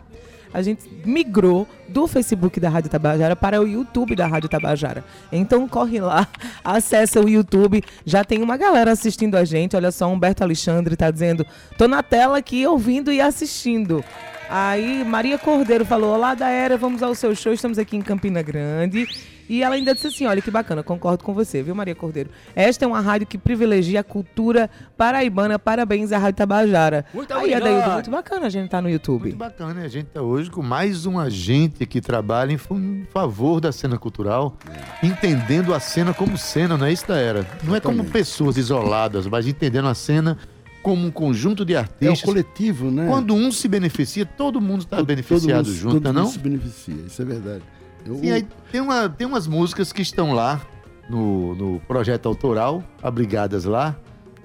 a 0.52 0.62
gente 0.62 0.82
migrou 1.04 1.66
do 1.88 2.08
Facebook 2.08 2.58
da 2.58 2.68
Rádio 2.68 2.90
Tabajara 2.90 3.36
para 3.36 3.60
o 3.60 3.68
YouTube 3.68 4.16
da 4.16 4.26
Rádio 4.26 4.48
Tabajara. 4.48 5.04
Então 5.30 5.68
corre 5.68 6.00
lá, 6.00 6.26
acessa 6.64 7.20
o 7.20 7.28
YouTube. 7.28 7.82
Já 8.04 8.24
tem 8.24 8.42
uma 8.42 8.56
galera 8.56 8.90
assistindo 8.90 9.36
a 9.36 9.44
gente. 9.44 9.76
Olha 9.76 9.92
só, 9.92 10.08
Humberto 10.08 10.42
Alexandre 10.42 10.94
está 10.94 11.08
dizendo: 11.08 11.46
tô 11.78 11.86
na 11.86 12.02
tela 12.02 12.38
aqui 12.38 12.66
ouvindo 12.66 13.12
e 13.12 13.20
assistindo. 13.20 14.04
Aí 14.52 15.04
Maria 15.04 15.38
Cordeiro 15.38 15.84
falou: 15.84 16.12
Olá, 16.14 16.34
da 16.34 16.48
Era, 16.48 16.76
vamos 16.76 17.02
ao 17.04 17.14
seu 17.14 17.34
show. 17.36 17.52
Estamos 17.52 17.78
aqui 17.78 17.96
em 17.96 18.02
Campina 18.02 18.42
Grande. 18.42 19.06
E 19.48 19.62
ela 19.62 19.76
ainda 19.76 19.94
disse 19.94 20.08
assim: 20.08 20.26
Olha 20.26 20.42
que 20.42 20.50
bacana, 20.50 20.82
concordo 20.82 21.22
com 21.22 21.32
você, 21.32 21.62
viu, 21.62 21.72
Maria 21.74 21.94
Cordeiro? 21.94 22.30
Esta 22.54 22.84
é 22.84 22.88
uma 22.88 23.00
rádio 23.00 23.28
que 23.28 23.38
privilegia 23.38 24.00
a 24.00 24.04
cultura 24.04 24.68
paraibana. 24.96 25.56
Parabéns 25.56 26.10
à 26.10 26.18
Rádio 26.18 26.38
Tabajara. 26.38 27.04
Muito 27.14 27.32
Aí. 27.32 27.54
Adaildo, 27.54 27.90
muito 27.92 28.10
bacana 28.10 28.46
a 28.46 28.48
gente 28.48 28.64
estar 28.64 28.82
no 28.82 28.90
YouTube. 28.90 29.22
Muito 29.22 29.36
bacana, 29.36 29.74
né? 29.74 29.84
A 29.84 29.88
gente 29.88 30.06
está 30.08 30.20
hoje 30.22 30.50
com 30.50 30.62
mais 30.62 31.06
um 31.06 31.16
agente 31.18 31.86
que 31.86 32.00
trabalha 32.00 32.52
em 32.52 32.58
fa- 32.58 32.74
em 32.74 33.06
favor 33.12 33.60
da 33.60 33.70
cena 33.70 33.96
cultural, 33.98 34.56
entendendo 35.00 35.72
a 35.72 35.78
cena 35.78 36.12
como 36.12 36.36
cena, 36.36 36.76
não 36.76 36.86
é 36.86 36.92
isso 36.92 37.06
da 37.06 37.16
era. 37.16 37.46
Não 37.62 37.74
é 37.76 37.80
como 37.80 38.04
pessoas 38.04 38.56
isoladas, 38.56 39.26
mas 39.28 39.46
entendendo 39.46 39.86
a 39.86 39.94
cena 39.94 40.36
como 40.82 41.06
um 41.06 41.10
conjunto 41.10 41.64
de 41.64 41.74
É 41.74 41.78
artistas. 41.78 42.22
coletivo, 42.22 42.90
né? 42.90 43.06
Quando 43.08 43.34
um 43.34 43.50
se 43.52 43.68
beneficia, 43.68 44.24
todo 44.24 44.60
mundo 44.60 44.80
está 44.82 45.02
beneficiado 45.02 45.64
todo 45.64 45.66
mundo- 45.66 45.74
junto, 45.74 46.00
todo 46.00 46.12
não 46.12 46.20
é 46.22 46.24
mundo 46.24 46.32
se 46.32 46.38
beneficia, 46.38 46.94
isso 47.06 47.20
é 47.22 47.24
verdade. 47.24 47.62
Eu, 48.06 48.18
E 48.24 48.30
aí 48.30 48.46
tem, 48.72 48.80
uma, 48.80 49.08
tem 49.08 49.26
umas 49.26 49.46
músicas 49.46 49.92
que 49.92 50.00
estão 50.02 50.32
lá 50.32 50.60
no, 51.08 51.54
no 51.54 51.80
projeto 51.80 52.26
autoral, 52.26 52.82
abrigadas 53.02 53.64
lá. 53.64 53.94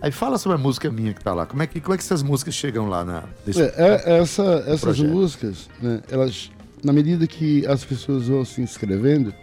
Aí 0.01 0.11
fala 0.11 0.37
sobre 0.37 0.57
a 0.57 0.61
música 0.61 0.91
minha 0.91 1.13
que 1.13 1.23
tá 1.23 1.33
lá. 1.33 1.45
Como 1.45 1.63
é 1.63 1.67
que, 1.67 1.79
como 1.79 1.93
é 1.93 1.97
que 1.97 2.03
essas 2.03 2.21
músicas 2.21 2.53
chegam 2.53 2.87
lá 2.89 3.05
na, 3.05 3.23
nesse 3.47 3.61
É, 3.61 3.73
é- 3.77 4.17
essa- 4.19 4.63
essas 4.67 4.81
projeto. 4.81 5.09
músicas, 5.09 5.69
né, 5.81 6.01
elas, 6.11 6.51
na 6.83 6.91
medida 6.91 7.25
que 7.25 7.65
as 7.65 7.83
pessoas 7.85 8.27
vão 8.27 8.43
se 8.43 8.61
inscrevendo, 8.61 9.33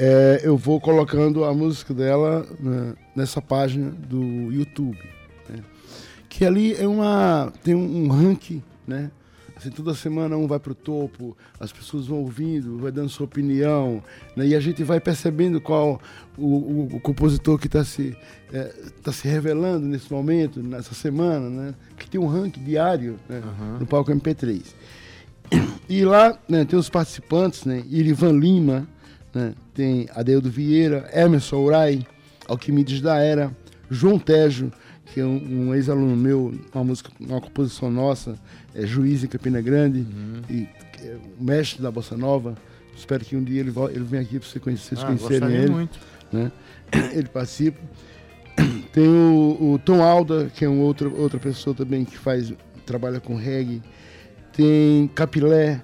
é, 0.00 0.40
eu 0.42 0.56
vou 0.56 0.80
colocando 0.80 1.44
a 1.44 1.52
música 1.54 1.92
dela 1.92 2.46
né, 2.58 2.94
nessa 3.14 3.40
página 3.42 3.90
do 3.90 4.50
YouTube. 4.52 4.98
né, 5.48 5.62
que 6.28 6.44
ali 6.44 6.74
é 6.74 6.86
uma. 6.86 7.52
tem 7.62 7.74
um, 7.74 8.04
um 8.04 8.08
ranking, 8.08 8.62
né? 8.86 9.10
Assim, 9.56 9.68
toda 9.70 9.92
semana 9.92 10.38
um 10.38 10.46
vai 10.46 10.58
para 10.58 10.72
o 10.72 10.74
topo, 10.74 11.36
as 11.58 11.70
pessoas 11.70 12.06
vão 12.06 12.20
ouvindo, 12.20 12.78
vai 12.78 12.90
dando 12.90 13.10
sua 13.10 13.26
opinião, 13.26 14.02
né, 14.34 14.46
e 14.46 14.54
a 14.54 14.60
gente 14.60 14.82
vai 14.82 14.98
percebendo 14.98 15.60
qual 15.60 16.00
o, 16.38 16.46
o- 16.46 16.88
o 16.94 17.00
compositor 17.00 17.58
que 17.58 17.66
está 17.66 17.84
se, 17.84 18.16
é, 18.50 18.72
tá 19.02 19.12
se 19.12 19.28
revelando 19.28 19.84
nesse 19.86 20.10
momento, 20.10 20.62
nessa 20.62 20.94
semana, 20.94 21.50
né? 21.50 21.74
Que 21.98 22.08
tem 22.08 22.18
um 22.18 22.26
ranking 22.26 22.64
diário 22.64 23.18
né, 23.28 23.42
no 23.78 23.84
palco 23.86 24.10
MP3. 24.10 24.62
E 25.88 26.04
lá 26.06 26.38
né, 26.48 26.64
tem 26.64 26.78
os 26.78 26.88
participantes, 26.88 27.64
né? 27.66 27.82
Irivan 27.90 28.32
Lima, 28.32 28.88
né, 29.34 29.54
tem 29.74 30.08
Adeildo 30.14 30.50
Vieira, 30.50 31.08
Emerson 31.12 31.56
Urai, 31.58 32.06
Alquimides 32.48 33.00
da 33.00 33.18
Era, 33.18 33.54
João 33.90 34.18
Tejo, 34.18 34.72
que 35.06 35.20
é 35.20 35.24
um, 35.24 35.68
um 35.68 35.74
ex-aluno 35.74 36.16
meu, 36.16 36.54
uma 36.74 36.84
música, 36.84 37.10
uma 37.20 37.40
composição 37.40 37.90
nossa, 37.90 38.34
é 38.74 38.86
Juiz 38.86 39.24
em 39.24 39.26
Campina 39.26 39.60
Grande, 39.60 40.06
e 40.48 40.68
é 41.02 41.16
o 41.38 41.42
mestre 41.44 41.82
da 41.82 41.90
Bossa 41.90 42.16
Nova. 42.16 42.54
Espero 42.96 43.24
que 43.24 43.34
um 43.34 43.42
dia 43.42 43.60
ele, 43.60 43.72
ele 43.92 44.04
venha 44.04 44.22
aqui 44.22 44.38
para 44.38 44.48
você 44.48 44.60
conhecer, 44.60 44.96
vocês 44.96 45.02
Ah, 45.02 45.06
conhecerem 45.06 45.56
ele. 45.56 45.70
muito. 45.70 45.98
né? 46.32 46.52
Ele 47.14 47.28
participa. 47.28 47.78
Tem 48.92 49.06
o, 49.08 49.74
o 49.74 49.78
Tom 49.84 50.02
Alda, 50.02 50.50
que 50.54 50.64
é 50.64 50.68
um 50.68 50.80
outro, 50.80 51.14
outra 51.20 51.38
pessoa 51.38 51.74
também 51.74 52.04
que 52.04 52.18
faz, 52.18 52.52
trabalha 52.84 53.20
com 53.20 53.34
reggae. 53.36 53.80
Tem 54.52 55.08
Capilé, 55.14 55.80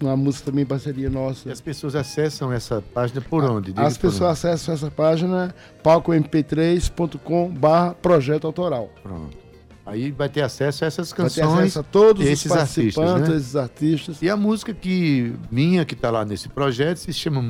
uma 0.00 0.16
música 0.16 0.50
também 0.50 0.66
parceria 0.66 1.06
E 1.06 1.10
nossa. 1.10 1.50
as 1.52 1.60
pessoas 1.60 1.94
acessam 1.94 2.52
essa 2.52 2.82
página 2.92 3.20
por 3.20 3.44
onde? 3.44 3.72
Diga 3.72 3.86
As 3.86 3.96
pessoas 3.96 4.30
acessam 4.32 4.74
essa 4.74 4.90
página 4.90 5.54
palcomp3.com 5.82 7.50
barra 7.50 7.94
projeto 7.94 8.46
autoral. 8.46 8.90
onde. 9.02 9.02
Pronto. 9.02 9.43
Aí 9.86 10.10
vai 10.10 10.28
ter 10.30 10.40
acesso 10.40 10.82
a 10.84 10.86
essas 10.86 11.10
Vai 11.10 11.28
ter 11.28 11.40
canções. 11.42 11.58
acesso 11.58 11.80
a 11.80 11.82
todos 11.82 12.22
e 12.22 12.26
os 12.26 12.32
esses 12.32 12.50
artistas, 12.52 12.94
participantes, 12.94 13.28
né? 13.28 13.36
esses 13.36 13.56
artistas. 13.56 14.22
E 14.22 14.30
a 14.30 14.36
música 14.36 14.72
que 14.72 15.34
minha, 15.50 15.84
que 15.84 15.92
está 15.92 16.10
lá 16.10 16.24
nesse 16.24 16.48
projeto, 16.48 16.96
se 16.98 17.12
chama, 17.12 17.42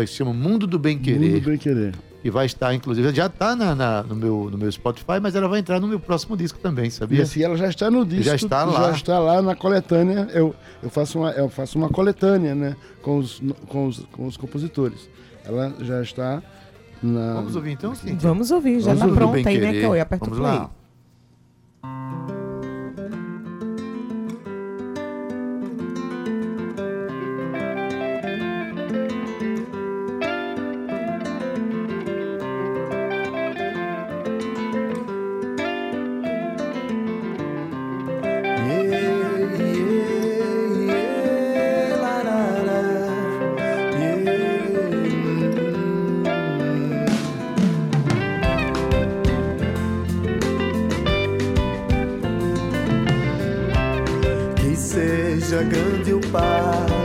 eh, 0.00 0.06
se 0.06 0.14
chama 0.14 0.32
Mundo 0.32 0.66
do 0.68 0.78
Bem 0.78 0.96
Querer. 0.98 1.18
Mundo 1.32 1.40
bem 1.46 1.58
querer. 1.58 1.94
Que 2.22 2.30
vai 2.30 2.44
estar, 2.46 2.72
inclusive, 2.74 3.12
já 3.14 3.26
está 3.26 3.56
na, 3.56 3.74
na- 3.74 4.02
no, 4.04 4.14
meu, 4.14 4.48
no 4.52 4.58
meu 4.58 4.70
Spotify, 4.70 5.18
mas 5.20 5.34
ela 5.34 5.48
vai 5.48 5.58
entrar 5.58 5.80
no 5.80 5.88
meu 5.88 5.98
próximo 5.98 6.36
disco 6.36 6.58
também, 6.60 6.86
E 6.86 6.90
sabia? 6.90 7.22
assim, 7.22 7.42
ela 7.42 7.56
já 7.56 7.66
está 7.68 7.90
no 7.90 8.04
disco. 8.04 8.24
Já 8.24 8.34
está 8.36 8.62
lá. 8.64 8.90
Já 8.90 8.96
está 8.96 9.18
lá 9.18 9.40
na 9.42 9.56
coletânea. 9.56 10.28
Eu, 10.32 10.54
eu, 10.82 10.90
faço, 10.90 11.18
uma, 11.18 11.30
eu 11.30 11.48
faço 11.48 11.76
uma 11.78 11.88
coletânea, 11.88 12.54
né? 12.54 12.76
Com 13.02 13.18
os, 13.18 13.42
com 13.66 13.86
os, 13.86 13.98
com 14.12 14.26
os 14.26 14.36
compositores. 14.36 15.08
Ela 15.44 15.74
já 15.80 16.02
está 16.02 16.42
na. 17.02 17.34
Vamos 17.34 17.56
ouvir 17.56 17.70
então, 17.72 17.94
sim. 17.94 18.14
Vamos 18.20 18.50
ouvir, 18.50 18.80
já 18.80 18.94
tá 18.94 19.06
o 19.06 19.14
pronta 19.14 19.36
aí, 19.48 19.58
né, 19.58 19.66
Querer. 19.68 19.82
Cauê? 19.82 20.00
Aperta 20.00 20.26
o 20.26 20.28
Vamos 20.30 20.38
play. 20.46 20.58
lá. 20.60 20.70
Que 21.82 22.39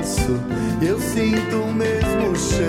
passo, 0.05 0.39
eu 0.81 0.99
sinto 0.99 1.57
o 1.57 1.73
mesmo 1.73 2.35
chão. 2.35 2.65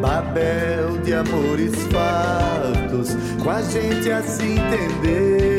Babel 0.00 0.98
de 1.04 1.14
amores 1.14 1.72
fartos, 1.92 3.16
com 3.42 3.50
a 3.50 3.62
gente 3.62 4.10
a 4.10 4.22
se 4.22 4.42
entender. 4.42 5.53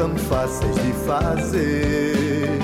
Tão 0.00 0.16
fáceis 0.16 0.74
de 0.76 0.92
fazer. 1.04 2.58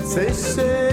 Você 0.00 0.32
chega 0.32 0.85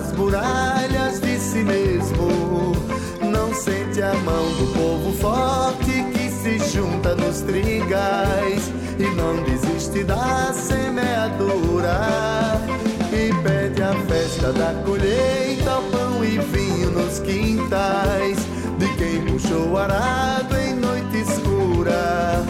nas 0.00 0.12
muralhas 0.12 1.20
de 1.20 1.38
si 1.38 1.62
mesmo. 1.62 2.72
Não 3.22 3.52
sente 3.52 4.00
a 4.02 4.14
mão 4.14 4.46
do 4.58 4.72
povo 4.72 5.12
forte 5.18 6.02
que 6.12 6.30
se 6.30 6.58
junta 6.72 7.14
nos 7.14 7.40
trigais 7.42 8.72
e 8.98 9.04
não 9.14 9.42
desiste 9.44 10.04
da 10.04 10.52
semeadura 10.52 12.00
e 13.12 13.32
pede 13.42 13.82
a 13.82 13.92
festa 14.08 14.52
da 14.52 14.72
colheita, 14.84 15.82
pão 15.92 16.24
e 16.24 16.38
vinho 16.38 16.90
nos 16.90 17.18
quintais 17.18 18.38
de 18.78 18.88
quem 18.96 19.22
puxou 19.26 19.70
o 19.70 19.78
arado 19.78 20.56
em 20.56 20.74
noite 20.74 21.18
escura 21.18 22.42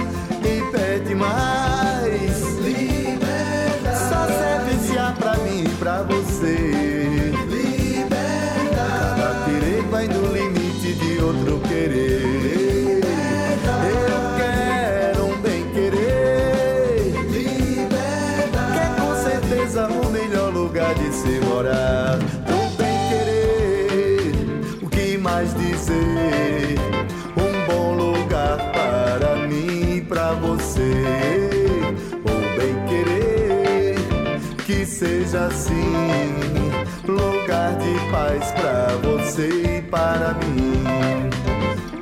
e 0.45 0.71
pede 0.71 1.15
mais 1.15 2.59
liberdade. 2.59 3.99
Só 4.09 4.27
serve 4.27 4.87
se 4.87 4.99
há 4.99 5.13
pra 5.19 5.37
mim 5.39 5.65
e 5.65 5.69
pra 5.79 6.03
você. 6.03 6.80
paz 38.11 38.51
pra 38.53 38.89
você 39.03 39.79
e 39.79 39.83
para 39.83 40.35
mim. 40.35 40.83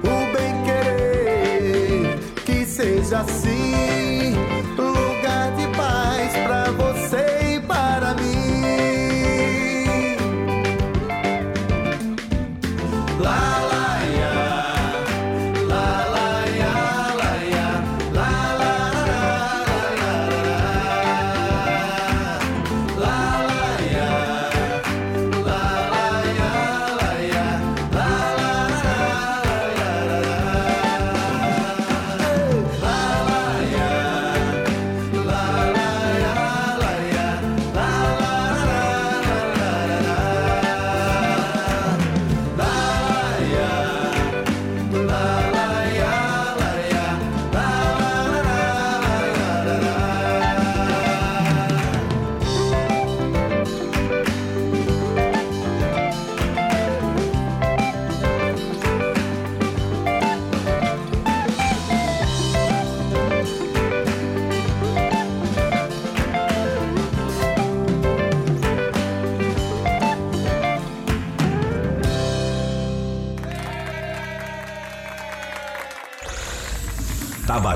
O 0.02 0.36
bem 0.36 0.64
querer 0.64 2.18
que 2.44 2.64
seja 2.64 3.20
assim. 3.20 3.87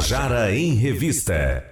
Tabajara 0.03 0.53
em 0.53 0.74
Revista. 0.74 1.64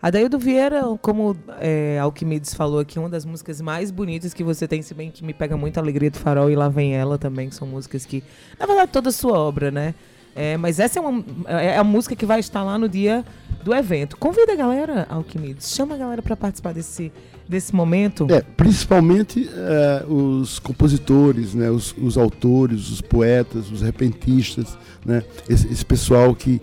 Adaildo 0.00 0.38
Vieira, 0.38 0.82
como 1.02 1.36
é, 1.60 1.98
Alquimedes 1.98 2.54
falou 2.54 2.80
aqui, 2.80 2.98
uma 2.98 3.10
das 3.10 3.26
músicas 3.26 3.60
mais 3.60 3.90
bonitas 3.90 4.32
que 4.32 4.42
você 4.42 4.66
tem, 4.66 4.80
se 4.80 4.94
bem 4.94 5.10
que 5.10 5.22
me 5.22 5.34
pega 5.34 5.54
muito 5.54 5.76
a 5.76 5.82
alegria 5.82 6.10
do 6.10 6.16
farol 6.16 6.50
e 6.50 6.56
lá 6.56 6.70
vem 6.70 6.94
ela 6.94 7.18
também, 7.18 7.50
que 7.50 7.54
são 7.54 7.68
músicas 7.68 8.06
que, 8.06 8.24
na 8.58 8.64
verdade, 8.64 8.90
toda 8.90 9.10
a 9.10 9.12
sua 9.12 9.38
obra, 9.38 9.70
né? 9.70 9.94
É, 10.34 10.56
mas 10.56 10.78
essa 10.78 10.98
é, 10.98 11.02
uma, 11.02 11.24
é 11.46 11.76
a 11.76 11.84
música 11.84 12.16
que 12.16 12.24
vai 12.24 12.40
estar 12.40 12.62
lá 12.62 12.78
no 12.78 12.88
dia 12.88 13.22
do 13.62 13.74
evento. 13.74 14.16
Convida 14.16 14.52
a 14.52 14.56
galera, 14.56 15.06
Alquimedes, 15.10 15.74
chama 15.74 15.94
a 15.94 15.98
galera 15.98 16.22
para 16.22 16.36
participar 16.36 16.72
desse, 16.72 17.12
desse 17.48 17.74
momento. 17.74 18.26
É, 18.30 18.40
principalmente 18.40 19.48
é, 19.50 20.04
os 20.06 20.58
compositores, 20.58 21.54
né, 21.54 21.70
os, 21.70 21.94
os 21.98 22.16
autores, 22.16 22.90
os 22.90 23.00
poetas, 23.00 23.70
os 23.70 23.82
repentistas, 23.82 24.76
né, 25.04 25.22
esse, 25.48 25.66
esse 25.72 25.84
pessoal 25.84 26.34
que 26.34 26.60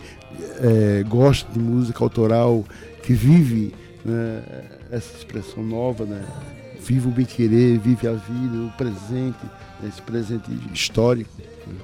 é, 0.59 1.03
gosta 1.03 1.51
de 1.51 1.59
música 1.59 2.03
autoral, 2.03 2.63
que 3.01 3.13
vive 3.13 3.73
né, 4.03 4.43
essa 4.91 5.15
expressão 5.17 5.63
nova, 5.63 6.05
né, 6.05 6.23
vive 6.79 7.07
o 7.07 7.11
bem 7.11 7.25
querer, 7.25 7.77
vive 7.79 8.07
a 8.07 8.13
vida, 8.13 8.57
o 8.57 8.71
presente, 8.77 9.38
né, 9.81 9.89
esse 9.89 10.01
presente 10.01 10.49
histórico. 10.73 11.29
né. 11.67 11.75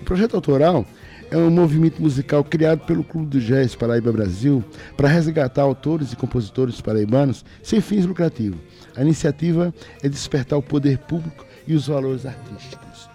O 0.00 0.04
projeto 0.04 0.34
autoral 0.34 0.86
é 1.30 1.36
um 1.36 1.50
movimento 1.50 2.00
musical 2.00 2.42
criado 2.42 2.80
pelo 2.86 3.04
Clube 3.04 3.26
do 3.26 3.40
Jazz 3.40 3.74
Paraíba 3.74 4.10
Brasil 4.10 4.64
para 4.96 5.08
resgatar 5.08 5.62
autores 5.62 6.12
e 6.12 6.16
compositores 6.16 6.80
paraibanos 6.80 7.44
sem 7.62 7.80
fins 7.80 8.06
lucrativos. 8.06 8.58
A 8.96 9.02
iniciativa 9.02 9.72
é 10.02 10.08
despertar 10.08 10.58
o 10.58 10.62
poder 10.62 10.98
público 10.98 11.44
e 11.66 11.74
os 11.74 11.86
valores 11.86 12.24
artísticos. 12.24 13.08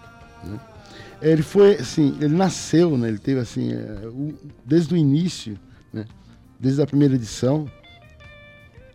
né. 0.44 0.58
Ele 1.22 1.42
foi, 1.42 1.74
assim, 1.76 2.16
ele 2.20 2.34
nasceu, 2.34 2.96
né, 2.98 3.08
ele 3.08 3.18
teve 3.18 3.40
assim, 3.40 3.72
é, 3.72 4.08
desde 4.64 4.94
o 4.94 4.96
início, 4.96 5.58
né, 5.92 6.04
desde 6.58 6.82
a 6.82 6.86
primeira 6.86 7.14
edição, 7.14 7.70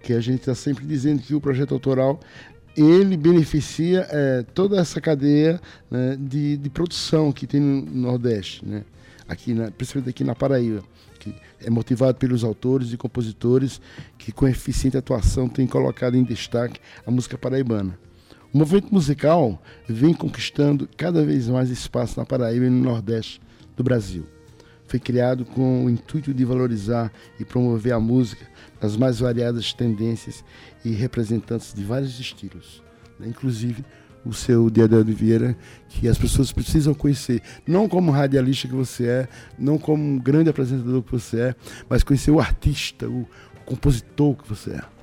que 0.03 0.13
a 0.13 0.21
gente 0.21 0.39
está 0.39 0.55
sempre 0.55 0.85
dizendo 0.85 1.21
que 1.21 1.35
o 1.35 1.41
projeto 1.41 1.73
autoral 1.73 2.19
ele 2.75 3.17
beneficia 3.17 4.07
eh, 4.09 4.45
toda 4.53 4.79
essa 4.79 5.01
cadeia 5.01 5.59
né, 5.91 6.15
de, 6.17 6.55
de 6.55 6.69
produção 6.69 7.31
que 7.31 7.45
tem 7.45 7.59
no 7.59 7.83
Nordeste, 7.83 8.65
né? 8.65 8.83
aqui 9.27 9.53
na, 9.53 9.69
principalmente 9.69 10.09
aqui 10.09 10.23
na 10.23 10.33
Paraíba, 10.33 10.83
que 11.19 11.33
é 11.61 11.69
motivado 11.69 12.17
pelos 12.17 12.43
autores 12.43 12.91
e 12.91 12.97
compositores 12.97 13.79
que 14.17 14.31
com 14.31 14.47
eficiente 14.47 14.97
atuação 14.97 15.47
têm 15.47 15.67
colocado 15.67 16.15
em 16.15 16.23
destaque 16.23 16.79
a 17.05 17.11
música 17.11 17.37
paraibana. 17.37 17.97
O 18.53 18.57
movimento 18.57 18.93
musical 18.93 19.61
vem 19.87 20.13
conquistando 20.13 20.89
cada 20.97 21.23
vez 21.23 21.47
mais 21.47 21.69
espaço 21.69 22.19
na 22.19 22.25
Paraíba 22.25 22.65
e 22.65 22.69
no 22.69 22.83
Nordeste 22.83 23.39
do 23.75 23.83
Brasil 23.83 24.25
foi 24.89 24.99
criado 24.99 25.45
com 25.45 25.85
o 25.85 25.89
intuito 25.89 26.33
de 26.33 26.43
valorizar 26.43 27.11
e 27.39 27.45
promover 27.45 27.93
a 27.93 27.99
música 27.99 28.43
nas 28.81 28.97
mais 28.97 29.19
variadas 29.19 29.71
tendências 29.71 30.43
e 30.83 30.89
representantes 30.89 31.75
de 31.75 31.83
vários 31.83 32.19
estilos, 32.19 32.81
né? 33.19 33.27
inclusive 33.27 33.85
o 34.25 34.33
seu 34.33 34.67
Diadel 34.69 35.03
de 35.03 35.13
Vieira, 35.13 35.55
que 35.87 36.07
as 36.07 36.17
pessoas 36.17 36.51
precisam 36.51 36.93
conhecer, 36.93 37.41
não 37.67 37.87
como 37.87 38.11
radialista 38.11 38.67
que 38.67 38.73
você 38.73 39.05
é, 39.05 39.27
não 39.57 39.77
como 39.77 40.03
um 40.03 40.17
grande 40.17 40.49
apresentador 40.49 41.03
que 41.03 41.11
você 41.11 41.39
é, 41.39 41.55
mas 41.87 42.03
conhecer 42.03 42.31
o 42.31 42.39
artista, 42.39 43.07
o 43.07 43.27
compositor 43.65 44.35
que 44.35 44.49
você 44.49 44.71
é. 44.71 44.98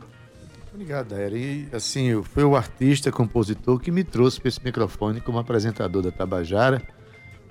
Obrigado, 0.77 1.09
Daíra. 1.09 1.39
E 1.39 1.69
assim, 1.73 2.23
foi 2.23 2.45
o 2.45 2.55
artista, 2.55 3.11
compositor 3.11 3.81
que 3.81 3.91
me 3.91 4.05
trouxe 4.05 4.39
para 4.39 4.51
esse 4.51 4.63
microfone 4.63 5.23
como 5.23 5.39
apresentador 5.39 6.03
da 6.03 6.13
Tabajara. 6.13 6.83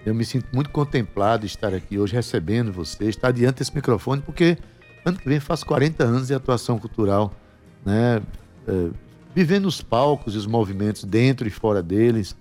Eu 0.05 0.13
me 0.13 0.23
sinto 0.23 0.45
muito 0.53 0.69
contemplado 0.69 1.39
de 1.41 1.47
estar 1.47 1.73
aqui 1.73 1.97
hoje 1.97 2.13
recebendo 2.13 2.71
você, 2.71 3.05
estar 3.05 3.32
diante 3.32 3.57
desse 3.57 3.73
microfone, 3.73 4.21
porque 4.21 4.59
ano 5.03 5.17
que 5.17 5.28
vem 5.28 5.39
faço 5.39 5.65
40 5.65 6.03
anos 6.03 6.28
de 6.28 6.36
atuação 6.36 6.78
cultural, 6.78 7.34
né? 7.84 8.21
É, 8.67 8.89
vivendo 9.34 9.65
os 9.65 9.82
palcos 9.82 10.36
e 10.36 10.38
os 10.38 10.45
movimentos 10.45 11.03
dentro 11.03 11.47
e 11.47 11.49
fora 11.49 11.82
deles. 11.82 12.36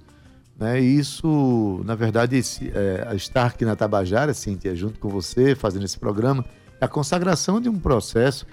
Né? 0.59 0.83
E 0.83 0.99
isso, 0.99 1.81
na 1.87 1.95
verdade, 1.95 2.37
esse, 2.37 2.71
é, 2.75 3.11
estar 3.17 3.47
aqui 3.47 3.65
na 3.65 3.75
Tabajara, 3.75 4.35
Cíntia, 4.35 4.77
junto 4.77 5.01
com 5.01 5.09
você, 5.09 5.55
fazendo 5.55 5.87
esse 5.87 5.99
programa, 5.99 6.45
é 6.79 6.85
a 6.85 6.89
consagração 6.89 7.59
de 7.59 7.71
um 7.71 7.79
processo 7.79 8.47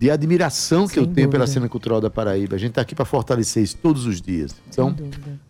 de 0.00 0.10
admiração 0.10 0.88
que 0.88 0.94
Sem 0.94 1.02
eu 1.02 1.06
tenho 1.06 1.28
pela 1.28 1.46
cena 1.46 1.68
cultural 1.68 2.00
da 2.00 2.08
Paraíba. 2.08 2.56
A 2.56 2.58
gente 2.58 2.70
está 2.70 2.80
aqui 2.80 2.94
para 2.94 3.04
fortalecer 3.04 3.62
isso 3.62 3.76
todos 3.76 4.06
os 4.06 4.18
dias. 4.18 4.56
Então, 4.66 4.96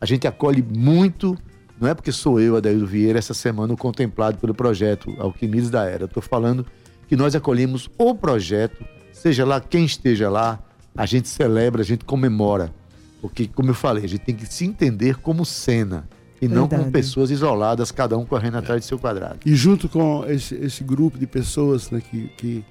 a 0.01 0.05
gente 0.05 0.27
acolhe 0.27 0.61
muito, 0.61 1.39
não 1.81 1.89
é 1.89 1.95
porque 1.95 2.11
sou 2.11 2.41
eu, 2.41 2.57
Adaildo 2.57 2.85
Vieira, 2.85 3.17
essa 3.17 3.33
semana 3.33 3.73
o 3.73 3.77
contemplado 3.77 4.39
pelo 4.39 4.53
projeto 4.53 5.15
Alquimistas 5.21 5.71
da 5.71 5.85
Era. 5.85 6.07
Estou 6.07 6.21
falando 6.21 6.67
que 7.07 7.15
nós 7.15 7.37
acolhemos 7.37 7.89
o 7.97 8.13
projeto, 8.13 8.85
seja 9.13 9.45
lá 9.45 9.61
quem 9.61 9.85
esteja 9.85 10.29
lá, 10.29 10.59
a 10.97 11.07
gente 11.07 11.29
celebra, 11.29 11.83
a 11.83 11.85
gente 11.85 12.05
comemora. 12.05 12.75
Porque, 13.23 13.47
como 13.47 13.71
eu 13.71 13.75
falei, 13.75 14.05
a 14.05 14.09
gente 14.09 14.23
tem 14.23 14.35
que 14.35 14.53
se 14.53 14.65
entender 14.65 15.19
como 15.19 15.45
cena 15.45 16.09
e 16.43 16.49
não 16.49 16.67
como 16.67 16.83
Verdade. 16.83 16.91
pessoas 16.91 17.31
isoladas, 17.31 17.93
cada 17.93 18.19
um 18.19 18.27
correndo 18.27 18.57
atrás 18.57 18.81
de 18.81 18.87
seu 18.89 18.99
quadrado. 18.99 19.39
E 19.47 19.55
junto 19.55 19.89
com 19.89 20.25
esse, 20.27 20.57
esse 20.57 20.83
grupo 20.83 21.17
de 21.17 21.27
pessoas 21.29 21.89
né, 21.93 22.01
que, 22.01 22.29
que, 22.37 22.65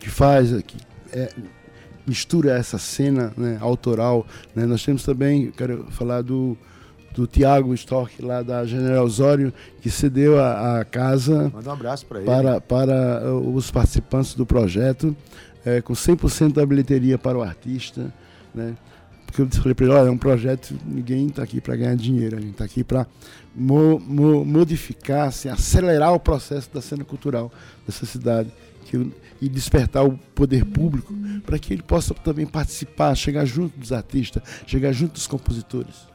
que 0.00 0.10
faz, 0.10 0.50
que 0.64 0.76
é, 1.14 1.30
mistura 2.06 2.52
essa 2.52 2.78
cena 2.78 3.32
né, 3.36 3.56
autoral, 3.60 4.26
né, 4.54 4.66
nós 4.66 4.84
temos 4.84 5.04
também, 5.04 5.50
quero 5.50 5.86
falar 5.90 6.22
do, 6.22 6.56
do 7.14 7.26
Tiago 7.26 7.72
Stork, 7.74 8.20
lá 8.20 8.42
da 8.42 8.64
General 8.66 9.04
Osório, 9.04 9.52
que 9.80 9.90
cedeu 9.90 10.38
a, 10.38 10.80
a 10.80 10.84
casa 10.84 11.50
Manda 11.54 11.70
um 11.70 11.72
abraço 11.72 12.04
para 12.06 12.18
ele. 12.18 12.26
para, 12.26 12.60
para 12.60 13.32
uh, 13.32 13.54
os 13.54 13.70
participantes 13.70 14.34
do 14.34 14.44
projeto, 14.44 15.16
é, 15.64 15.80
com 15.80 15.94
100% 15.94 16.52
da 16.52 16.66
bilheteria 16.66 17.16
para 17.16 17.38
o 17.38 17.42
artista. 17.42 18.12
Né? 18.54 18.74
Porque 19.34 19.56
eu 19.56 19.60
falei 19.60 19.74
para 19.74 19.84
ele: 19.86 19.94
olha, 19.94 20.08
é 20.08 20.10
um 20.12 20.16
projeto, 20.16 20.78
ninguém 20.86 21.26
está 21.26 21.42
aqui 21.42 21.60
para 21.60 21.74
ganhar 21.74 21.96
dinheiro, 21.96 22.36
a 22.36 22.40
gente 22.40 22.52
está 22.52 22.64
aqui 22.64 22.84
para 22.84 23.04
mo, 23.52 23.98
mo- 23.98 24.44
modificar, 24.44 25.26
assim, 25.26 25.48
acelerar 25.48 26.12
o 26.14 26.20
processo 26.20 26.70
da 26.72 26.80
cena 26.80 27.02
cultural 27.04 27.52
dessa 27.84 28.06
cidade 28.06 28.48
que, 28.84 29.10
e 29.42 29.48
despertar 29.48 30.04
o 30.04 30.16
poder 30.36 30.64
público 30.64 31.12
para 31.44 31.58
que 31.58 31.72
ele 31.72 31.82
possa 31.82 32.14
também 32.14 32.46
participar, 32.46 33.12
chegar 33.16 33.44
junto 33.44 33.76
dos 33.76 33.90
artistas, 33.92 34.40
chegar 34.68 34.92
junto 34.92 35.14
dos 35.14 35.26
compositores. 35.26 36.06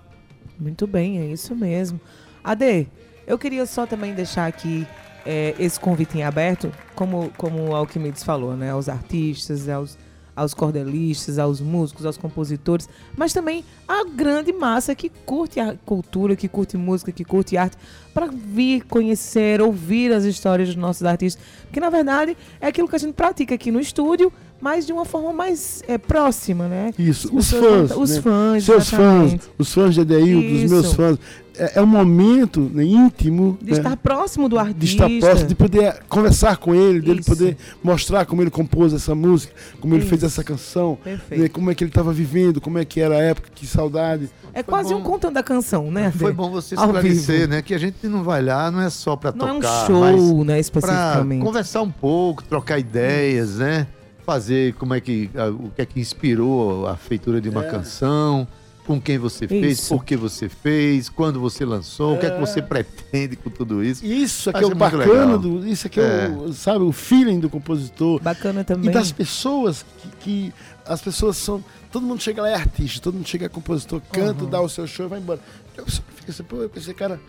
Muito 0.58 0.88
bem, 0.88 1.20
é 1.20 1.26
isso 1.26 1.54
mesmo. 1.54 2.00
Ade, 2.42 2.88
eu 3.28 3.38
queria 3.38 3.66
só 3.66 3.86
também 3.86 4.14
deixar 4.14 4.48
aqui 4.48 4.88
é, 5.26 5.54
esse 5.60 5.78
convite 5.78 6.18
em 6.18 6.24
aberto, 6.24 6.72
como, 6.96 7.30
como 7.38 7.70
o 7.70 7.76
Alquimedes 7.76 8.24
falou, 8.24 8.56
né? 8.56 8.72
Aos 8.72 8.88
artistas, 8.88 9.68
aos, 9.68 9.98
aos 10.40 10.54
cordelistas, 10.54 11.38
aos 11.38 11.60
músicos, 11.60 12.06
aos 12.06 12.18
compositores, 12.18 12.88
mas 13.18 13.34
também 13.34 13.66
a 13.86 14.06
grande 14.06 14.54
massa 14.54 14.96
que 14.96 15.10
curte 15.10 15.60
a 15.60 15.76
cultura, 15.86 16.34
que 16.34 16.48
curte 16.48 16.78
música, 16.78 17.12
que 17.12 17.26
curte 17.26 17.58
arte, 17.58 17.76
para 18.14 18.28
vir 18.28 18.86
conhecer, 18.86 19.62
ouvir 19.62 20.14
as 20.14 20.24
histórias 20.24 20.70
dos 20.70 20.78
nossos 20.78 21.04
artistas. 21.04 21.44
Porque, 21.64 21.82
na 21.82 21.90
verdade, 21.90 22.38
é 22.62 22.68
aquilo 22.68 22.88
que 22.88 22.96
a 22.96 23.00
gente 23.00 23.14
pratica 23.14 23.54
aqui 23.54 23.70
no 23.70 23.82
estúdio, 23.82 24.32
mas 24.62 24.86
de 24.86 24.94
uma 24.94 25.06
forma 25.06 25.32
mais 25.32 25.82
é, 25.88 25.98
próxima, 25.98 26.68
né? 26.68 26.94
Isso, 26.98 27.30
os 27.36 27.50
fãs. 27.50 27.92
Os 27.92 28.16
né? 28.16 28.22
fãs, 28.22 28.64
Seus 28.64 28.88
exatamente. 28.88 29.32
fãs, 29.32 29.50
os 29.58 29.74
fãs 29.74 29.94
de 29.96 30.02
Adeildo, 30.02 30.56
os 30.64 30.72
meus 30.72 30.86
Isso. 30.88 30.96
fãs. 30.96 31.20
É, 31.58 31.80
é 31.80 31.82
um 31.82 31.86
momento 31.86 32.72
né, 32.74 32.86
íntimo 32.86 33.58
De 33.62 33.72
né, 33.72 33.78
estar 33.78 33.98
próximo 33.98 34.48
do 34.48 34.58
artista. 34.58 35.08
de 35.08 35.18
estar 35.18 35.28
próximo, 35.28 35.50
de 35.50 35.56
poder 35.56 36.00
conversar 36.08 36.56
com 36.56 36.74
ele, 36.74 37.02
dele 37.02 37.20
Isso. 37.20 37.30
poder 37.30 37.58
mostrar 37.84 38.26
como 38.26 38.42
ele 38.42 38.50
compôs 38.50 38.94
essa 38.94 39.14
música, 39.14 39.54
como 39.82 39.94
ele 39.94 40.06
fez 40.06 40.24
Isso. 40.24 40.28
essa 40.28 40.44
canção, 40.44 40.98
Perfeito. 41.04 41.42
né, 41.42 41.50
como 41.50 41.70
é 41.70 41.76
que 41.76 41.84
ele 41.84 41.92
estava 41.92 42.14
vivendo, 42.14 42.62
como 42.62 42.78
é 42.78 42.86
que 42.86 43.02
era 43.02 43.16
a 43.16 43.22
época, 43.22 43.50
que 43.54 43.68
saudade. 43.68 44.30
É 44.54 44.64
quase 44.64 44.94
um 44.94 45.00
bom. 45.00 45.12
contando 45.12 45.34
da 45.34 45.44
canção, 45.44 45.92
né? 45.92 46.12
Foi 46.12 46.32
bom 46.32 46.50
você 46.50 46.76
Ao 46.76 46.86
esclarecer, 46.86 47.48
né? 47.48 47.62
Que 47.62 47.74
a 47.74 47.78
gente 47.78 48.08
não 48.08 48.24
vai 48.24 48.42
lá, 48.42 48.72
não 48.72 48.82
é 48.82 48.90
só 48.90 49.16
para 49.16 49.32
Não 49.34 49.48
é 49.48 49.54
tocar, 49.54 49.84
um 49.84 49.88
show, 49.88 50.00
mas 50.00 50.30
né, 50.32 50.46
para 50.46 50.60
especificamente. 50.60 51.44
conversar 51.44 51.82
um 51.82 51.92
pouco, 51.92 52.44
trocar 52.44 52.80
ideias, 52.80 53.58
né? 53.58 53.86
Fazer 54.34 54.76
como 54.76 54.94
é 54.94 55.02
que 55.02 55.28
a- 55.36 55.50
o 55.50 55.72
que 55.76 55.82
é 55.82 55.86
que 55.88 56.00
inspirou 56.00 56.86
a 56.86 56.96
feitura 56.96 57.42
de 57.42 57.50
uma 57.50 57.64
canção, 57.64 58.48
com 58.86 59.02
quem 59.02 59.18
você 59.18 59.48
fez, 59.48 59.80
Isso. 59.80 59.90
por 59.96 60.06
que 60.06 60.16
você 60.16 60.48
fez, 60.48 61.10
quando 61.10 61.40
você 61.40 61.66
lançou, 61.66 62.14
o 62.16 62.20
que 62.20 62.28
é 62.28 62.30
que 62.30 62.40
você 62.40 62.62
pretende 62.62 63.36
com 63.36 63.50
tudo 63.50 63.84
isso. 63.84 64.06
Isso 64.06 64.52
aqui 64.52 64.60
Acho 64.60 64.66
é 64.66 64.68
o 64.68 64.78
muito 64.78 64.80
bacana, 64.80 65.26
legal. 65.26 65.40
do, 65.40 65.68
isso 65.68 65.88
aqui 65.88 66.00
é, 66.00 66.28
o, 66.30 66.54
sabe, 66.54 66.84
o 66.86 66.92
feeling 66.92 67.40
do 67.40 67.50
compositor. 67.50 68.22
Bacana 68.22 68.64
também. 68.64 68.92
E 68.92 68.94
das 68.94 69.12
pessoas 69.12 69.84
que, 69.98 70.10
que 70.20 70.54
as 70.86 71.02
pessoas 71.02 71.36
são. 71.36 71.64
Todo 71.92 72.06
mundo 72.06 72.22
chega 72.22 72.44
lá 72.44 72.50
é 72.50 72.54
artista, 72.54 73.02
todo 73.02 73.16
mundo 73.16 73.28
chega 73.28 73.48
é 73.48 73.50
compositor, 73.50 74.00
canta, 74.12 74.46
dá 74.46 74.62
o 74.62 74.70
seu 74.70 74.86
show 74.86 75.08
e 75.08 75.10
vai 75.10 75.18
embora. 75.20 75.40
A 75.76 75.82
pessoa 75.82 76.04
fica 76.18 76.32
assim, 76.32 76.44
pô, 76.44 76.70
esse 76.76 76.94
cara, 76.94 77.20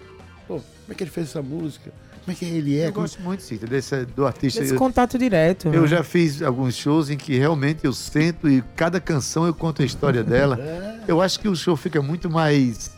pô, 0.46 0.56
como 0.56 0.62
é 0.90 0.94
que 0.94 1.02
ele 1.02 1.10
fez 1.10 1.28
essa 1.30 1.40
música? 1.40 1.90
Como 2.24 2.32
é 2.32 2.34
que 2.34 2.44
ele 2.44 2.78
é? 2.78 2.88
Eu 2.88 2.92
Como- 2.92 3.04
gosto 3.06 3.20
muito, 3.22 3.42
Cita, 3.42 3.66
desse, 3.66 4.04
do 4.04 4.26
artista. 4.26 4.62
Esse 4.62 4.74
Eu, 4.74 4.78
contato 4.78 5.18
direto. 5.18 5.68
eu 5.68 5.82
né? 5.82 5.88
já 5.88 6.02
fiz 6.02 6.42
alguns 6.42 6.74
shows 6.76 7.08
em 7.10 7.16
que 7.16 7.36
realmente 7.36 7.80
eu 7.84 7.92
sento 7.92 8.48
e 8.48 8.62
cada 8.76 9.00
canção 9.00 9.46
eu 9.46 9.54
conto 9.54 9.82
a 9.82 9.84
história 9.84 10.22
dela. 10.22 10.58
Eu 11.08 11.20
acho 11.20 11.40
que 11.40 11.48
o 11.48 11.56
show 11.56 11.76
fica 11.76 12.00
muito 12.02 12.30
mais 12.30 12.92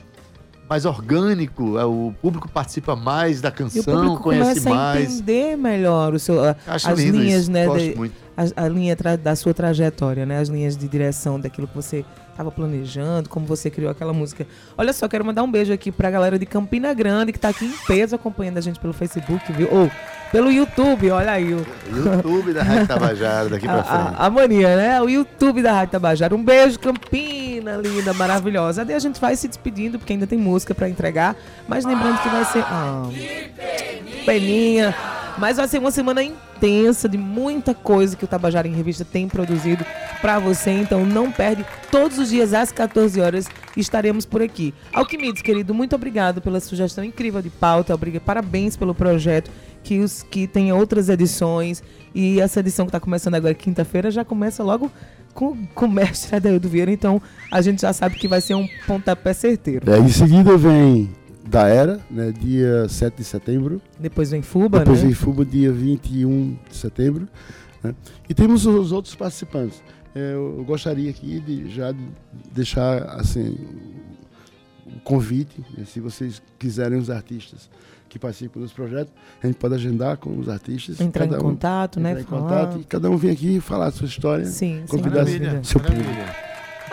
mais 0.68 0.84
orgânico, 0.86 1.78
é, 1.78 1.84
o 1.84 2.14
público 2.22 2.48
participa 2.48 2.96
mais 2.96 3.40
da 3.42 3.48
E 3.48 3.52
o 3.52 3.54
canção, 3.54 3.82
público 3.84 4.22
conhece 4.22 4.60
começa 4.60 4.70
a 4.70 4.74
mais. 4.74 5.12
entender 5.14 5.56
melhor 5.56 6.14
o 6.14 6.18
seu, 6.18 6.36
Acho 6.66 6.90
as 6.90 6.98
linhas, 6.98 7.42
isso, 7.42 7.50
né? 7.50 7.66
gosto 7.66 7.84
de- 7.90 7.94
muito. 7.94 8.14
A, 8.36 8.64
a 8.64 8.68
linha 8.68 8.96
da 9.22 9.34
sua 9.36 9.52
trajetória, 9.54 10.24
né? 10.26 10.38
As 10.38 10.48
linhas 10.48 10.76
de 10.76 10.88
direção 10.88 11.38
daquilo 11.38 11.66
que 11.68 11.74
você 11.74 12.04
estava 12.30 12.50
planejando, 12.50 13.28
como 13.28 13.44
você 13.46 13.68
criou 13.70 13.90
aquela 13.90 14.12
música. 14.12 14.46
Olha 14.76 14.92
só, 14.92 15.06
quero 15.06 15.24
mandar 15.24 15.42
um 15.42 15.50
beijo 15.50 15.72
aqui 15.72 15.92
pra 15.92 16.10
galera 16.10 16.38
de 16.38 16.46
Campina 16.46 16.94
Grande 16.94 17.30
que 17.32 17.38
tá 17.38 17.50
aqui 17.50 17.66
em 17.66 17.74
peso 17.86 18.14
acompanhando 18.14 18.56
a 18.58 18.60
gente 18.62 18.80
pelo 18.80 18.92
Facebook, 18.94 19.52
viu? 19.52 19.68
Ou 19.70 19.90
pelo 20.32 20.50
YouTube, 20.50 21.10
olha 21.10 21.30
aí. 21.32 21.52
O, 21.52 21.66
YouTube 21.94 22.54
da 22.54 22.62
Rádio 22.62 22.86
Tabajara, 22.86 23.48
daqui 23.50 23.66
pra 23.66 23.80
a, 23.80 23.84
frente. 23.84 24.14
a- 24.18 24.26
a 24.26 24.30
mania, 24.30 24.76
né? 24.76 25.02
O 25.02 25.08
YouTube 25.10 25.60
da 25.62 25.72
Rádio 25.72 25.92
Tabajara. 25.92 26.34
Um 26.34 26.42
beijo, 26.42 26.78
Campina, 26.78 27.76
linda, 27.76 28.14
maravilhosa. 28.14 28.82
Daí 28.82 28.96
a 28.96 28.98
gente 28.98 29.20
vai 29.20 29.36
se 29.36 29.46
despedindo, 29.46 29.98
porque 29.98 30.14
ainda 30.14 30.26
tem 30.26 30.38
música 30.38 30.74
pra 30.74 30.88
entregar. 30.88 31.36
Mas 31.68 31.84
lembrando 31.84 32.18
que 32.22 32.28
vai 32.30 32.44
ser. 32.46 32.64
Ah, 32.66 33.02
peninha. 34.24 34.94
Mas 35.38 35.56
vai 35.58 35.68
ser 35.68 35.78
uma 35.78 35.90
semana 35.90 36.22
intensa 36.66 37.08
de 37.08 37.18
muita 37.18 37.74
coisa 37.74 38.16
que 38.16 38.24
o 38.24 38.28
Tabajara 38.28 38.68
em 38.68 38.72
Revista 38.72 39.04
tem 39.04 39.26
produzido 39.28 39.84
pra 40.20 40.38
você. 40.38 40.70
Então 40.70 41.04
não 41.04 41.30
perde. 41.32 41.64
Todos 41.90 42.18
os 42.18 42.28
dias 42.30 42.54
às 42.54 42.70
14 42.70 43.20
horas 43.20 43.48
estaremos 43.76 44.24
por 44.24 44.40
aqui. 44.40 44.72
Alquimides, 44.92 45.42
querido, 45.42 45.74
muito 45.74 45.96
obrigado 45.96 46.40
pela 46.40 46.60
sugestão 46.60 47.02
incrível 47.02 47.42
de 47.42 47.50
pauta. 47.50 47.92
Obriga- 47.94 48.20
Parabéns 48.20 48.76
pelo 48.76 48.94
projeto. 48.94 49.50
Que, 49.82 49.98
os, 49.98 50.22
que 50.22 50.46
tenha 50.46 50.76
outras 50.76 51.08
edições. 51.08 51.82
E 52.14 52.40
essa 52.40 52.60
edição 52.60 52.86
que 52.86 52.90
está 52.90 53.00
começando 53.00 53.34
agora, 53.34 53.52
quinta-feira, 53.52 54.12
já 54.12 54.24
começa 54.24 54.62
logo 54.62 54.88
com, 55.34 55.56
com 55.74 55.86
o 55.86 55.90
mestre 55.90 56.36
Adaildo 56.36 56.68
Vieira. 56.68 56.92
Então 56.92 57.20
a 57.50 57.60
gente 57.60 57.82
já 57.82 57.92
sabe 57.92 58.14
que 58.14 58.28
vai 58.28 58.40
ser 58.40 58.54
um 58.54 58.68
pontapé 58.86 59.32
certeiro. 59.32 59.90
É, 59.92 59.98
em 59.98 60.08
seguida 60.08 60.56
vem 60.56 61.10
da 61.46 61.66
Era, 61.66 62.00
né, 62.10 62.32
dia 62.32 62.88
7 62.88 63.16
de 63.16 63.24
setembro. 63.24 63.80
Depois 63.98 64.30
vem 64.30 64.42
Fuba, 64.42 64.78
Depois 64.80 65.00
né? 65.00 65.06
vem 65.06 65.14
Fuba, 65.14 65.44
dia 65.44 65.72
21 65.72 66.56
de 66.70 66.76
setembro. 66.76 67.28
né? 67.82 67.94
E 68.28 68.34
temos 68.34 68.64
os 68.66 68.92
outros 68.92 69.14
participantes. 69.14 69.82
É, 70.14 70.34
eu 70.34 70.62
gostaria 70.66 71.10
aqui 71.10 71.40
de 71.40 71.70
já 71.70 71.94
deixar 72.54 73.02
assim 73.18 73.56
um 74.86 74.98
convite, 75.04 75.60
né, 75.76 75.84
se 75.86 76.00
vocês 76.00 76.42
quiserem 76.58 76.98
os 76.98 77.08
artistas 77.10 77.70
que 78.08 78.18
participam 78.18 78.60
dos 78.60 78.72
projetos, 78.74 79.10
a 79.42 79.46
gente 79.46 79.56
pode 79.56 79.74
agendar 79.74 80.18
com 80.18 80.38
os 80.38 80.46
artistas. 80.48 81.00
Entrar 81.00 81.24
em 81.26 81.34
um- 81.34 81.38
contato, 81.38 81.98
né? 81.98 82.10
entrar 82.10 82.22
em 82.22 82.26
falar. 82.26 82.42
contato 82.66 82.80
e 82.80 82.84
cada 82.84 83.10
um 83.10 83.16
vem 83.16 83.30
aqui 83.30 83.58
falar 83.58 83.86
a 83.86 83.90
sua 83.90 84.06
história. 84.06 84.44
Sim, 84.44 84.82
convidar 84.86 85.24
dúvida. 85.24 85.60
seu 85.64 85.80
público. 85.80 86.10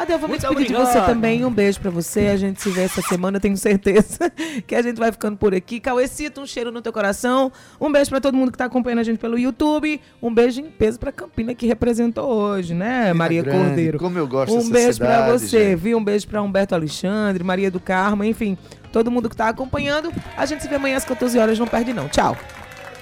Adel, 0.02 0.18
vou 0.18 0.30
me 0.30 0.34
Muito 0.34 0.42
despedir 0.42 0.68
de 0.68 0.74
obrigado. 0.76 0.94
você 0.94 1.06
também. 1.12 1.44
Um 1.44 1.52
beijo 1.52 1.80
pra 1.82 1.92
você. 1.92 2.28
A 2.28 2.38
gente 2.38 2.62
se 2.62 2.70
vê 2.70 2.84
essa 2.84 3.02
semana, 3.02 3.38
eu 3.38 3.42
tenho 3.42 3.58
certeza 3.58 4.32
que 4.66 4.74
a 4.74 4.82
gente 4.82 4.98
vai 4.98 5.12
ficando 5.12 5.36
por 5.36 5.54
aqui. 5.54 5.80
Cauecito, 5.80 6.40
um 6.40 6.46
cheiro 6.48 6.72
no 6.72 6.82
teu 6.82 6.94
coração. 6.94 7.52
Um 7.82 7.92
beijo 7.92 8.10
pra 8.10 8.22
todo 8.22 8.36
mundo 8.36 8.52
que 8.52 8.58
tá 8.58 8.66
acompanhando 8.66 9.00
a 9.00 9.04
gente 9.04 9.18
pelo 9.20 9.38
YouTube. 9.38 10.00
Um 10.22 10.34
beijo 10.34 10.62
em 10.62 10.70
peso 10.70 10.98
pra 11.00 11.12
Campina 11.12 11.54
que 11.54 11.68
representou 11.68 12.26
hoje, 12.30 12.74
né, 12.74 13.12
Maria 13.14 13.42
Grande, 13.42 13.66
Cordeiro? 13.66 14.00
Como 14.00 14.18
eu 14.18 14.28
gosto 14.28 14.56
Um 14.56 14.70
beijo 14.70 14.98
pra 15.00 15.08
cidade, 15.18 15.32
você, 15.32 15.70
gente. 15.72 15.76
viu? 15.80 15.98
Um 15.98 16.04
beijo 16.04 16.28
pra 16.28 16.42
Humberto 16.42 16.74
Alexandre, 16.76 17.44
Maria 17.44 17.70
do 17.70 17.80
Carmo, 17.80 18.24
enfim, 18.24 18.58
todo 18.94 19.12
mundo 19.12 19.30
que 19.30 19.36
tá 19.36 19.50
acompanhando. 19.50 20.14
A 20.38 20.46
gente 20.46 20.62
se 20.64 20.70
vê 20.70 20.76
amanhã 20.76 20.96
às 20.98 21.04
14 21.06 21.38
horas, 21.38 21.60
não 21.60 21.68
perde 21.68 21.92
não. 21.94 22.08
Tchau. 22.08 22.38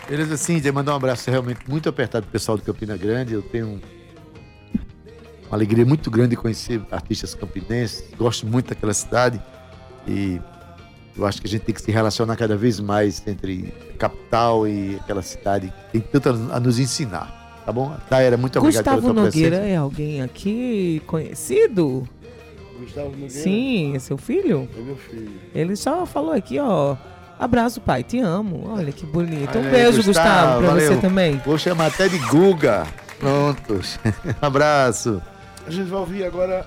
Beleza, 0.09 0.35
Cíntia, 0.37 0.71
mandar 0.73 0.93
um 0.93 0.95
abraço 0.95 1.29
realmente 1.29 1.59
muito 1.67 1.87
apertado 1.89 2.23
pro 2.23 2.31
pessoal 2.31 2.57
do 2.57 2.63
Campina 2.63 2.95
Grande. 2.97 3.33
Eu 3.33 3.41
tenho 3.41 3.67
um- 3.67 3.79
uma 5.49 5.57
alegria 5.57 5.85
muito 5.85 6.09
grande 6.11 6.31
de 6.31 6.37
conhecer 6.37 6.81
artistas 6.91 7.33
campinenses. 7.33 8.03
Gosto 8.17 8.45
muito 8.45 8.69
daquela 8.69 8.93
cidade 8.93 9.41
e 10.07 10.39
eu 11.17 11.25
acho 11.25 11.41
que 11.41 11.47
a 11.47 11.49
gente 11.49 11.61
tem 11.63 11.73
que 11.73 11.81
se 11.81 11.91
relacionar 11.91 12.35
cada 12.35 12.55
vez 12.55 12.79
mais 12.79 13.23
entre 13.25 13.73
capital 13.97 14.67
e 14.67 14.95
aquela 14.97 15.21
cidade 15.21 15.73
que 15.91 15.99
tem 15.99 16.01
tanto 16.21 16.29
a 16.51 16.59
nos 16.59 16.79
ensinar. 16.79 17.61
Tá 17.65 17.71
bom? 17.71 17.95
Daera, 18.09 18.37
muito 18.37 18.57
obrigado 18.59 18.83
Gustavo 18.83 19.01
pela 19.01 19.13
tua 19.13 19.23
Nogueira 19.25 19.57
presença. 19.57 19.73
é 19.73 19.75
alguém 19.77 20.21
aqui 20.21 21.01
conhecido? 21.05 22.07
Gustavo 22.79 23.09
Nogueira 23.09 23.29
Sim, 23.29 23.95
é 23.95 23.99
seu 23.99 24.17
filho? 24.17 24.69
é 24.77 24.81
meu 24.81 24.95
filho. 24.95 25.31
Ele 25.53 25.75
só 25.75 26.05
falou 26.05 26.31
aqui, 26.31 26.59
ó. 26.59 26.95
Abraço, 27.39 27.81
pai, 27.81 28.03
te 28.03 28.19
amo. 28.19 28.63
Olha 28.69 28.91
que 28.91 29.05
bonito. 29.05 29.57
Um 29.57 29.63
aí, 29.63 29.69
beijo, 29.69 29.97
Gustavo, 30.03 30.07
Gustavo, 30.07 30.59
pra 30.59 30.67
valeu. 30.69 30.87
você 30.93 30.97
também. 31.01 31.41
Vou 31.45 31.57
chamar 31.57 31.87
até 31.87 32.07
de 32.07 32.17
Guga. 32.19 32.85
Prontos. 33.19 33.99
abraço. 34.41 35.21
A 35.67 35.69
gente 35.69 35.89
vai 35.89 35.99
ouvir 35.99 36.23
agora 36.23 36.65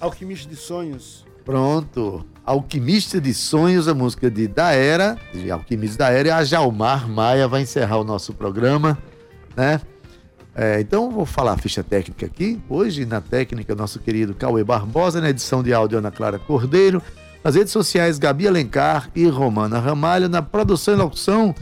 Alquimista 0.00 0.48
de 0.48 0.56
Sonhos. 0.56 1.26
Pronto. 1.44 2.24
Alquimista 2.46 3.20
de 3.20 3.34
Sonhos, 3.34 3.86
a 3.86 3.94
música 3.94 4.30
de 4.30 4.48
Daera, 4.48 5.18
de 5.34 5.50
Alquimista 5.50 5.98
da 5.98 6.10
Era, 6.10 6.28
e 6.28 6.30
a 6.30 6.42
Jalmar 6.42 7.06
Maia 7.06 7.46
vai 7.46 7.60
encerrar 7.60 7.98
o 7.98 8.04
nosso 8.04 8.32
programa, 8.32 8.96
né? 9.54 9.82
É, 10.54 10.80
então, 10.80 11.10
vou 11.10 11.26
falar 11.26 11.52
a 11.52 11.56
ficha 11.58 11.84
técnica 11.84 12.24
aqui. 12.24 12.58
Hoje, 12.70 13.04
na 13.04 13.20
técnica, 13.20 13.74
nosso 13.74 13.98
querido 13.98 14.34
Cauê 14.34 14.64
Barbosa, 14.64 15.20
na 15.20 15.28
edição 15.28 15.62
de 15.62 15.74
áudio, 15.74 15.98
Ana 15.98 16.10
Clara 16.10 16.38
Cordeiro. 16.38 17.02
Nas 17.44 17.54
redes 17.54 17.70
sociais, 17.70 18.18
Gabi 18.18 18.48
Alencar 18.48 19.10
e 19.14 19.26
Romana 19.28 19.78
Ramalho. 19.78 20.26
Na 20.26 20.40
produção 20.40 20.94
e 20.94 20.96
locução, 20.96 21.54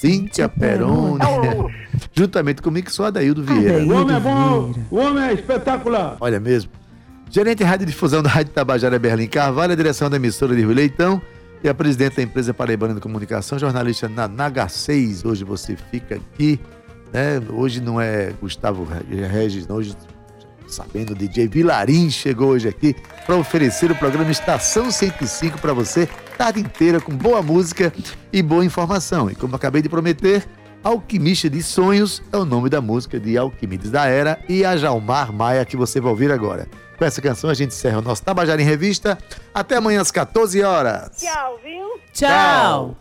Cíntia 0.00 0.48
Peroni. 0.48 1.24
Juntamente 2.14 2.62
comigo, 2.62 2.86
que 2.86 2.92
sou 2.92 3.06
Adaildo 3.06 3.42
Vieira. 3.42 3.82
Adaildo 3.82 4.20
Vieira. 4.20 4.86
o 4.90 4.96
homem 4.96 5.24
é 5.24 5.32
espetacular. 5.32 6.16
Olha 6.20 6.40
mesmo. 6.40 6.70
Gerente 7.30 7.58
de 7.58 7.64
Rádio 7.64 7.86
Difusão 7.86 8.22
da 8.22 8.28
Rádio 8.28 8.52
Tabajara 8.52 8.98
Berlim 8.98 9.26
Carvalho, 9.26 9.72
a 9.72 9.76
direção 9.76 10.10
da 10.10 10.16
emissora 10.16 10.54
de 10.54 10.60
Rio 10.60 10.72
Leitão 10.72 11.20
e 11.64 11.68
a 11.68 11.72
presidente 11.72 12.16
da 12.16 12.22
empresa 12.22 12.52
Paraibana 12.52 12.94
de 12.94 13.00
Comunicação, 13.00 13.58
jornalista 13.58 14.08
na 14.08 14.28
Naga 14.28 14.68
6. 14.68 15.24
Hoje 15.24 15.44
você 15.44 15.76
fica 15.90 16.16
aqui, 16.16 16.60
né? 17.12 17.40
Hoje 17.48 17.80
não 17.80 18.00
é 18.00 18.32
Gustavo 18.40 18.86
Regis, 19.08 19.66
não. 19.66 19.76
Hoje, 19.76 19.96
sabendo, 20.66 21.12
o 21.12 21.14
DJ 21.14 21.48
Vilarim 21.48 22.10
chegou 22.10 22.50
hoje 22.50 22.68
aqui 22.68 22.94
para 23.24 23.36
oferecer 23.36 23.90
o 23.90 23.94
programa 23.94 24.30
Estação 24.30 24.90
105 24.90 25.58
para 25.58 25.72
você, 25.72 26.08
tarde 26.42 26.58
inteira 26.58 27.00
com 27.00 27.12
boa 27.12 27.40
música 27.40 27.92
e 28.32 28.42
boa 28.42 28.64
informação. 28.64 29.30
E 29.30 29.34
como 29.36 29.54
acabei 29.54 29.80
de 29.80 29.88
prometer, 29.88 30.44
Alquimista 30.82 31.48
de 31.48 31.62
Sonhos 31.62 32.20
é 32.32 32.36
o 32.36 32.44
nome 32.44 32.68
da 32.68 32.80
música 32.80 33.20
de 33.20 33.38
Alquimides 33.38 33.92
da 33.92 34.06
Era 34.06 34.40
e 34.48 34.64
a 34.64 34.76
Jalmar 34.76 35.32
Maia 35.32 35.64
que 35.64 35.76
você 35.76 36.00
vai 36.00 36.10
ouvir 36.10 36.32
agora. 36.32 36.66
Com 36.98 37.04
essa 37.04 37.22
canção 37.22 37.48
a 37.48 37.54
gente 37.54 37.70
encerra 37.70 38.00
o 38.00 38.02
nosso 38.02 38.24
Tabajara 38.24 38.60
em 38.60 38.64
Revista. 38.64 39.16
Até 39.54 39.76
amanhã 39.76 40.00
às 40.00 40.10
14 40.10 40.60
horas. 40.64 41.16
Tchau, 41.16 41.60
viu? 41.62 42.00
Tchau. 42.12 42.86
Sou 42.88 42.96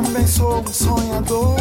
Também 0.00 0.28
sou 0.28 0.60
um 0.60 0.72
sonhador, 0.72 1.56